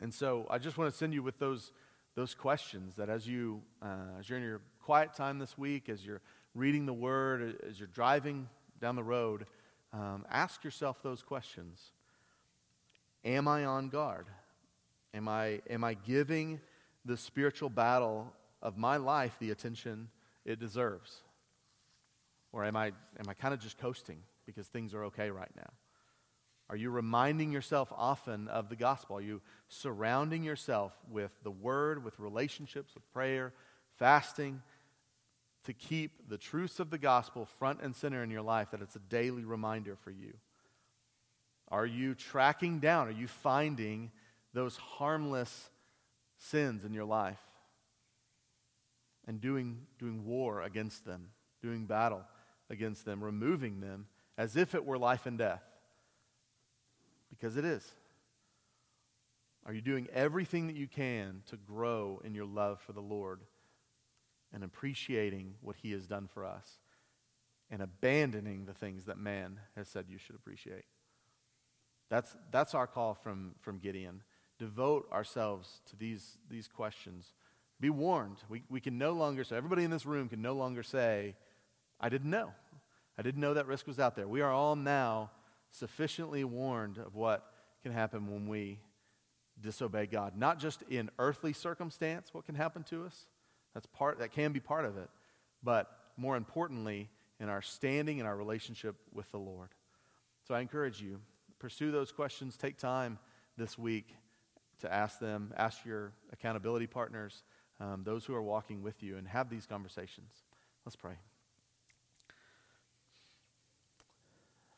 And 0.00 0.12
so 0.12 0.46
I 0.50 0.58
just 0.58 0.78
want 0.78 0.90
to 0.92 0.96
send 0.96 1.14
you 1.14 1.22
with 1.22 1.38
those, 1.38 1.72
those 2.14 2.34
questions 2.34 2.96
that 2.96 3.08
as, 3.08 3.26
you, 3.26 3.62
uh, 3.82 4.18
as 4.20 4.28
you're 4.28 4.38
in 4.38 4.44
your 4.44 4.60
quiet 4.80 5.14
time 5.14 5.38
this 5.38 5.56
week, 5.56 5.88
as 5.88 6.04
you're 6.04 6.20
reading 6.56 6.86
the 6.86 6.94
Word, 6.94 7.58
as 7.68 7.78
you're 7.78 7.86
driving 7.86 8.48
down 8.80 8.96
the 8.96 9.04
road, 9.04 9.46
um, 9.92 10.24
ask 10.30 10.64
yourself 10.64 11.02
those 11.02 11.22
questions. 11.22 11.92
Am 13.24 13.46
I 13.46 13.66
on 13.66 13.90
guard? 13.90 14.26
Am 15.12 15.28
I, 15.28 15.60
am 15.68 15.84
I 15.84 15.94
giving 15.94 16.60
the 17.04 17.16
spiritual 17.16 17.68
battle 17.68 18.32
of 18.62 18.78
my 18.78 18.96
life 18.96 19.36
the 19.38 19.50
attention 19.50 20.08
it 20.46 20.58
deserves? 20.58 21.20
Or 22.52 22.64
am 22.64 22.74
I, 22.74 22.86
am 23.18 23.28
I 23.28 23.34
kind 23.34 23.52
of 23.52 23.60
just 23.60 23.76
coasting 23.76 24.20
because 24.46 24.66
things 24.66 24.94
are 24.94 25.04
okay 25.04 25.30
right 25.30 25.52
now? 25.56 25.70
Are 26.70 26.76
you 26.76 26.90
reminding 26.90 27.52
yourself 27.52 27.92
often 27.94 28.48
of 28.48 28.70
the 28.70 28.76
gospel? 28.76 29.18
Are 29.18 29.22
you 29.22 29.42
surrounding 29.68 30.42
yourself 30.42 30.96
with 31.10 31.32
the 31.42 31.50
word, 31.50 32.02
with 32.02 32.18
relationships, 32.18 32.94
with 32.94 33.08
prayer, 33.12 33.52
fasting, 33.98 34.62
to 35.66 35.72
keep 35.72 36.28
the 36.28 36.38
truths 36.38 36.80
of 36.80 36.90
the 36.90 36.98
gospel 36.98 37.44
front 37.44 37.80
and 37.82 37.94
center 37.94 38.22
in 38.22 38.30
your 38.30 38.42
life, 38.42 38.70
that 38.70 38.80
it's 38.80 38.96
a 38.96 39.00
daily 39.00 39.44
reminder 39.44 39.96
for 39.96 40.10
you? 40.10 40.32
Are 41.68 41.86
you 41.86 42.14
tracking 42.14 42.78
down? 42.78 43.08
Are 43.08 43.12
you 43.12 43.26
finding 43.26 44.12
those 44.54 44.76
harmless 44.76 45.70
sins 46.38 46.84
in 46.84 46.92
your 46.92 47.04
life 47.04 47.40
and 49.26 49.40
doing, 49.40 49.86
doing 49.98 50.24
war 50.24 50.62
against 50.62 51.04
them, 51.04 51.30
doing 51.60 51.86
battle 51.86 52.22
against 52.70 53.04
them, 53.04 53.22
removing 53.22 53.80
them 53.80 54.06
as 54.38 54.56
if 54.56 54.74
it 54.74 54.84
were 54.84 54.98
life 54.98 55.26
and 55.26 55.36
death? 55.36 55.62
Because 57.28 57.56
it 57.56 57.64
is. 57.64 57.84
Are 59.66 59.74
you 59.74 59.80
doing 59.80 60.06
everything 60.12 60.68
that 60.68 60.76
you 60.76 60.86
can 60.86 61.42
to 61.46 61.56
grow 61.56 62.22
in 62.24 62.36
your 62.36 62.44
love 62.44 62.80
for 62.80 62.92
the 62.92 63.00
Lord? 63.00 63.40
And 64.56 64.64
appreciating 64.64 65.54
what 65.60 65.76
he 65.76 65.92
has 65.92 66.06
done 66.06 66.26
for 66.32 66.42
us 66.42 66.80
and 67.70 67.82
abandoning 67.82 68.64
the 68.64 68.72
things 68.72 69.04
that 69.04 69.18
man 69.18 69.60
has 69.76 69.86
said 69.86 70.06
you 70.08 70.16
should 70.16 70.34
appreciate. 70.34 70.86
That's, 72.08 72.34
that's 72.50 72.74
our 72.74 72.86
call 72.86 73.12
from, 73.12 73.54
from 73.60 73.78
Gideon. 73.78 74.22
Devote 74.58 75.08
ourselves 75.12 75.82
to 75.90 75.96
these, 75.96 76.38
these 76.48 76.68
questions. 76.68 77.34
Be 77.80 77.90
warned. 77.90 78.38
We, 78.48 78.62
we 78.70 78.80
can 78.80 78.96
no 78.96 79.12
longer 79.12 79.44
so 79.44 79.56
everybody 79.56 79.84
in 79.84 79.90
this 79.90 80.06
room 80.06 80.26
can 80.30 80.40
no 80.40 80.54
longer 80.54 80.82
say, 80.82 81.34
I 82.00 82.08
didn't 82.08 82.30
know. 82.30 82.50
I 83.18 83.22
didn't 83.22 83.42
know 83.42 83.52
that 83.52 83.66
risk 83.66 83.86
was 83.86 84.00
out 84.00 84.16
there. 84.16 84.26
We 84.26 84.40
are 84.40 84.52
all 84.52 84.74
now 84.74 85.32
sufficiently 85.70 86.44
warned 86.44 86.96
of 86.96 87.14
what 87.14 87.44
can 87.82 87.92
happen 87.92 88.32
when 88.32 88.48
we 88.48 88.78
disobey 89.60 90.06
God. 90.06 90.34
Not 90.34 90.58
just 90.58 90.80
in 90.88 91.10
earthly 91.18 91.52
circumstance, 91.52 92.32
what 92.32 92.46
can 92.46 92.54
happen 92.54 92.84
to 92.84 93.04
us, 93.04 93.26
that's 93.76 93.86
part, 93.88 94.20
that 94.20 94.32
can 94.32 94.52
be 94.52 94.60
part 94.60 94.86
of 94.86 94.96
it. 94.96 95.10
But 95.62 95.90
more 96.16 96.34
importantly, 96.34 97.10
in 97.38 97.50
our 97.50 97.60
standing 97.60 98.16
in 98.16 98.24
our 98.24 98.34
relationship 98.34 98.96
with 99.12 99.30
the 99.32 99.38
Lord. 99.38 99.68
So 100.48 100.54
I 100.54 100.60
encourage 100.60 101.02
you, 101.02 101.20
pursue 101.58 101.90
those 101.90 102.10
questions. 102.10 102.56
Take 102.56 102.78
time 102.78 103.18
this 103.58 103.76
week 103.76 104.16
to 104.80 104.90
ask 104.90 105.18
them, 105.18 105.52
ask 105.58 105.84
your 105.84 106.14
accountability 106.32 106.86
partners, 106.86 107.42
um, 107.78 108.02
those 108.02 108.24
who 108.24 108.34
are 108.34 108.42
walking 108.42 108.82
with 108.82 109.02
you, 109.02 109.18
and 109.18 109.28
have 109.28 109.50
these 109.50 109.66
conversations. 109.66 110.32
Let's 110.86 110.96
pray. 110.96 111.18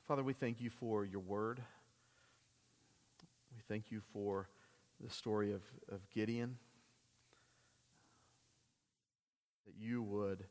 Father, 0.09 0.25
we 0.25 0.33
thank 0.33 0.61
you 0.61 0.71
for 0.71 1.05
your 1.05 1.21
word. 1.21 1.63
We 3.55 3.63
thank 3.69 3.93
you 3.93 4.01
for 4.13 4.49
the 5.01 5.09
story 5.09 5.53
of, 5.53 5.63
of 5.89 6.01
Gideon. 6.11 6.57
That 9.69 9.85
you 9.85 10.03
would 10.03 10.45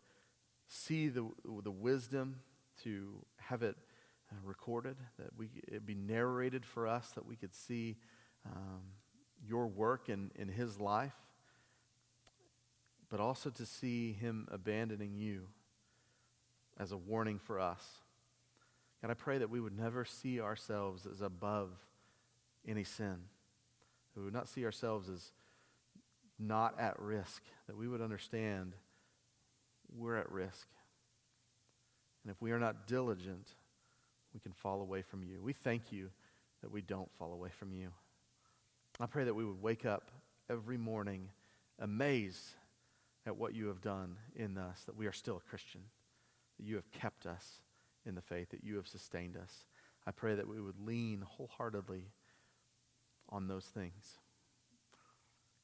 see 0.68 1.08
the, 1.08 1.28
the 1.64 1.72
wisdom 1.72 2.42
to 2.84 3.26
have 3.38 3.64
it 3.64 3.76
uh, 4.32 4.36
recorded, 4.44 4.96
that 5.18 5.30
we, 5.36 5.50
it 5.68 5.88
be 5.88 5.96
narrated 5.96 6.64
for 6.64 6.86
us, 6.86 7.10
that 7.16 7.26
we 7.26 7.36
could 7.36 7.56
see 7.56 7.98
um, 8.46 8.82
your 9.44 9.66
work 9.66 10.08
in, 10.08 10.30
in 10.36 10.50
his 10.50 10.80
life, 10.80 11.16
but 13.10 13.20
also 13.20 13.50
to 13.50 13.66
see 13.66 14.14
him 14.14 14.48
abandoning 14.52 15.16
you 15.16 15.48
as 16.78 16.92
a 16.92 16.98
warning 16.98 17.40
for 17.40 17.60
us. 17.60 17.84
God, 19.02 19.10
I 19.10 19.16
pray 19.16 19.40
that 19.40 19.50
we 19.50 19.60
would 19.60 19.76
never 19.76 20.06
see 20.06 20.40
ourselves 20.40 21.08
as 21.08 21.22
above 21.22 21.72
any 22.68 22.84
sin. 22.84 23.16
we 24.16 24.24
would 24.24 24.34
not 24.34 24.48
see 24.48 24.64
ourselves 24.64 25.10
as 25.10 25.32
not 26.38 26.80
at 26.80 27.00
risk, 27.00 27.42
that 27.66 27.76
we 27.76 27.88
would 27.88 28.02
understand 28.02 28.74
we're 29.96 30.18
at 30.18 30.32
risk. 30.32 30.68
And 32.24 32.32
if 32.32 32.42
we 32.42 32.52
are 32.52 32.60
not 32.60 32.88
diligent, 32.88 33.56
we 34.34 34.40
can 34.40 34.52
fall 34.52 34.82
away 34.82 35.02
from 35.02 35.24
you. 35.24 35.42
We 35.42 35.54
thank 35.54 35.92
you 35.92 36.10
that 36.62 36.72
we 36.72 36.82
don't 36.82 37.12
fall 37.18 37.34
away 37.34 37.50
from 37.58 37.72
you. 37.72 37.90
I 39.00 39.06
pray 39.06 39.24
that 39.24 39.34
we 39.34 39.46
would 39.46 39.62
wake 39.62 39.86
up 39.86 40.12
every 40.50 40.78
morning 40.78 41.30
amazed 41.80 42.56
at 43.26 43.38
what 43.38 43.54
you 43.54 43.68
have 43.68 43.82
done 43.82 44.18
in 44.36 44.58
us, 44.58 44.82
that 44.86 44.96
we 44.96 45.06
are 45.06 45.12
still 45.12 45.38
a 45.38 45.50
Christian, 45.50 45.82
that 46.58 46.66
you 46.66 46.76
have 46.76 46.92
kept 46.92 47.26
us 47.26 47.62
in 48.06 48.16
the 48.16 48.22
faith, 48.22 48.50
that 48.50 48.64
you 48.64 48.76
have 48.78 48.88
sustained 48.88 49.38
us. 49.38 49.66
I 50.06 50.12
pray 50.12 50.36
that 50.36 50.48
we 50.48 50.62
would 50.62 50.80
lean 50.80 51.22
wholeheartedly 51.22 52.06
on 53.30 53.48
those 53.48 53.66
things. 53.66 54.18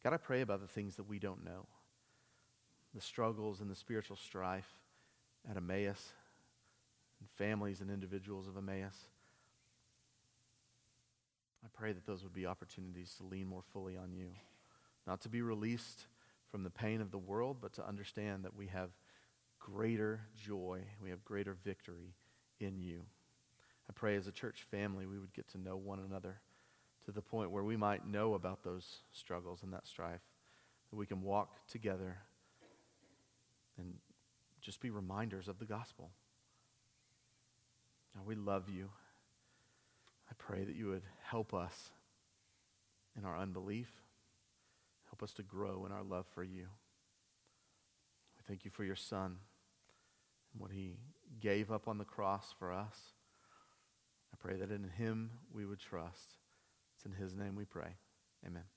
God, 0.04 0.14
I 0.14 0.18
pray 0.18 0.42
about 0.42 0.62
the 0.62 0.68
things 0.68 0.98
that 0.98 1.08
we 1.08 1.18
don't 1.18 1.46
know 1.46 1.66
the 2.94 3.02
struggles 3.02 3.60
and 3.60 3.70
the 3.70 3.76
spiritual 3.76 4.18
strife 4.18 4.70
at 5.50 5.58
Emmaus, 5.58 6.14
and 7.20 7.30
families 7.38 7.82
and 7.82 7.90
individuals 7.90 8.48
of 8.48 8.58
Emmaus. 8.58 8.96
I 11.64 11.68
pray 11.74 11.94
that 11.94 12.06
those 12.06 12.24
would 12.24 12.34
be 12.34 12.46
opportunities 12.46 13.14
to 13.18 13.24
lean 13.24 13.48
more 13.48 13.64
fully 13.74 13.98
on 13.98 14.14
you, 14.14 14.28
not 15.08 15.22
to 15.22 15.30
be 15.30 15.42
released 15.42 16.06
from 16.52 16.64
the 16.64 16.70
pain 16.70 17.02
of 17.02 17.12
the 17.12 17.18
world, 17.18 17.58
but 17.62 17.74
to 17.74 17.88
understand 17.88 18.44
that 18.44 18.56
we 18.56 18.68
have 18.68 18.90
greater 19.60 20.22
joy, 20.36 20.82
we 21.02 21.10
have 21.10 21.24
greater 21.24 21.56
victory 21.64 22.14
in 22.60 22.78
you. 22.78 23.02
I 23.90 23.94
pray 23.94 24.16
as 24.16 24.28
a 24.28 24.32
church 24.32 24.66
family 24.70 25.06
we 25.06 25.18
would 25.18 25.34
get 25.34 25.48
to 25.50 25.58
know 25.58 25.76
one 25.76 26.00
another 26.00 26.40
to 27.06 27.12
the 27.12 27.22
point 27.22 27.52
where 27.52 27.64
we 27.64 27.76
might 27.76 28.08
know 28.08 28.34
about 28.34 28.64
those 28.64 28.98
struggles 29.12 29.64
and 29.64 29.74
that 29.74 29.88
strife, 29.88 30.22
that 30.90 30.96
we 30.96 31.06
can 31.06 31.22
walk 31.22 31.68
together 31.68 32.18
and 33.78 33.96
just 34.62 34.80
be 34.80 34.90
reminders 34.90 35.48
of 35.48 35.60
the 35.60 35.66
gospel. 35.66 36.12
God, 38.16 38.26
we 38.26 38.36
love 38.36 38.70
you. 38.70 38.90
I 40.30 40.34
pray 40.38 40.64
that 40.64 40.76
you 40.76 40.88
would 40.88 41.04
help 41.24 41.54
us 41.54 41.90
in 43.18 43.26
our 43.26 43.38
unbelief, 43.38 43.92
help 45.10 45.22
us 45.22 45.34
to 45.34 45.44
grow 45.44 45.86
in 45.86 45.92
our 45.92 46.04
love 46.04 46.26
for 46.34 46.44
you. 46.44 46.68
We 48.38 48.44
thank 48.48 48.66
you 48.66 48.72
for 48.72 48.84
your 48.84 48.96
son 48.96 49.38
and 50.52 50.62
what 50.62 50.72
he 50.72 50.98
gave 51.40 51.72
up 51.72 51.88
on 51.88 51.98
the 51.98 52.06
cross 52.06 52.54
for 52.58 52.72
us. 52.72 52.98
I 54.34 54.38
pray 54.40 54.56
that 54.58 54.72
in 54.72 54.90
him 54.98 55.32
we 55.54 55.66
would 55.66 55.80
trust. 55.80 56.36
It's 56.96 57.06
in 57.06 57.12
his 57.12 57.36
name 57.36 57.56
we 57.56 57.66
pray. 57.66 57.98
Amen. 58.46 58.73